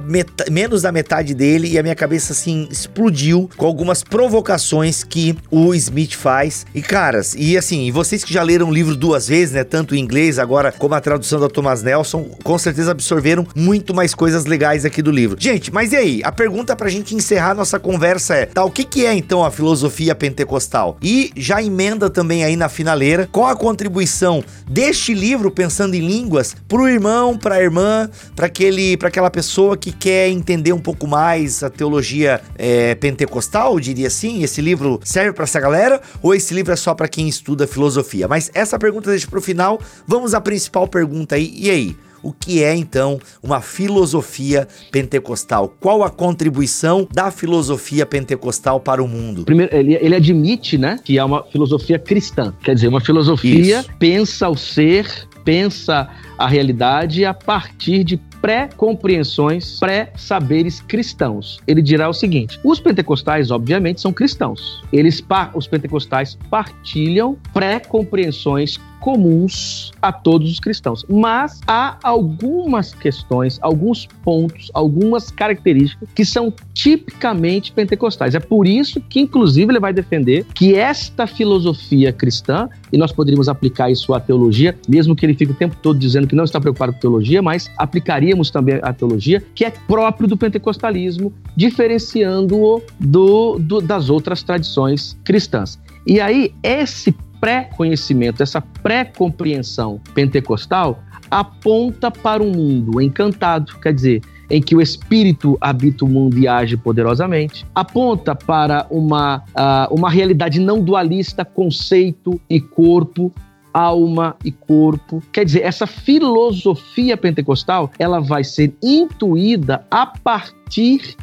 menos 0.48 0.82
da 0.82 0.92
metade 0.92 1.34
dele 1.34 1.72
e 1.72 1.76
a 1.76 1.82
minha 1.82 1.96
cabeça 1.96 2.32
assim 2.32 2.68
explodiu 2.70 3.50
com 3.56 3.66
algumas 3.66 4.04
provocações 4.04 5.02
que 5.02 5.36
o 5.50 5.74
Smith 5.74 6.14
faz. 6.14 6.67
E 6.74 6.82
caras, 6.82 7.34
e 7.36 7.56
assim, 7.56 7.90
vocês 7.90 8.22
que 8.22 8.32
já 8.32 8.42
leram 8.42 8.68
o 8.68 8.72
livro 8.72 8.94
duas 8.94 9.28
vezes, 9.28 9.54
né, 9.54 9.64
tanto 9.64 9.94
em 9.94 9.98
inglês 9.98 10.38
agora 10.38 10.70
como 10.70 10.94
a 10.94 11.00
tradução 11.00 11.40
da 11.40 11.48
Thomas 11.48 11.82
Nelson, 11.82 12.24
com 12.42 12.58
certeza 12.58 12.90
absorveram 12.90 13.46
muito 13.54 13.94
mais 13.94 14.14
coisas 14.14 14.44
legais 14.44 14.84
aqui 14.84 15.00
do 15.00 15.10
livro. 15.10 15.36
Gente, 15.40 15.72
mas 15.72 15.92
e 15.92 15.96
aí? 15.96 16.20
A 16.24 16.32
pergunta 16.32 16.76
pra 16.76 16.88
gente 16.88 17.14
encerrar 17.14 17.54
nossa 17.54 17.78
conversa 17.78 18.34
é: 18.34 18.46
tá, 18.46 18.64
o 18.64 18.70
que 18.70 18.84
que 18.84 19.06
é 19.06 19.14
então 19.14 19.44
a 19.44 19.50
filosofia 19.50 20.14
pentecostal? 20.14 20.98
E 21.02 21.32
já 21.36 21.62
emenda 21.62 22.10
também 22.10 22.44
aí 22.44 22.56
na 22.56 22.68
finaleira, 22.68 23.28
qual 23.30 23.48
a 23.48 23.56
contribuição 23.56 24.44
deste 24.68 25.14
livro 25.14 25.50
pensando 25.50 25.94
em 25.94 26.06
línguas 26.06 26.54
pro 26.68 26.88
irmão, 26.88 27.36
pra 27.36 27.62
irmã, 27.62 28.08
para 28.36 28.46
aquele, 28.46 28.96
para 28.96 29.08
aquela 29.08 29.30
pessoa 29.30 29.76
que 29.76 29.92
quer 29.92 30.28
entender 30.28 30.72
um 30.72 30.78
pouco 30.78 31.06
mais 31.06 31.62
a 31.62 31.70
teologia 31.70 32.40
é, 32.56 32.94
pentecostal, 32.94 33.78
diria 33.80 34.06
assim? 34.06 34.42
Esse 34.42 34.60
livro 34.60 35.00
serve 35.02 35.32
para 35.32 35.44
essa 35.44 35.60
galera 35.60 36.00
ou 36.22 36.34
esse 36.34 36.54
livro 36.58 36.72
é 36.72 36.76
só 36.76 36.94
para 36.94 37.08
quem 37.08 37.28
estuda 37.28 37.66
filosofia? 37.66 38.28
Mas 38.28 38.50
essa 38.52 38.78
pergunta 38.78 39.10
deixa 39.10 39.26
pro 39.26 39.40
final. 39.40 39.80
Vamos 40.06 40.34
à 40.34 40.40
principal 40.40 40.86
pergunta 40.86 41.34
aí. 41.34 41.52
E 41.56 41.70
aí? 41.70 41.96
O 42.22 42.32
que 42.32 42.62
é 42.62 42.74
então 42.74 43.18
uma 43.40 43.60
filosofia 43.60 44.66
pentecostal? 44.90 45.72
Qual 45.80 46.02
a 46.02 46.10
contribuição 46.10 47.06
da 47.12 47.30
filosofia 47.30 48.04
pentecostal 48.04 48.80
para 48.80 49.02
o 49.02 49.06
mundo? 49.06 49.44
Primeiro, 49.44 49.74
ele, 49.74 49.94
ele 49.94 50.14
admite, 50.16 50.76
né, 50.76 50.98
que 51.04 51.16
é 51.16 51.24
uma 51.24 51.44
filosofia 51.44 51.98
cristã. 51.98 52.52
Quer 52.62 52.74
dizer, 52.74 52.88
uma 52.88 53.00
filosofia 53.00 53.80
Isso. 53.80 53.90
pensa 54.00 54.48
o 54.48 54.56
ser, 54.56 55.06
pensa 55.44 56.08
a 56.36 56.48
realidade 56.48 57.24
a 57.24 57.32
partir 57.32 58.04
de 58.04 58.16
pré-compreensões, 58.40 59.78
pré-saberes 59.78 60.80
cristãos. 60.80 61.58
Ele 61.66 61.82
dirá 61.82 62.08
o 62.08 62.14
seguinte: 62.14 62.58
os 62.64 62.80
pentecostais, 62.80 63.50
obviamente, 63.50 64.00
são 64.00 64.12
cristãos. 64.12 64.82
Eles, 64.92 65.22
os 65.54 65.66
pentecostais 65.66 66.38
partilham 66.50 67.36
pré-compreensões 67.52 68.78
comuns 69.00 69.90
a 70.00 70.12
todos 70.12 70.50
os 70.50 70.60
cristãos. 70.60 71.04
Mas 71.08 71.60
há 71.66 71.96
algumas 72.02 72.94
questões, 72.94 73.58
alguns 73.62 74.06
pontos, 74.22 74.70
algumas 74.74 75.30
características 75.30 76.08
que 76.14 76.24
são 76.24 76.52
tipicamente 76.74 77.72
pentecostais. 77.72 78.34
É 78.34 78.40
por 78.40 78.66
isso 78.66 79.00
que, 79.00 79.20
inclusive, 79.20 79.72
ele 79.72 79.80
vai 79.80 79.92
defender 79.92 80.44
que 80.54 80.74
esta 80.74 81.26
filosofia 81.26 82.12
cristã, 82.12 82.68
e 82.92 82.98
nós 82.98 83.12
poderíamos 83.12 83.48
aplicar 83.48 83.90
isso 83.90 84.14
à 84.14 84.20
teologia, 84.20 84.76
mesmo 84.88 85.14
que 85.14 85.26
ele 85.26 85.34
fique 85.34 85.52
o 85.52 85.54
tempo 85.54 85.76
todo 85.82 85.98
dizendo 85.98 86.26
que 86.26 86.34
não 86.34 86.44
está 86.44 86.60
preocupado 86.60 86.92
com 86.92 86.98
teologia, 86.98 87.42
mas 87.42 87.70
aplicaríamos 87.76 88.50
também 88.50 88.78
a 88.82 88.92
teologia, 88.92 89.42
que 89.54 89.64
é 89.64 89.70
próprio 89.70 90.28
do 90.28 90.36
pentecostalismo, 90.36 91.32
diferenciando-o 91.56 92.82
do, 92.98 93.58
do, 93.58 93.80
das 93.80 94.10
outras 94.10 94.42
tradições 94.42 95.16
cristãs. 95.24 95.78
E 96.06 96.20
aí, 96.20 96.54
esse 96.62 97.14
pré-conhecimento, 97.40 98.42
essa 98.42 98.60
pré-compreensão 98.60 100.00
pentecostal 100.14 101.02
aponta 101.30 102.10
para 102.10 102.42
um 102.42 102.50
mundo 102.50 103.00
encantado, 103.00 103.78
quer 103.80 103.92
dizer, 103.92 104.22
em 104.50 104.62
que 104.62 104.74
o 104.74 104.80
espírito 104.80 105.58
habita 105.60 106.04
o 106.04 106.08
mundo 106.08 106.38
e 106.38 106.48
age 106.48 106.76
poderosamente, 106.76 107.66
aponta 107.74 108.34
para 108.34 108.86
uma, 108.90 109.44
uh, 109.48 109.94
uma 109.94 110.10
realidade 110.10 110.58
não 110.58 110.82
dualista, 110.82 111.44
conceito 111.44 112.40
e 112.48 112.60
corpo, 112.60 113.32
alma 113.72 114.36
e 114.44 114.50
corpo. 114.50 115.22
Quer 115.32 115.44
dizer, 115.44 115.62
essa 115.62 115.86
filosofia 115.86 117.16
pentecostal, 117.16 117.90
ela 117.98 118.20
vai 118.20 118.42
ser 118.42 118.74
intuída 118.82 119.86
a 119.90 120.06
partir 120.06 120.57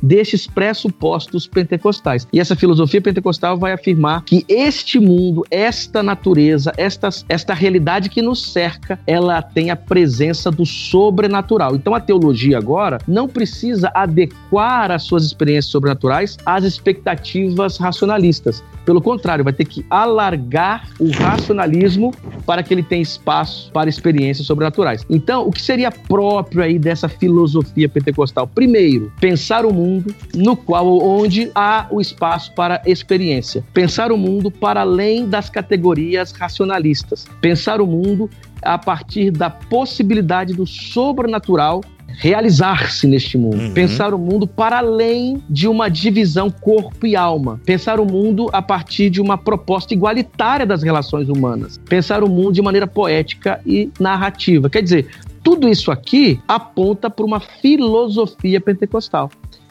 desses 0.02 0.48
pressupostos 0.48 1.48
pentecostais. 1.48 2.28
E 2.34 2.40
essa 2.40 2.56
filosofia 2.56 3.02
pentecostal 3.02 3.58
vai 3.58 3.72
afirmar 3.72 4.24
que 4.24 4.44
este 4.50 5.00
mundo, 5.00 5.44
esta 5.52 6.02
natureza, 6.02 6.72
esta, 6.78 7.10
esta 7.30 7.54
realidade 7.54 8.10
que 8.10 8.22
nos 8.22 8.52
cerca, 8.52 9.00
ela 9.06 9.42
tem 9.42 9.70
a 9.70 9.76
presença 9.76 10.52
do 10.52 10.66
sobrenatural. 10.66 11.76
Então 11.76 11.94
a 11.94 12.00
teologia 12.00 12.58
agora 12.58 12.98
não 13.08 13.28
precisa 13.28 13.92
adequar 13.94 14.92
as 14.92 15.04
suas 15.04 15.24
experiências 15.24 15.72
sobrenaturais 15.72 16.38
às 16.46 16.64
expectativas 16.64 17.78
racionalistas. 17.78 18.64
Pelo 18.86 19.02
contrário, 19.02 19.44
vai 19.44 19.54
ter 19.54 19.66
que 19.66 19.84
alargar 19.90 20.88
o 21.00 21.10
racionalismo 21.12 22.14
para 22.46 22.62
que 22.62 22.74
ele 22.74 22.84
tenha 22.84 23.02
espaço 23.02 23.72
para 23.72 23.90
experiências 23.90 24.46
sobrenaturais. 24.46 25.04
Então, 25.10 25.48
o 25.48 25.52
que 25.52 25.62
seria 25.62 25.92
próprio 25.92 26.62
aí 26.62 26.78
dessa 26.78 27.10
filosofia 27.10 27.90
pentecostal? 27.90 28.48
Primeiro, 28.48 29.12
pensar 29.20 29.35
o 29.66 29.74
mundo 29.74 30.14
no 30.34 30.56
qual 30.56 30.98
onde 31.00 31.52
há 31.54 31.88
o 31.90 32.00
espaço 32.00 32.54
para 32.54 32.82
experiência. 32.86 33.64
Pensar 33.74 34.12
o 34.12 34.18
mundo 34.18 34.50
para 34.50 34.82
além 34.82 35.28
das 35.28 35.50
categorias 35.50 36.32
racionalistas. 36.32 37.26
Pensar 37.42 37.82
o 37.82 37.88
mundo 37.88 38.30
a 38.62 38.78
partir 38.78 39.32
da 39.32 39.50
possibilidade 39.50 40.54
do 40.54 40.66
sobrenatural 40.66 41.82
realizar-se 42.18 43.08
neste 43.08 43.38
mundo, 43.38 43.60
uhum. 43.60 43.74
pensar 43.74 44.14
o 44.14 44.18
mundo 44.18 44.48
para 44.48 44.78
além 44.78 45.44
de 45.50 45.68
uma 45.68 45.90
divisão 45.90 46.50
corpo 46.50 47.06
e 47.06 47.16
alma, 47.16 47.60
pensar 47.66 48.00
o 48.00 48.06
mundo 48.06 48.50
a 48.54 48.62
partir 48.62 49.10
de 49.10 49.22
uma 49.22 49.38
proposta 49.38 49.94
igualitária 49.94 50.66
das 50.66 50.82
relações 50.82 51.28
humanas, 51.28 51.80
pensar 51.90 52.24
o 52.24 52.30
mundo 52.30 52.54
de 52.54 52.62
maneira 52.62 52.88
poética 52.88 53.60
e 53.66 53.90
narrativa. 54.00 54.70
Quer 54.70 54.82
dizer, 54.82 55.08
tudo 55.46 55.70
isso 55.70 55.92
aqui 55.92 56.42
aponta 56.48 57.08
para 57.08 57.24
uma 57.24 57.40
filosofia 57.40 58.60
pentecostal 58.60 59.30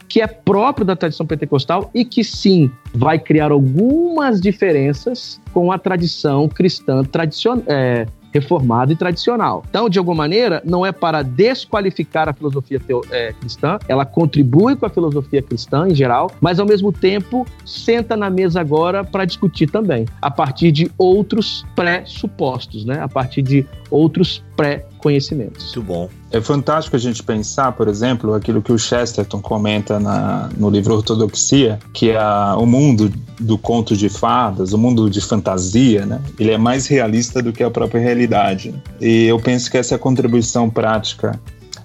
que 0.09 0.20
é 0.20 0.29
próprio 0.29 0.87
da 0.87 0.95
tradição 0.95 1.27
pentecostal 1.27 1.91
e 1.93 2.05
que 2.05 2.22
sim 2.22 2.70
vai 2.95 3.18
criar 3.18 3.51
algumas 3.51 4.41
diferenças 4.41 5.41
com 5.53 5.72
a 5.72 5.79
tradição 5.79 6.49
cristã 6.49 7.03
tradicional, 7.03 7.64
é, 7.66 8.07
reformado 8.35 8.93
e 8.93 8.97
tradicional. 8.97 9.62
Então, 9.70 9.89
de 9.89 9.97
alguma 9.97 10.16
maneira, 10.16 10.61
não 10.64 10.85
é 10.85 10.91
para 10.91 11.22
desqualificar 11.22 12.29
a 12.29 12.33
filosofia 12.33 12.81
teo, 12.81 13.01
é, 13.12 13.33
cristã, 13.33 13.79
ela 13.87 14.05
contribui 14.05 14.75
com 14.75 14.85
a 14.85 14.91
filosofia 14.91 15.41
cristã 15.41 15.87
em 15.89 15.95
geral, 15.95 16.33
mas 16.41 16.59
ao 16.59 16.66
mesmo 16.66 16.91
tempo 16.91 17.47
senta 17.64 18.16
na 18.16 18.29
mesa 18.29 18.61
agora 18.61 19.05
para 19.05 19.25
discutir 19.25 19.68
também, 19.68 20.05
a 20.20 20.31
partir 20.31 20.72
de 20.72 20.91
outros 20.99 21.64
pressupostos, 21.77 22.85
né? 22.85 23.01
a 23.01 23.09
partir 23.09 23.41
de 23.41 23.64
outros 23.95 24.42
pré-conhecimentos. 24.57 25.66
Muito 25.66 25.82
bom. 25.82 26.09
É 26.32 26.40
fantástico 26.40 26.97
a 26.97 26.99
gente 26.99 27.22
pensar, 27.22 27.72
por 27.72 27.86
exemplo, 27.86 28.34
aquilo 28.34 28.61
que 28.61 28.72
o 28.72 28.78
Chesterton 28.78 29.40
comenta 29.40 30.01
na, 30.01 30.51
no 30.57 30.68
livro 30.68 30.95
Ortodoxia, 30.97 31.78
que 31.92 32.11
é 32.11 32.20
o 32.59 32.66
mundo 32.66 33.12
do 33.38 33.57
conto 33.57 33.97
de 33.97 34.09
fadas, 34.09 34.72
o 34.72 34.78
mundo 34.78 35.09
de 35.09 35.20
fantasia, 35.20 36.05
né? 36.05 36.20
Ele 36.38 36.51
é 36.51 36.59
mais 36.59 36.88
realista 36.88 37.40
do 37.40 37.53
que 37.53 37.62
a 37.62 37.70
própria 37.70 38.01
realidade. 38.01 38.74
E 39.01 39.26
eu 39.26 39.38
penso 39.38 39.70
que 39.70 39.78
essa 39.78 39.97
contribuição 39.97 40.68
prática 40.68 41.38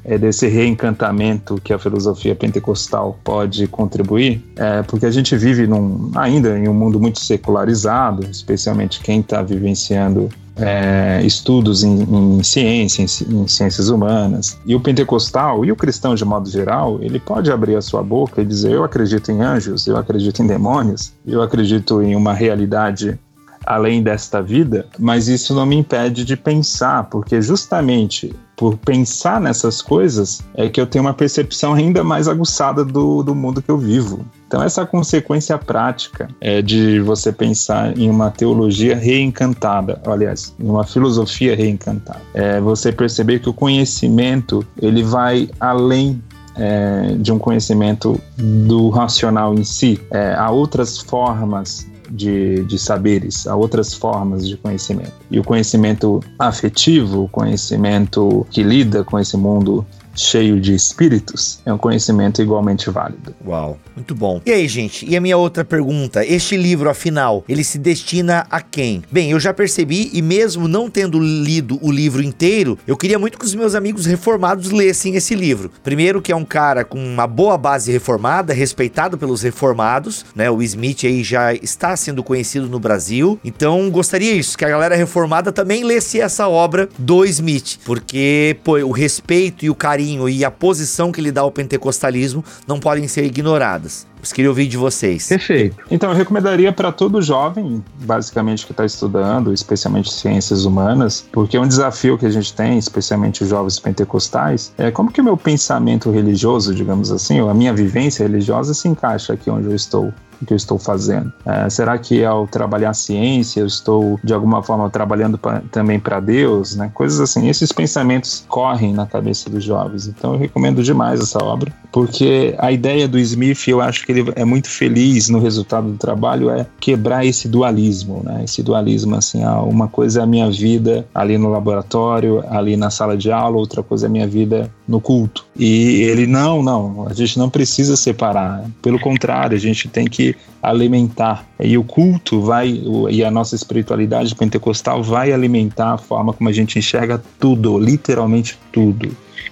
é, 0.03 0.17
desse 0.17 0.47
reencantamento 0.47 1.61
que 1.63 1.71
a 1.71 1.77
filosofia 1.77 2.33
pentecostal 2.33 3.19
pode 3.23 3.67
contribuir, 3.67 4.43
é, 4.55 4.81
porque 4.81 5.05
a 5.05 5.11
gente 5.11 5.35
vive 5.37 5.67
num, 5.67 6.11
ainda 6.15 6.57
em 6.57 6.67
um 6.67 6.73
mundo 6.73 6.99
muito 6.99 7.19
secularizado, 7.19 8.25
especialmente 8.31 8.99
quem 9.01 9.19
está 9.19 9.43
vivenciando 9.43 10.29
é, 10.59 11.21
estudos 11.23 11.83
em, 11.83 12.03
em 12.03 12.43
ciência, 12.43 13.01
em, 13.01 13.41
em, 13.41 13.47
ciências 13.47 13.89
humanas. 13.89 14.57
E 14.65 14.75
o 14.75 14.79
pentecostal 14.79 15.63
e 15.63 15.71
o 15.71 15.75
cristão 15.75 16.15
de 16.15 16.25
modo 16.25 16.49
geral, 16.49 16.99
ele 17.01 17.19
pode 17.19 17.51
abrir 17.51 17.75
a 17.75 17.81
sua 17.81 18.03
boca 18.03 18.41
e 18.41 18.45
dizer: 18.45 18.71
Eu 18.71 18.83
acredito 18.83 19.31
em 19.31 19.41
anjos, 19.41 19.87
eu 19.87 19.97
acredito 19.97 20.41
em 20.41 20.47
demônios, 20.47 21.13
eu 21.25 21.41
acredito 21.41 22.01
em 22.01 22.15
uma 22.15 22.33
realidade 22.33 23.17
além 23.65 24.01
desta 24.01 24.41
vida, 24.41 24.87
mas 24.97 25.27
isso 25.27 25.53
não 25.53 25.65
me 25.65 25.75
impede 25.75 26.25
de 26.25 26.35
pensar, 26.35 27.03
porque 27.03 27.41
justamente 27.41 28.33
por 28.59 28.75
pensar 28.75 29.39
nessas 29.39 29.81
coisas 29.81 30.41
é 30.53 30.67
que 30.67 30.81
eu 30.81 30.85
tenho 30.85 31.05
uma 31.05 31.13
percepção 31.13 31.75
ainda 31.75 32.03
mais 32.03 32.27
aguçada 32.27 32.83
do, 32.83 33.23
do 33.23 33.33
mundo 33.33 33.61
que 33.61 33.71
eu 33.71 33.77
vivo. 33.77 34.25
Então, 34.45 34.61
essa 34.61 34.85
consequência 34.85 35.57
prática 35.57 36.27
é 36.41 36.61
de 36.61 36.99
você 36.99 37.31
pensar 37.31 37.97
em 37.97 38.09
uma 38.09 38.29
teologia 38.29 38.97
reencantada, 38.97 40.01
aliás, 40.05 40.53
em 40.59 40.69
uma 40.69 40.83
filosofia 40.83 41.55
reencantada. 41.55 42.19
É 42.33 42.59
você 42.59 42.91
perceber 42.91 43.39
que 43.39 43.47
o 43.47 43.53
conhecimento 43.53 44.67
ele 44.81 45.03
vai 45.03 45.49
além 45.57 46.21
é, 46.57 47.15
de 47.17 47.31
um 47.31 47.39
conhecimento 47.39 48.19
do 48.37 48.89
racional 48.89 49.53
em 49.53 49.63
si. 49.63 50.01
É, 50.11 50.35
há 50.35 50.51
outras 50.51 50.97
formas 50.97 51.88
de, 52.09 52.63
de 52.63 52.77
saberes, 52.77 53.47
há 53.47 53.55
outras 53.55 53.93
formas 53.93 54.47
de 54.47 54.57
conhecimento. 54.57 55.13
E 55.29 55.39
o 55.39 55.43
conhecimento 55.43 56.21
afetivo, 56.37 57.23
o 57.23 57.29
conhecimento 57.29 58.45
que 58.49 58.63
lida 58.63 59.03
com 59.03 59.19
esse 59.19 59.37
mundo 59.37 59.85
cheio 60.15 60.59
de 60.59 60.73
espíritos, 60.73 61.59
é 61.65 61.73
um 61.73 61.77
conhecimento 61.77 62.41
igualmente 62.41 62.89
válido. 62.89 63.33
Uau, 63.45 63.77
muito 63.95 64.13
bom. 64.13 64.41
E 64.45 64.51
aí, 64.51 64.67
gente, 64.67 65.05
e 65.09 65.15
a 65.15 65.21
minha 65.21 65.37
outra 65.37 65.63
pergunta? 65.63 66.25
Este 66.25 66.57
livro, 66.57 66.89
afinal, 66.89 67.43
ele 67.47 67.63
se 67.63 67.77
destina 67.77 68.45
a 68.49 68.61
quem? 68.61 69.03
Bem, 69.11 69.31
eu 69.31 69.39
já 69.39 69.53
percebi, 69.53 70.09
e 70.13 70.21
mesmo 70.21 70.67
não 70.67 70.89
tendo 70.89 71.19
lido 71.19 71.79
o 71.81 71.91
livro 71.91 72.21
inteiro, 72.21 72.77
eu 72.85 72.97
queria 72.97 73.19
muito 73.19 73.37
que 73.37 73.45
os 73.45 73.55
meus 73.55 73.75
amigos 73.75 74.05
reformados 74.05 74.71
lessem 74.71 75.15
esse 75.15 75.35
livro. 75.35 75.71
Primeiro, 75.83 76.21
que 76.21 76.31
é 76.31 76.35
um 76.35 76.45
cara 76.45 76.83
com 76.83 76.97
uma 76.97 77.27
boa 77.27 77.57
base 77.57 77.91
reformada, 77.91 78.53
respeitado 78.53 79.17
pelos 79.17 79.41
reformados, 79.41 80.25
né? 80.35 80.49
O 80.49 80.61
Smith 80.61 81.03
aí 81.03 81.23
já 81.23 81.53
está 81.53 81.95
sendo 81.95 82.23
conhecido 82.23 82.67
no 82.67 82.79
Brasil. 82.79 83.39
Então, 83.43 83.89
gostaria 83.89 84.33
isso, 84.33 84.57
que 84.57 84.65
a 84.65 84.69
galera 84.69 84.95
reformada 84.95 85.51
também 85.51 85.83
lesse 85.83 86.19
essa 86.19 86.47
obra 86.47 86.89
do 86.97 87.23
Smith, 87.25 87.79
porque, 87.85 88.57
pô, 88.63 88.77
o 88.79 88.91
respeito 88.91 89.65
e 89.65 89.69
o 89.69 89.75
carinho 89.75 89.98
carinho 89.99 90.29
e 90.29 90.45
a 90.45 90.51
posição 90.51 91.11
que 91.11 91.19
ele 91.19 91.31
dá 91.31 91.41
ao 91.41 91.51
pentecostalismo 91.51 92.43
não 92.65 92.79
podem 92.79 93.07
ser 93.07 93.25
ignoradas. 93.25 94.07
Eu 94.21 94.35
queria 94.35 94.49
ouvir 94.49 94.67
de 94.67 94.77
vocês. 94.77 95.27
Perfeito. 95.27 95.77
Então, 95.89 96.11
eu 96.11 96.15
recomendaria 96.15 96.71
para 96.71 96.91
todo 96.91 97.21
jovem, 97.21 97.83
basicamente, 98.03 98.65
que 98.65 98.71
está 98.71 98.85
estudando, 98.85 99.53
especialmente 99.53 100.11
ciências 100.11 100.65
humanas, 100.65 101.25
porque 101.31 101.57
é 101.57 101.59
um 101.59 101.67
desafio 101.67 102.17
que 102.17 102.25
a 102.25 102.29
gente 102.29 102.53
tem, 102.53 102.77
especialmente 102.77 103.43
os 103.43 103.49
jovens 103.49 103.79
pentecostais, 103.79 104.73
é 104.77 104.91
como 104.91 105.11
que 105.11 105.21
o 105.21 105.23
meu 105.23 105.37
pensamento 105.37 106.11
religioso, 106.11 106.75
digamos 106.75 107.11
assim, 107.11 107.39
ou 107.39 107.49
a 107.49 107.53
minha 107.53 107.73
vivência 107.73 108.23
religiosa 108.23 108.73
se 108.73 108.87
encaixa 108.87 109.33
aqui 109.33 109.49
onde 109.49 109.67
eu 109.67 109.75
estou 109.75 110.13
que 110.45 110.53
eu 110.53 110.57
estou 110.57 110.77
fazendo? 110.77 111.31
É, 111.45 111.69
será 111.69 111.97
que 111.97 112.23
ao 112.23 112.47
trabalhar 112.47 112.93
ciência 112.93 113.59
eu 113.59 113.65
estou 113.65 114.19
de 114.23 114.33
alguma 114.33 114.63
forma 114.63 114.89
trabalhando 114.89 115.37
pra, 115.37 115.61
também 115.71 115.99
para 115.99 116.19
Deus, 116.19 116.75
né? 116.75 116.91
Coisas 116.93 117.19
assim. 117.19 117.49
Esses 117.49 117.71
pensamentos 117.71 118.45
correm 118.47 118.93
na 118.93 119.05
cabeça 119.05 119.49
dos 119.49 119.63
jovens. 119.63 120.07
Então 120.07 120.33
eu 120.33 120.39
recomendo 120.39 120.83
demais 120.83 121.19
essa 121.19 121.43
obra, 121.43 121.71
porque 121.91 122.55
a 122.57 122.71
ideia 122.71 123.07
do 123.07 123.19
Smith, 123.19 123.67
eu 123.67 123.81
acho 123.81 124.05
que 124.09 124.13
ele 124.19 124.33
é 124.35 124.43
muito 124.43 124.67
feliz 124.67 125.29
no 125.29 125.39
resultado 125.39 125.91
do 125.91 125.97
trabalho 125.97 126.49
é 126.49 126.65
quebrar 126.79 127.23
esse 127.23 127.47
dualismo, 127.47 128.23
né? 128.23 128.43
Esse 128.43 128.63
dualismo 128.63 129.15
assim, 129.15 129.43
ah, 129.43 129.61
uma 129.61 129.87
coisa 129.87 130.21
é 130.21 130.23
a 130.23 130.25
minha 130.25 130.49
vida 130.49 131.07
ali 131.13 131.37
no 131.37 131.49
laboratório, 131.49 132.43
ali 132.49 132.75
na 132.75 132.89
sala 132.89 133.15
de 133.15 133.31
aula, 133.31 133.57
outra 133.57 133.83
coisa 133.83 134.07
é 134.07 134.09
a 134.09 134.11
minha 134.11 134.27
vida 134.27 134.71
no 134.87 134.99
culto. 134.99 135.45
E 135.55 136.01
ele 136.01 136.25
não, 136.25 136.63
não, 136.63 137.07
a 137.07 137.13
gente 137.13 137.37
não 137.37 137.51
precisa 137.51 137.95
separar. 137.95 138.65
Pelo 138.81 138.99
contrário, 138.99 139.55
a 139.55 139.59
gente 139.59 139.87
tem 139.87 140.05
que 140.05 140.35
alimentar. 140.61 141.45
E 141.59 141.77
o 141.77 141.83
culto 141.83 142.41
vai, 142.41 142.81
e 143.09 143.23
a 143.23 143.31
nossa 143.31 143.55
espiritualidade 143.55 144.35
pentecostal 144.35 145.03
vai 145.03 145.31
alimentar 145.31 145.93
a 145.93 145.97
forma 145.97 146.33
como 146.33 146.49
a 146.49 146.53
gente 146.53 146.77
enxerga 146.77 147.21
tudo, 147.39 147.77
literalmente 147.77 148.57
tudo. 148.71 149.09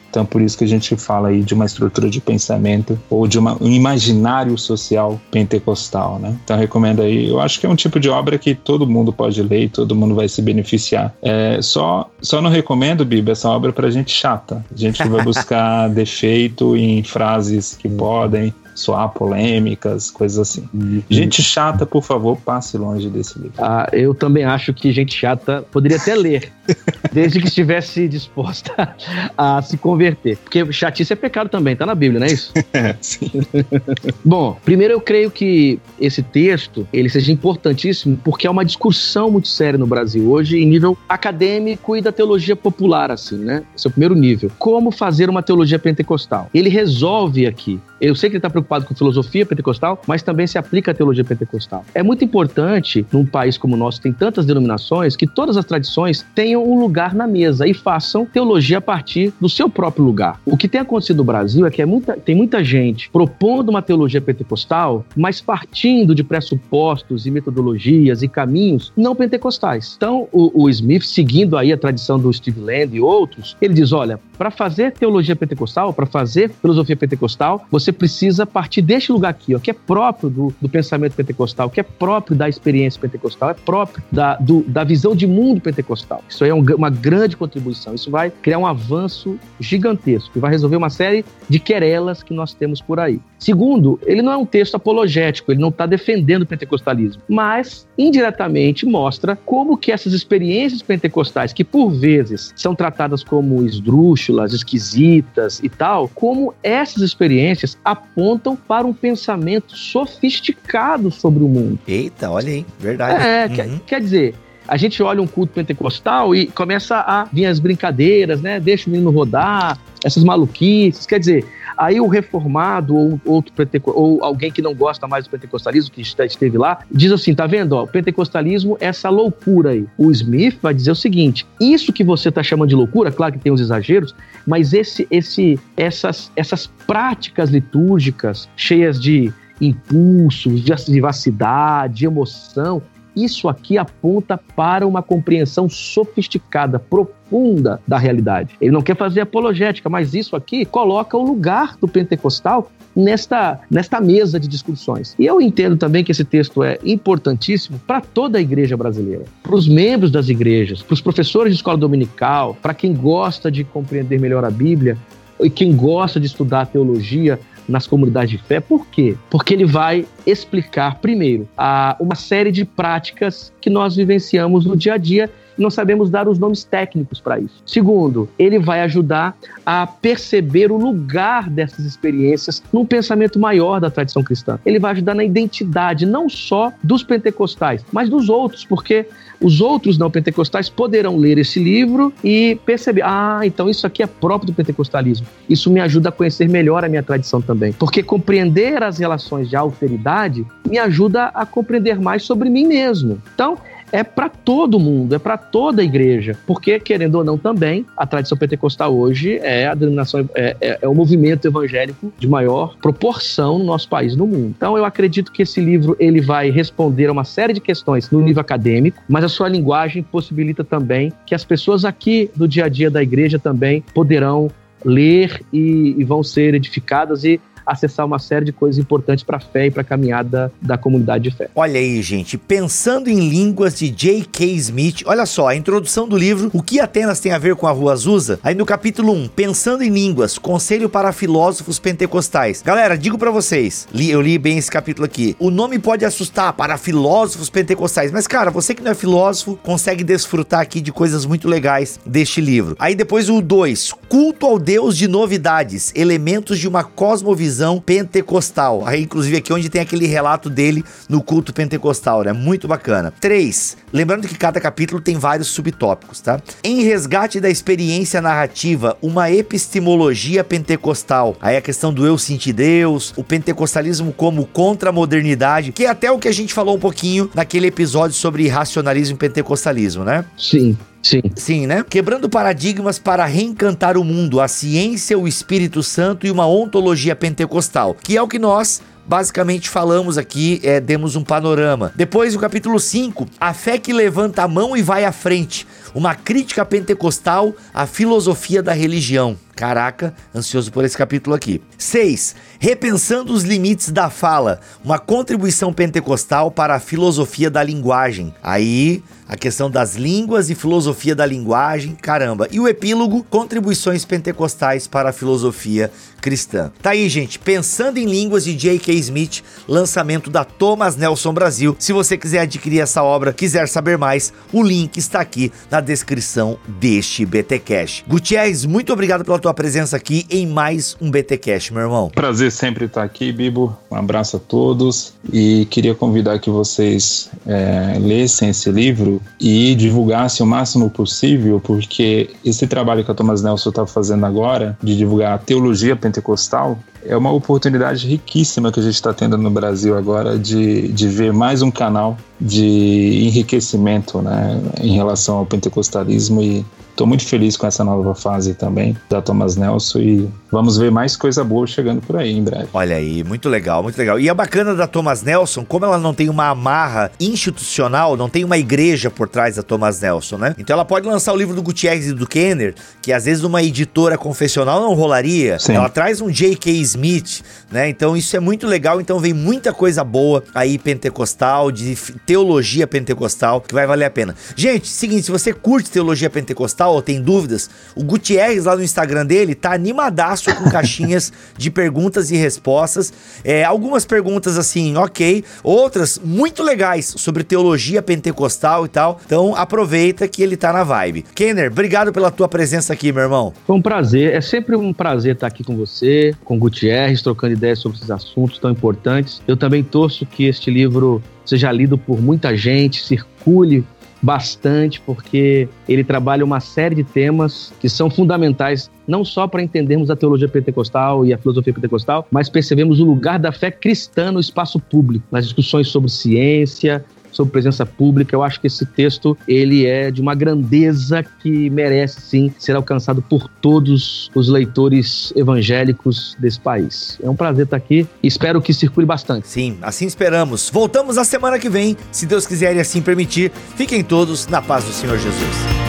Então, 0.09 0.25
por 0.25 0.41
isso 0.41 0.57
que 0.57 0.63
a 0.63 0.67
gente 0.67 0.95
fala 0.95 1.29
aí 1.29 1.43
de 1.43 1.53
uma 1.53 1.65
estrutura 1.65 2.09
de 2.09 2.19
pensamento 2.19 2.97
ou 3.09 3.27
de 3.27 3.37
uma, 3.37 3.61
um 3.61 3.69
imaginário 3.69 4.57
social 4.57 5.19
pentecostal, 5.29 6.17
né? 6.17 6.35
Então, 6.43 6.57
recomendo 6.57 7.01
aí. 7.01 7.29
Eu 7.29 7.39
acho 7.39 7.59
que 7.59 7.65
é 7.65 7.69
um 7.69 7.75
tipo 7.75 7.99
de 7.99 8.09
obra 8.09 8.37
que 8.37 8.55
todo 8.55 8.87
mundo 8.87 9.11
pode 9.11 9.41
ler 9.43 9.65
e 9.65 9.69
todo 9.69 9.95
mundo 9.95 10.15
vai 10.15 10.27
se 10.27 10.41
beneficiar. 10.41 11.13
É, 11.21 11.61
só, 11.61 12.09
só 12.21 12.41
não 12.41 12.49
recomendo, 12.49 13.05
Bíblia, 13.05 13.33
essa 13.33 13.49
obra 13.49 13.73
para 13.73 13.91
gente 13.91 14.11
chata. 14.11 14.65
A 14.73 14.77
gente 14.77 15.07
vai 15.07 15.23
buscar 15.25 15.89
defeito 15.89 16.75
em 16.75 17.03
frases 17.03 17.75
que 17.75 17.89
podem 17.89 18.53
soar 18.77 19.09
polêmicas, 19.09 20.11
coisas 20.11 20.37
assim. 20.37 20.67
Uhum. 20.73 21.01
Gente 21.09 21.41
chata, 21.41 21.85
por 21.85 22.03
favor, 22.03 22.37
passe 22.37 22.77
longe 22.77 23.09
desse 23.09 23.39
livro. 23.39 23.53
Ah, 23.57 23.87
eu 23.91 24.13
também 24.13 24.43
acho 24.43 24.73
que 24.73 24.91
gente 24.91 25.15
chata 25.15 25.65
poderia 25.71 25.97
até 25.97 26.15
ler, 26.15 26.51
desde 27.11 27.39
que 27.39 27.47
estivesse 27.47 28.07
disposta 28.07 28.95
a 29.37 29.61
se 29.61 29.77
converter. 29.77 30.37
Porque 30.37 30.71
chatice 30.71 31.13
é 31.13 31.15
pecado 31.15 31.49
também, 31.49 31.75
tá 31.75 31.85
na 31.85 31.95
Bíblia, 31.95 32.19
não 32.19 32.27
é 32.27 32.31
isso? 32.31 32.53
É, 32.73 32.95
sim. 33.01 33.31
Bom, 34.23 34.55
primeiro 34.63 34.93
eu 34.93 35.01
creio 35.01 35.31
que 35.31 35.79
esse 35.99 36.21
texto, 36.21 36.87
ele 36.93 37.09
seja 37.09 37.31
importantíssimo 37.31 38.19
porque 38.23 38.45
é 38.45 38.49
uma 38.49 38.63
discussão 38.63 39.31
muito 39.31 39.47
séria 39.47 39.79
no 39.79 39.87
Brasil 39.87 40.29
hoje 40.29 40.59
em 40.59 40.65
nível 40.67 40.95
acadêmico 41.09 41.95
e 41.95 42.01
da 42.01 42.11
teologia 42.11 42.55
popular, 42.55 43.09
assim, 43.09 43.37
né? 43.37 43.63
Esse 43.75 43.87
é 43.87 43.89
o 43.89 43.91
primeiro 43.91 44.13
nível. 44.13 44.51
Como 44.59 44.91
fazer 44.91 45.27
uma 45.29 45.41
teologia 45.41 45.79
pentecostal? 45.79 46.49
Ele 46.53 46.69
resolve 46.69 47.47
aqui. 47.47 47.79
Eu 47.99 48.15
sei 48.15 48.29
que 48.29 48.35
ele 48.35 48.39
está 48.39 48.49
preocupado 48.49 48.85
com 48.85 48.93
filosofia 48.93 49.45
pentecostal, 49.45 50.01
mas 50.07 50.21
também 50.21 50.45
se 50.45 50.57
aplica 50.57 50.91
à 50.91 50.93
teologia 50.93 51.23
pentecostal. 51.23 51.83
É 51.93 52.03
muito 52.03 52.23
importante, 52.23 53.05
num 53.11 53.25
país 53.25 53.57
como 53.57 53.75
o 53.75 53.77
nosso, 53.77 53.97
que 53.97 54.03
tem 54.03 54.13
tantas 54.13 54.45
denominações, 54.45 55.15
que 55.15 55.25
todas 55.25 55.57
as 55.57 55.65
tradições 55.65 56.25
tenham 56.35 56.63
um 56.63 56.79
lugar 56.79 57.15
na 57.15 57.27
mesa 57.27 57.67
e 57.67 57.73
façam 57.73 58.25
teologia 58.25 58.77
a 58.77 58.81
partir 58.81 59.33
do 59.41 59.49
seu 59.49 59.69
próprio 59.69 60.05
lugar. 60.05 60.39
O 60.45 60.55
que 60.55 60.67
tem 60.67 60.81
acontecido 60.81 61.17
no 61.17 61.23
Brasil 61.23 61.65
é 61.65 61.71
que 61.71 61.81
é 61.81 61.85
muita, 61.85 62.13
tem 62.13 62.35
muita 62.35 62.63
gente 62.63 63.09
propondo 63.09 63.69
uma 63.69 63.81
teologia 63.81 64.21
pentecostal, 64.21 65.05
mas 65.15 65.41
partindo 65.41 66.13
de 66.13 66.23
pressupostos 66.23 67.25
e 67.25 67.31
metodologias 67.31 68.21
e 68.21 68.27
caminhos 68.27 68.91
não 68.95 69.15
pentecostais. 69.15 69.95
Então, 69.97 70.27
o, 70.31 70.63
o 70.63 70.69
Smith, 70.69 71.03
seguindo 71.03 71.57
aí 71.57 71.73
a 71.73 71.77
tradição 71.77 72.19
do 72.19 72.31
Steve 72.31 72.59
Land 72.59 72.95
e 72.95 73.01
outros, 73.01 73.57
ele 73.61 73.73
diz: 73.73 73.91
olha, 73.91 74.19
para 74.37 74.51
fazer 74.51 74.91
teologia 74.91 75.35
pentecostal, 75.35 75.93
para 75.93 76.05
fazer 76.05 76.49
filosofia 76.49 76.95
pentecostal, 76.95 77.65
você 77.71 77.86
precisa 77.91 78.45
partir 78.45 78.81
deste 78.81 79.11
lugar 79.11 79.29
aqui, 79.29 79.55
ó, 79.55 79.59
que 79.59 79.71
é 79.71 79.73
próprio 79.73 80.29
do, 80.29 80.53
do 80.61 80.69
pensamento 80.69 81.15
pentecostal, 81.15 81.69
que 81.69 81.79
é 81.79 81.83
próprio 81.83 82.35
da 82.35 82.47
experiência 82.47 82.99
pentecostal, 82.99 83.49
é 83.49 83.53
próprio 83.53 84.03
da, 84.11 84.35
do, 84.35 84.63
da 84.63 84.83
visão 84.83 85.15
de 85.15 85.27
mundo 85.27 85.61
pentecostal. 85.61 86.23
Isso 86.27 86.43
aí 86.43 86.49
é 86.49 86.53
um, 86.53 86.63
uma 86.75 86.89
grande 86.89 87.35
contribuição. 87.37 87.93
Isso 87.93 88.09
vai 88.09 88.29
criar 88.29 88.57
um 88.57 88.65
avanço 88.65 89.39
gigantesco 89.59 90.31
e 90.35 90.39
vai 90.39 90.51
resolver 90.51 90.75
uma 90.75 90.89
série 90.89 91.25
de 91.49 91.59
querelas 91.59 92.23
que 92.23 92.33
nós 92.33 92.53
temos 92.53 92.81
por 92.81 92.99
aí. 92.99 93.19
Segundo, 93.39 93.99
ele 94.05 94.21
não 94.21 94.31
é 94.31 94.37
um 94.37 94.45
texto 94.45 94.75
apologético, 94.75 95.51
ele 95.51 95.61
não 95.61 95.69
está 95.69 95.85
defendendo 95.85 96.41
o 96.41 96.45
pentecostalismo, 96.45 97.21
mas 97.29 97.87
indiretamente 97.97 98.85
mostra 98.85 99.35
como 99.35 99.77
que 99.77 99.91
essas 99.91 100.13
experiências 100.13 100.81
pentecostais, 100.81 101.53
que 101.53 101.63
por 101.63 101.89
vezes 101.89 102.53
são 102.55 102.73
tratadas 102.73 103.23
como 103.23 103.63
esdrúxulas, 103.63 104.53
esquisitas 104.53 105.59
e 105.63 105.69
tal, 105.69 106.09
como 106.09 106.53
essas 106.63 107.03
experiências 107.03 107.76
apontam 107.83 108.55
para 108.55 108.85
um 108.85 108.93
pensamento 108.93 109.75
sofisticado 109.75 111.11
sobre 111.11 111.43
o 111.43 111.47
mundo. 111.47 111.79
Eita, 111.87 112.29
olha 112.29 112.49
aí, 112.49 112.65
verdade. 112.79 113.25
É, 113.25 113.45
uhum. 113.45 113.55
quer, 113.55 113.79
quer 113.85 114.01
dizer, 114.01 114.35
a 114.67 114.75
gente 114.75 115.01
olha 115.01 115.21
um 115.21 115.27
culto 115.27 115.53
pentecostal 115.53 116.35
e 116.35 116.47
começa 116.47 116.97
a 116.97 117.23
vir 117.31 117.45
as 117.45 117.59
brincadeiras, 117.59 118.41
né? 118.41 118.59
Deixa 118.59 118.89
o 118.89 118.91
menino 118.91 119.09
rodar, 119.09 119.79
essas 120.03 120.23
maluquices. 120.23 121.05
Quer 121.05 121.19
dizer, 121.19 121.45
aí 121.77 122.01
o 122.01 122.07
reformado 122.07 122.95
ou 122.95 123.21
outro 123.25 123.53
ou 123.85 124.23
alguém 124.23 124.51
que 124.51 124.61
não 124.61 124.73
gosta 124.73 125.07
mais 125.07 125.25
do 125.25 125.29
pentecostalismo, 125.29 125.91
que 125.91 126.01
esteve 126.01 126.57
lá, 126.57 126.79
diz 126.91 127.11
assim: 127.11 127.35
tá 127.35 127.45
vendo? 127.45 127.73
Ó, 127.73 127.83
o 127.83 127.87
pentecostalismo 127.87 128.77
é 128.79 128.87
essa 128.87 129.09
loucura 129.09 129.71
aí. 129.71 129.85
O 129.97 130.11
Smith 130.11 130.57
vai 130.61 130.73
dizer 130.73 130.91
o 130.91 130.95
seguinte: 130.95 131.45
isso 131.59 131.93
que 131.93 132.03
você 132.03 132.29
está 132.29 132.41
chamando 132.41 132.69
de 132.69 132.75
loucura, 132.75 133.11
claro 133.11 133.33
que 133.33 133.39
tem 133.39 133.51
os 133.51 133.61
exageros, 133.61 134.15
mas 134.45 134.73
esse, 134.73 135.07
esse, 135.11 135.59
essas, 135.75 136.31
essas 136.35 136.67
práticas 136.87 137.49
litúrgicas 137.49 138.49
cheias 138.55 138.99
de 138.99 139.31
impulsos, 139.59 140.61
de 140.61 140.73
vivacidade, 140.91 141.95
de 141.95 142.05
emoção, 142.05 142.81
isso 143.23 143.49
aqui 143.49 143.77
aponta 143.77 144.37
para 144.55 144.85
uma 144.85 145.01
compreensão 145.01 145.67
sofisticada, 145.67 146.79
profunda 146.79 147.81
da 147.87 147.97
realidade. 147.97 148.55
Ele 148.61 148.71
não 148.71 148.81
quer 148.81 148.95
fazer 148.95 149.21
apologética, 149.21 149.89
mas 149.89 150.13
isso 150.13 150.35
aqui 150.35 150.65
coloca 150.65 151.17
o 151.17 151.25
lugar 151.25 151.75
do 151.77 151.87
pentecostal 151.87 152.71
nesta, 152.95 153.59
nesta 153.69 154.01
mesa 154.01 154.39
de 154.39 154.47
discussões. 154.47 155.15
E 155.19 155.25
eu 155.25 155.39
entendo 155.39 155.77
também 155.77 156.03
que 156.03 156.11
esse 156.11 156.25
texto 156.25 156.63
é 156.63 156.79
importantíssimo 156.83 157.79
para 157.85 158.01
toda 158.01 158.37
a 158.37 158.41
igreja 158.41 158.75
brasileira, 158.75 159.25
para 159.43 159.55
os 159.55 159.67
membros 159.67 160.11
das 160.11 160.29
igrejas, 160.29 160.81
para 160.81 160.93
os 160.93 161.01
professores 161.01 161.53
de 161.53 161.57
escola 161.57 161.77
dominical, 161.77 162.57
para 162.61 162.73
quem 162.73 162.93
gosta 162.93 163.51
de 163.51 163.63
compreender 163.63 164.19
melhor 164.19 164.43
a 164.43 164.51
Bíblia 164.51 164.97
e 165.39 165.49
quem 165.49 165.75
gosta 165.75 166.19
de 166.19 166.25
estudar 166.25 166.65
teologia, 166.65 167.39
nas 167.67 167.85
comunidades 167.87 168.31
de 168.31 168.37
fé. 168.37 168.59
Por 168.59 168.87
quê? 168.87 169.15
Porque 169.29 169.53
ele 169.53 169.65
vai 169.65 170.05
explicar, 170.25 170.99
primeiro, 170.99 171.47
a, 171.57 171.95
uma 171.99 172.15
série 172.15 172.51
de 172.51 172.65
práticas 172.65 173.51
que 173.59 173.69
nós 173.69 173.95
vivenciamos 173.95 174.65
no 174.65 174.75
dia 174.75 174.93
a 174.93 174.97
dia 174.97 175.29
não 175.57 175.69
sabemos 175.69 176.09
dar 176.09 176.27
os 176.27 176.37
nomes 176.37 176.63
técnicos 176.63 177.19
para 177.19 177.39
isso. 177.39 177.61
Segundo, 177.65 178.29
ele 178.37 178.59
vai 178.59 178.81
ajudar 178.81 179.35
a 179.65 179.87
perceber 179.87 180.71
o 180.71 180.77
lugar 180.77 181.49
dessas 181.49 181.85
experiências 181.85 182.63
num 182.71 182.85
pensamento 182.85 183.39
maior 183.39 183.79
da 183.79 183.89
tradição 183.89 184.23
cristã. 184.23 184.59
Ele 184.65 184.79
vai 184.79 184.91
ajudar 184.91 185.13
na 185.13 185.23
identidade 185.23 186.05
não 186.05 186.29
só 186.29 186.71
dos 186.83 187.03
pentecostais, 187.03 187.83
mas 187.91 188.09
dos 188.09 188.29
outros, 188.29 188.65
porque 188.65 189.07
os 189.39 189.61
outros 189.61 189.97
não 189.97 190.09
pentecostais 190.09 190.69
poderão 190.69 191.17
ler 191.17 191.37
esse 191.37 191.59
livro 191.61 192.13
e 192.23 192.59
perceber: 192.65 193.03
ah, 193.03 193.41
então 193.43 193.69
isso 193.69 193.85
aqui 193.85 194.01
é 194.01 194.07
próprio 194.07 194.47
do 194.47 194.55
pentecostalismo. 194.55 195.27
Isso 195.49 195.69
me 195.69 195.79
ajuda 195.79 196.09
a 196.09 196.11
conhecer 196.11 196.49
melhor 196.49 196.83
a 196.83 196.89
minha 196.89 197.03
tradição 197.03 197.41
também. 197.41 197.71
Porque 197.73 198.01
compreender 198.01 198.81
as 198.83 198.97
relações 198.97 199.49
de 199.49 199.55
alteridade 199.55 200.45
me 200.67 200.77
ajuda 200.77 201.25
a 201.25 201.45
compreender 201.45 201.99
mais 201.99 202.23
sobre 202.23 202.49
mim 202.49 202.65
mesmo. 202.65 203.21
Então, 203.33 203.57
é 203.91 204.03
para 204.03 204.29
todo 204.29 204.79
mundo, 204.79 205.15
é 205.15 205.19
para 205.19 205.37
toda 205.37 205.81
a 205.81 205.85
igreja, 205.85 206.37
porque, 206.45 206.79
querendo 206.79 207.15
ou 207.15 207.23
não, 207.23 207.37
também 207.37 207.85
a 207.95 208.05
tradição 208.05 208.37
pentecostal 208.37 208.95
hoje 208.95 209.37
é 209.37 209.67
a 209.67 209.73
denominação, 209.73 210.29
é, 210.35 210.55
é, 210.59 210.79
é, 210.81 210.87
o 210.87 210.93
movimento 210.93 211.47
evangélico 211.47 212.11
de 212.17 212.27
maior 212.27 212.75
proporção 212.81 213.59
no 213.59 213.65
nosso 213.65 213.87
país 213.87 214.15
no 214.15 214.27
mundo. 214.27 214.53
Então, 214.57 214.77
eu 214.77 214.85
acredito 214.85 215.31
que 215.31 215.43
esse 215.43 215.61
livro 215.61 215.95
ele 215.99 216.21
vai 216.21 216.49
responder 216.49 217.07
a 217.07 217.11
uma 217.11 217.23
série 217.23 217.53
de 217.53 217.61
questões 217.61 218.09
no 218.09 218.21
nível 218.21 218.41
acadêmico, 218.41 219.01
mas 219.07 219.23
a 219.23 219.29
sua 219.29 219.47
linguagem 219.47 220.03
possibilita 220.03 220.63
também 220.63 221.11
que 221.25 221.33
as 221.33 221.43
pessoas 221.43 221.85
aqui 221.85 222.29
do 222.35 222.47
dia 222.47 222.65
a 222.65 222.69
dia 222.69 222.89
da 222.89 223.01
igreja 223.01 223.39
também 223.39 223.83
poderão 223.93 224.49
ler 224.83 225.41
e, 225.51 225.95
e 225.97 226.03
vão 226.03 226.23
ser 226.23 226.53
edificadas 226.53 227.23
e 227.23 227.39
acessar 227.67 228.05
uma 228.05 228.17
série 228.17 228.45
de 228.45 228.53
coisas 228.53 228.79
importantes 228.79 229.23
para 229.23 229.37
a 229.37 229.39
fé 229.41 229.67
e 229.67 229.71
para 229.71 229.81
a 229.81 229.85
caminhada 229.85 230.51
da 230.61 230.77
comunidade 230.77 231.25
de 231.25 231.35
fé. 231.35 231.49
Olha 231.53 231.79
aí, 231.79 232.01
gente, 232.01 232.37
pensando 232.37 233.09
em 233.09 233.29
línguas 233.29 233.77
de 233.77 233.89
J.K. 233.89 234.45
Smith, 234.45 235.03
olha 235.05 235.25
só, 235.25 235.49
a 235.49 235.55
introdução 235.55 236.07
do 236.07 236.17
livro, 236.17 236.49
o 236.53 236.63
que 236.63 236.79
Atenas 236.79 237.19
tem 237.19 237.33
a 237.33 237.37
ver 237.37 237.55
com 237.55 237.67
a 237.67 237.71
Rua 237.71 237.91
Azusa? 237.91 238.39
Aí 238.41 238.55
no 238.55 238.65
capítulo 238.65 239.11
1, 239.11 239.27
pensando 239.29 239.83
em 239.83 239.89
línguas, 239.89 240.37
conselho 240.37 240.87
para 240.87 241.11
filósofos 241.11 241.77
pentecostais. 241.77 242.61
Galera, 242.61 242.97
digo 242.97 243.17
para 243.17 243.31
vocês, 243.31 243.87
li, 243.93 244.09
eu 244.09 244.21
li 244.21 244.37
bem 244.37 244.57
esse 244.57 244.71
capítulo 244.71 245.05
aqui. 245.05 245.35
O 245.37 245.51
nome 245.51 245.77
pode 245.77 246.05
assustar 246.05 246.53
para 246.53 246.77
filósofos 246.77 247.49
pentecostais, 247.49 248.11
mas 248.11 248.27
cara, 248.27 248.49
você 248.49 248.73
que 248.73 248.81
não 248.81 248.91
é 248.91 248.95
filósofo, 248.95 249.59
consegue 249.61 250.03
desfrutar 250.03 250.61
aqui 250.61 250.79
de 250.79 250.91
coisas 250.91 251.25
muito 251.25 251.47
legais 251.49 251.99
deste 252.05 252.39
livro. 252.39 252.75
Aí 252.79 252.95
depois 252.95 253.29
o 253.29 253.41
2, 253.41 253.93
culto 254.07 254.45
ao 254.45 254.57
Deus 254.57 254.95
de 254.95 255.07
novidades, 255.07 255.91
elementos 255.95 256.59
de 256.59 256.67
uma 256.67 256.83
cosmovisão 256.83 257.56
visão 257.57 257.81
pentecostal. 257.81 258.85
Aí, 258.85 259.01
inclusive, 259.01 259.37
aqui 259.37 259.51
onde 259.51 259.67
tem 259.67 259.81
aquele 259.81 260.05
relato 260.05 260.47
dele 260.47 260.83
no 261.09 261.23
culto 261.23 261.51
pentecostal, 261.51 262.23
né? 262.23 262.31
Muito 262.31 262.67
bacana. 262.67 263.11
3. 263.19 263.77
Lembrando 263.91 264.27
que 264.27 264.37
cada 264.37 264.61
capítulo 264.61 265.01
tem 265.01 265.17
vários 265.17 265.47
subtópicos, 265.47 266.21
tá? 266.21 266.39
Em 266.63 266.83
resgate 266.83 267.39
da 267.39 267.49
experiência 267.49 268.21
narrativa, 268.21 268.95
uma 269.01 269.31
epistemologia 269.31 270.43
pentecostal. 270.43 271.35
Aí 271.41 271.57
a 271.57 271.61
questão 271.61 271.91
do 271.91 272.05
eu 272.05 272.15
sentir 272.17 272.53
Deus, 272.53 273.11
o 273.17 273.23
pentecostalismo 273.23 274.13
como 274.13 274.45
contra 274.45 274.91
a 274.91 274.93
modernidade, 274.93 275.71
que 275.71 275.85
é 275.85 275.89
até 275.89 276.11
o 276.11 276.19
que 276.19 276.27
a 276.27 276.33
gente 276.33 276.53
falou 276.53 276.75
um 276.75 276.79
pouquinho 276.79 277.29
naquele 277.33 277.67
episódio 277.67 278.15
sobre 278.15 278.47
racionalismo 278.47 279.15
e 279.15 279.17
pentecostalismo, 279.17 280.03
né? 280.03 280.23
Sim. 280.37 280.77
Sim. 281.01 281.21
Sim, 281.35 281.67
né? 281.67 281.85
Quebrando 281.87 282.29
paradigmas 282.29 282.99
para 282.99 283.25
reencantar 283.25 283.97
o 283.97 284.03
mundo, 284.03 284.41
a 284.41 284.47
ciência, 284.47 285.17
o 285.17 285.27
Espírito 285.27 285.81
Santo 285.81 286.27
e 286.27 286.31
uma 286.31 286.47
ontologia 286.47 287.15
pentecostal, 287.15 287.93
que 287.93 288.17
é 288.17 288.21
o 288.21 288.27
que 288.27 288.39
nós 288.39 288.81
basicamente 289.07 289.69
falamos 289.69 290.17
aqui, 290.17 290.59
é, 290.63 290.81
demos 290.81 291.15
um 291.15 291.23
panorama. 291.23 291.93
Depois, 291.95 292.35
o 292.35 292.39
capítulo 292.39 292.77
5, 292.77 293.25
a 293.39 293.53
fé 293.53 293.77
que 293.77 293.93
levanta 293.93 294.43
a 294.43 294.47
mão 294.47 294.75
e 294.75 294.81
vai 294.81 295.05
à 295.05 295.11
frente. 295.13 295.65
Uma 295.95 296.13
crítica 296.13 296.65
pentecostal 296.65 297.55
à 297.73 297.87
filosofia 297.87 298.61
da 298.61 298.73
religião. 298.73 299.37
Caraca, 299.55 300.13
ansioso 300.35 300.71
por 300.71 300.83
esse 300.83 300.97
capítulo 300.97 301.35
aqui. 301.35 301.61
6. 301.77 302.35
Repensando 302.59 303.33
os 303.33 303.43
limites 303.43 303.91
da 303.91 304.09
fala, 304.09 304.59
uma 304.83 304.99
contribuição 304.99 305.73
pentecostal 305.73 306.51
para 306.51 306.75
a 306.75 306.79
filosofia 306.79 307.49
da 307.49 307.63
linguagem. 307.63 308.35
Aí, 308.43 309.01
a 309.27 309.35
questão 309.35 309.69
das 309.69 309.95
línguas 309.95 310.49
e 310.49 310.55
filosofia 310.55 311.15
da 311.15 311.25
linguagem, 311.25 311.95
caramba. 311.95 312.47
E 312.51 312.59
o 312.59 312.67
epílogo, 312.67 313.25
contribuições 313.29 314.05
pentecostais 314.05 314.87
para 314.87 315.09
a 315.09 315.13
filosofia 315.13 315.91
cristã. 316.21 316.71
Tá 316.81 316.91
aí, 316.91 317.07
gente, 317.09 317.37
pensando 317.39 317.97
em 317.97 318.05
línguas 318.05 318.43
de 318.43 318.55
J.K. 318.55 318.93
Smith, 318.95 319.43
lançamento 319.67 320.29
da 320.29 320.43
Thomas 320.43 320.95
Nelson 320.95 321.33
Brasil. 321.33 321.75
Se 321.79 321.93
você 321.93 322.17
quiser 322.17 322.39
adquirir 322.39 322.79
essa 322.79 323.03
obra, 323.03 323.31
quiser 323.33 323.67
saber 323.67 323.97
mais, 323.97 324.33
o 324.51 324.63
link 324.63 324.97
está 324.97 325.19
aqui 325.19 325.51
na 325.69 325.79
descrição 325.79 326.57
deste 326.67 327.25
BT 327.25 327.59
Cash. 327.59 328.03
Gutierrez, 328.07 328.65
muito 328.65 328.91
obrigado 328.91 329.23
pela 329.23 329.39
tua 329.39 329.53
presença 329.53 329.95
aqui 329.95 330.25
em 330.29 330.47
mais 330.47 330.97
um 330.99 331.11
BT 331.11 331.37
Cash, 331.37 331.71
meu 331.71 331.83
irmão. 331.83 332.09
Prazer 332.13 332.51
sempre 332.51 332.85
estar 332.85 333.03
aqui, 333.03 333.31
Bibo. 333.31 333.77
Um 333.91 333.95
abraço 333.95 334.37
a 334.37 334.39
todos 334.39 335.13
e 335.31 335.65
queria 335.69 335.93
convidar 335.93 336.39
que 336.39 336.49
vocês 336.49 337.29
é, 337.45 337.97
lessem 337.99 338.49
esse 338.49 338.71
livro 338.71 339.16
e 339.39 339.75
divulgassem 339.75 340.45
o 340.45 340.49
máximo 340.49 340.89
possível, 340.89 341.59
porque 341.59 342.29
esse 342.43 342.67
trabalho 342.67 343.03
que 343.03 343.11
a 343.11 343.13
Thomas 343.13 343.41
Nelson 343.41 343.69
está 343.69 343.85
fazendo 343.85 344.25
agora, 344.25 344.77
de 344.81 344.95
divulgar 344.95 345.33
a 345.33 345.37
teologia 345.37 345.95
pentecostal, 345.95 346.79
é 347.05 347.15
uma 347.15 347.31
oportunidade 347.31 348.05
riquíssima 348.07 348.71
que 348.71 348.79
a 348.79 348.83
gente 348.83 348.95
está 348.95 349.13
tendo 349.13 349.37
no 349.37 349.49
Brasil 349.49 349.97
agora 349.97 350.37
de, 350.37 350.89
de 350.89 351.07
ver 351.07 351.31
mais 351.31 351.61
um 351.61 351.71
canal 351.71 352.17
de 352.39 353.25
enriquecimento 353.25 354.21
né, 354.21 354.61
em 354.81 354.93
relação 354.93 355.37
ao 355.37 355.45
pentecostalismo 355.45 356.41
e 356.41 356.65
Estou 356.97 357.05
muito 357.05 357.27
feliz 357.27 357.55
com 357.55 357.67
essa 357.67 357.83
nova 357.83 358.15
fase 358.15 358.55
também 358.55 358.97
da 359.07 359.21
Thomas 359.21 359.55
Nelson 359.55 359.99
e 359.99 360.27
vamos 360.51 360.79
ver 360.79 360.89
mais 360.89 361.15
coisa 361.15 361.43
boa 361.43 361.67
chegando 361.67 362.01
por 362.01 362.15
aí 362.17 362.31
em 362.31 362.43
breve. 362.43 362.69
Olha 362.73 362.95
aí, 362.95 363.23
muito 363.23 363.47
legal, 363.47 363.83
muito 363.83 363.95
legal. 363.99 364.19
E 364.19 364.27
a 364.27 364.33
bacana 364.33 364.73
da 364.73 364.87
Thomas 364.87 365.21
Nelson, 365.21 365.63
como 365.63 365.85
ela 365.85 365.99
não 365.99 366.11
tem 366.11 366.27
uma 366.27 366.47
amarra 366.47 367.11
institucional, 367.19 368.17
não 368.17 368.27
tem 368.27 368.43
uma 368.43 368.57
igreja 368.57 369.11
por 369.11 369.29
trás 369.29 369.57
da 369.57 369.61
Thomas 369.61 370.01
Nelson, 370.01 370.37
né? 370.37 370.55
Então 370.57 370.73
ela 370.73 370.83
pode 370.83 371.07
lançar 371.07 371.33
o 371.33 371.35
livro 371.35 371.53
do 371.53 371.61
Gutierrez 371.61 372.07
e 372.07 372.13
do 372.13 372.25
Kenner, 372.25 372.73
que 372.99 373.13
às 373.13 373.25
vezes 373.25 373.43
uma 373.43 373.61
editora 373.61 374.17
confessional 374.17 374.81
não 374.81 374.95
rolaria. 374.95 375.59
Sim. 375.59 375.73
Ela 375.73 375.89
traz 375.89 376.19
um 376.19 376.31
J.K. 376.31 376.71
Smith, 376.81 377.43
né? 377.69 377.87
Então 377.89 378.17
isso 378.17 378.35
é 378.35 378.39
muito 378.39 378.65
legal. 378.65 378.99
Então 378.99 379.19
vem 379.19 379.33
muita 379.33 379.71
coisa 379.71 380.03
boa 380.03 380.43
aí 380.55 380.79
pentecostal, 380.79 381.71
de 381.71 381.95
teologia 382.25 382.87
pentecostal, 382.87 383.61
que 383.61 383.75
vai 383.75 383.85
valer 383.85 384.05
a 384.05 384.09
pena. 384.09 384.33
Gente, 384.55 384.87
seguinte, 384.87 385.25
se 385.25 385.31
você 385.31 385.53
curte 385.53 385.91
teologia 385.91 386.27
pentecostal, 386.27 386.86
tal, 386.87 386.93
ou 386.93 387.01
tem 387.01 387.21
dúvidas, 387.21 387.69
o 387.95 388.03
Gutierrez 388.03 388.65
lá 388.65 388.75
no 388.75 388.83
Instagram 388.83 389.25
dele 389.25 389.53
tá 389.53 389.73
animadaço 389.73 390.53
com 390.55 390.69
caixinhas 390.69 391.33
de 391.57 391.69
perguntas 391.69 392.31
e 392.31 392.37
respostas. 392.37 393.11
É, 393.43 393.63
algumas 393.63 394.05
perguntas 394.05 394.57
assim, 394.57 394.95
ok, 394.95 395.43
outras 395.63 396.19
muito 396.23 396.63
legais 396.63 397.13
sobre 397.17 397.43
teologia 397.43 398.01
pentecostal 398.01 398.85
e 398.85 398.89
tal. 398.89 399.19
Então 399.25 399.55
aproveita 399.55 400.27
que 400.27 400.41
ele 400.41 400.55
tá 400.55 400.71
na 400.71 400.83
vibe. 400.83 401.25
Kenner, 401.35 401.71
obrigado 401.71 402.13
pela 402.13 402.31
tua 402.31 402.47
presença 402.47 402.93
aqui, 402.93 403.11
meu 403.11 403.23
irmão. 403.23 403.53
Foi 403.65 403.75
um 403.75 403.81
prazer, 403.81 404.33
é 404.33 404.41
sempre 404.41 404.75
um 404.75 404.93
prazer 404.93 405.33
estar 405.33 405.47
aqui 405.47 405.63
com 405.63 405.75
você, 405.75 406.33
com 406.45 406.55
o 406.55 406.59
Gutierrez, 406.59 407.21
trocando 407.21 407.53
ideias 407.53 407.79
sobre 407.79 407.97
esses 407.97 408.09
assuntos 408.09 408.59
tão 408.59 408.71
importantes. 408.71 409.41
Eu 409.47 409.57
também 409.57 409.83
torço 409.83 410.25
que 410.25 410.45
este 410.45 410.71
livro 410.71 411.21
seja 411.45 411.71
lido 411.71 411.97
por 411.97 412.21
muita 412.21 412.55
gente, 412.55 413.03
circule 413.03 413.85
bastante, 414.21 415.01
porque 415.01 415.67
ele 415.87 416.03
trabalha 416.03 416.43
uma 416.43 416.59
série 416.59 416.95
de 416.95 417.03
temas 417.03 417.73
que 417.79 417.89
são 417.89 418.09
fundamentais 418.09 418.89
não 419.07 419.23
só 419.23 419.47
para 419.47 419.63
entendermos 419.63 420.09
a 420.09 420.15
teologia 420.15 420.49
pentecostal 420.49 421.25
e 421.25 421.33
a 421.33 421.37
filosofia 421.37 421.73
pentecostal, 421.73 422.27
mas 422.29 422.49
percebemos 422.49 422.99
o 422.99 423.05
lugar 423.05 423.39
da 423.39 423.51
fé 423.51 423.71
cristã 423.71 424.31
no 424.31 424.39
espaço 424.39 424.79
público, 424.79 425.25
nas 425.31 425.45
discussões 425.45 425.87
sobre 425.87 426.09
ciência, 426.09 427.05
sobre 427.31 427.51
presença 427.51 427.85
pública. 427.85 428.35
Eu 428.35 428.43
acho 428.43 428.59
que 428.59 428.67
esse 428.67 428.85
texto 428.85 429.37
ele 429.47 429.85
é 429.85 430.11
de 430.11 430.21
uma 430.21 430.35
grandeza 430.35 431.23
que 431.23 431.69
merece 431.69 432.21
sim 432.21 432.53
ser 432.57 432.75
alcançado 432.75 433.21
por 433.21 433.47
todos 433.47 434.29
os 434.33 434.49
leitores 434.49 435.33
evangélicos 435.35 436.35
desse 436.39 436.59
país. 436.59 437.17
É 437.21 437.29
um 437.29 437.35
prazer 437.35 437.65
estar 437.65 437.77
aqui. 437.77 438.07
Espero 438.21 438.61
que 438.61 438.73
circule 438.73 439.05
bastante. 439.05 439.47
Sim, 439.47 439.77
assim 439.81 440.05
esperamos. 440.05 440.69
Voltamos 440.71 441.15
na 441.15 441.23
semana 441.23 441.59
que 441.59 441.69
vem, 441.69 441.97
se 442.11 442.25
Deus 442.25 442.45
quiser 442.45 442.75
e 442.75 442.79
assim 442.79 443.01
permitir. 443.01 443.51
Fiquem 443.75 444.03
todos 444.03 444.47
na 444.47 444.61
paz 444.61 444.85
do 444.85 444.91
Senhor 444.91 445.17
Jesus. 445.17 445.87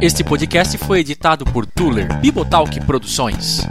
Este 0.00 0.22
podcast 0.22 0.76
foi 0.76 1.00
editado 1.00 1.44
por 1.46 1.64
Tuller 1.64 2.20
Bibotalk 2.20 2.78
Produções. 2.84 3.66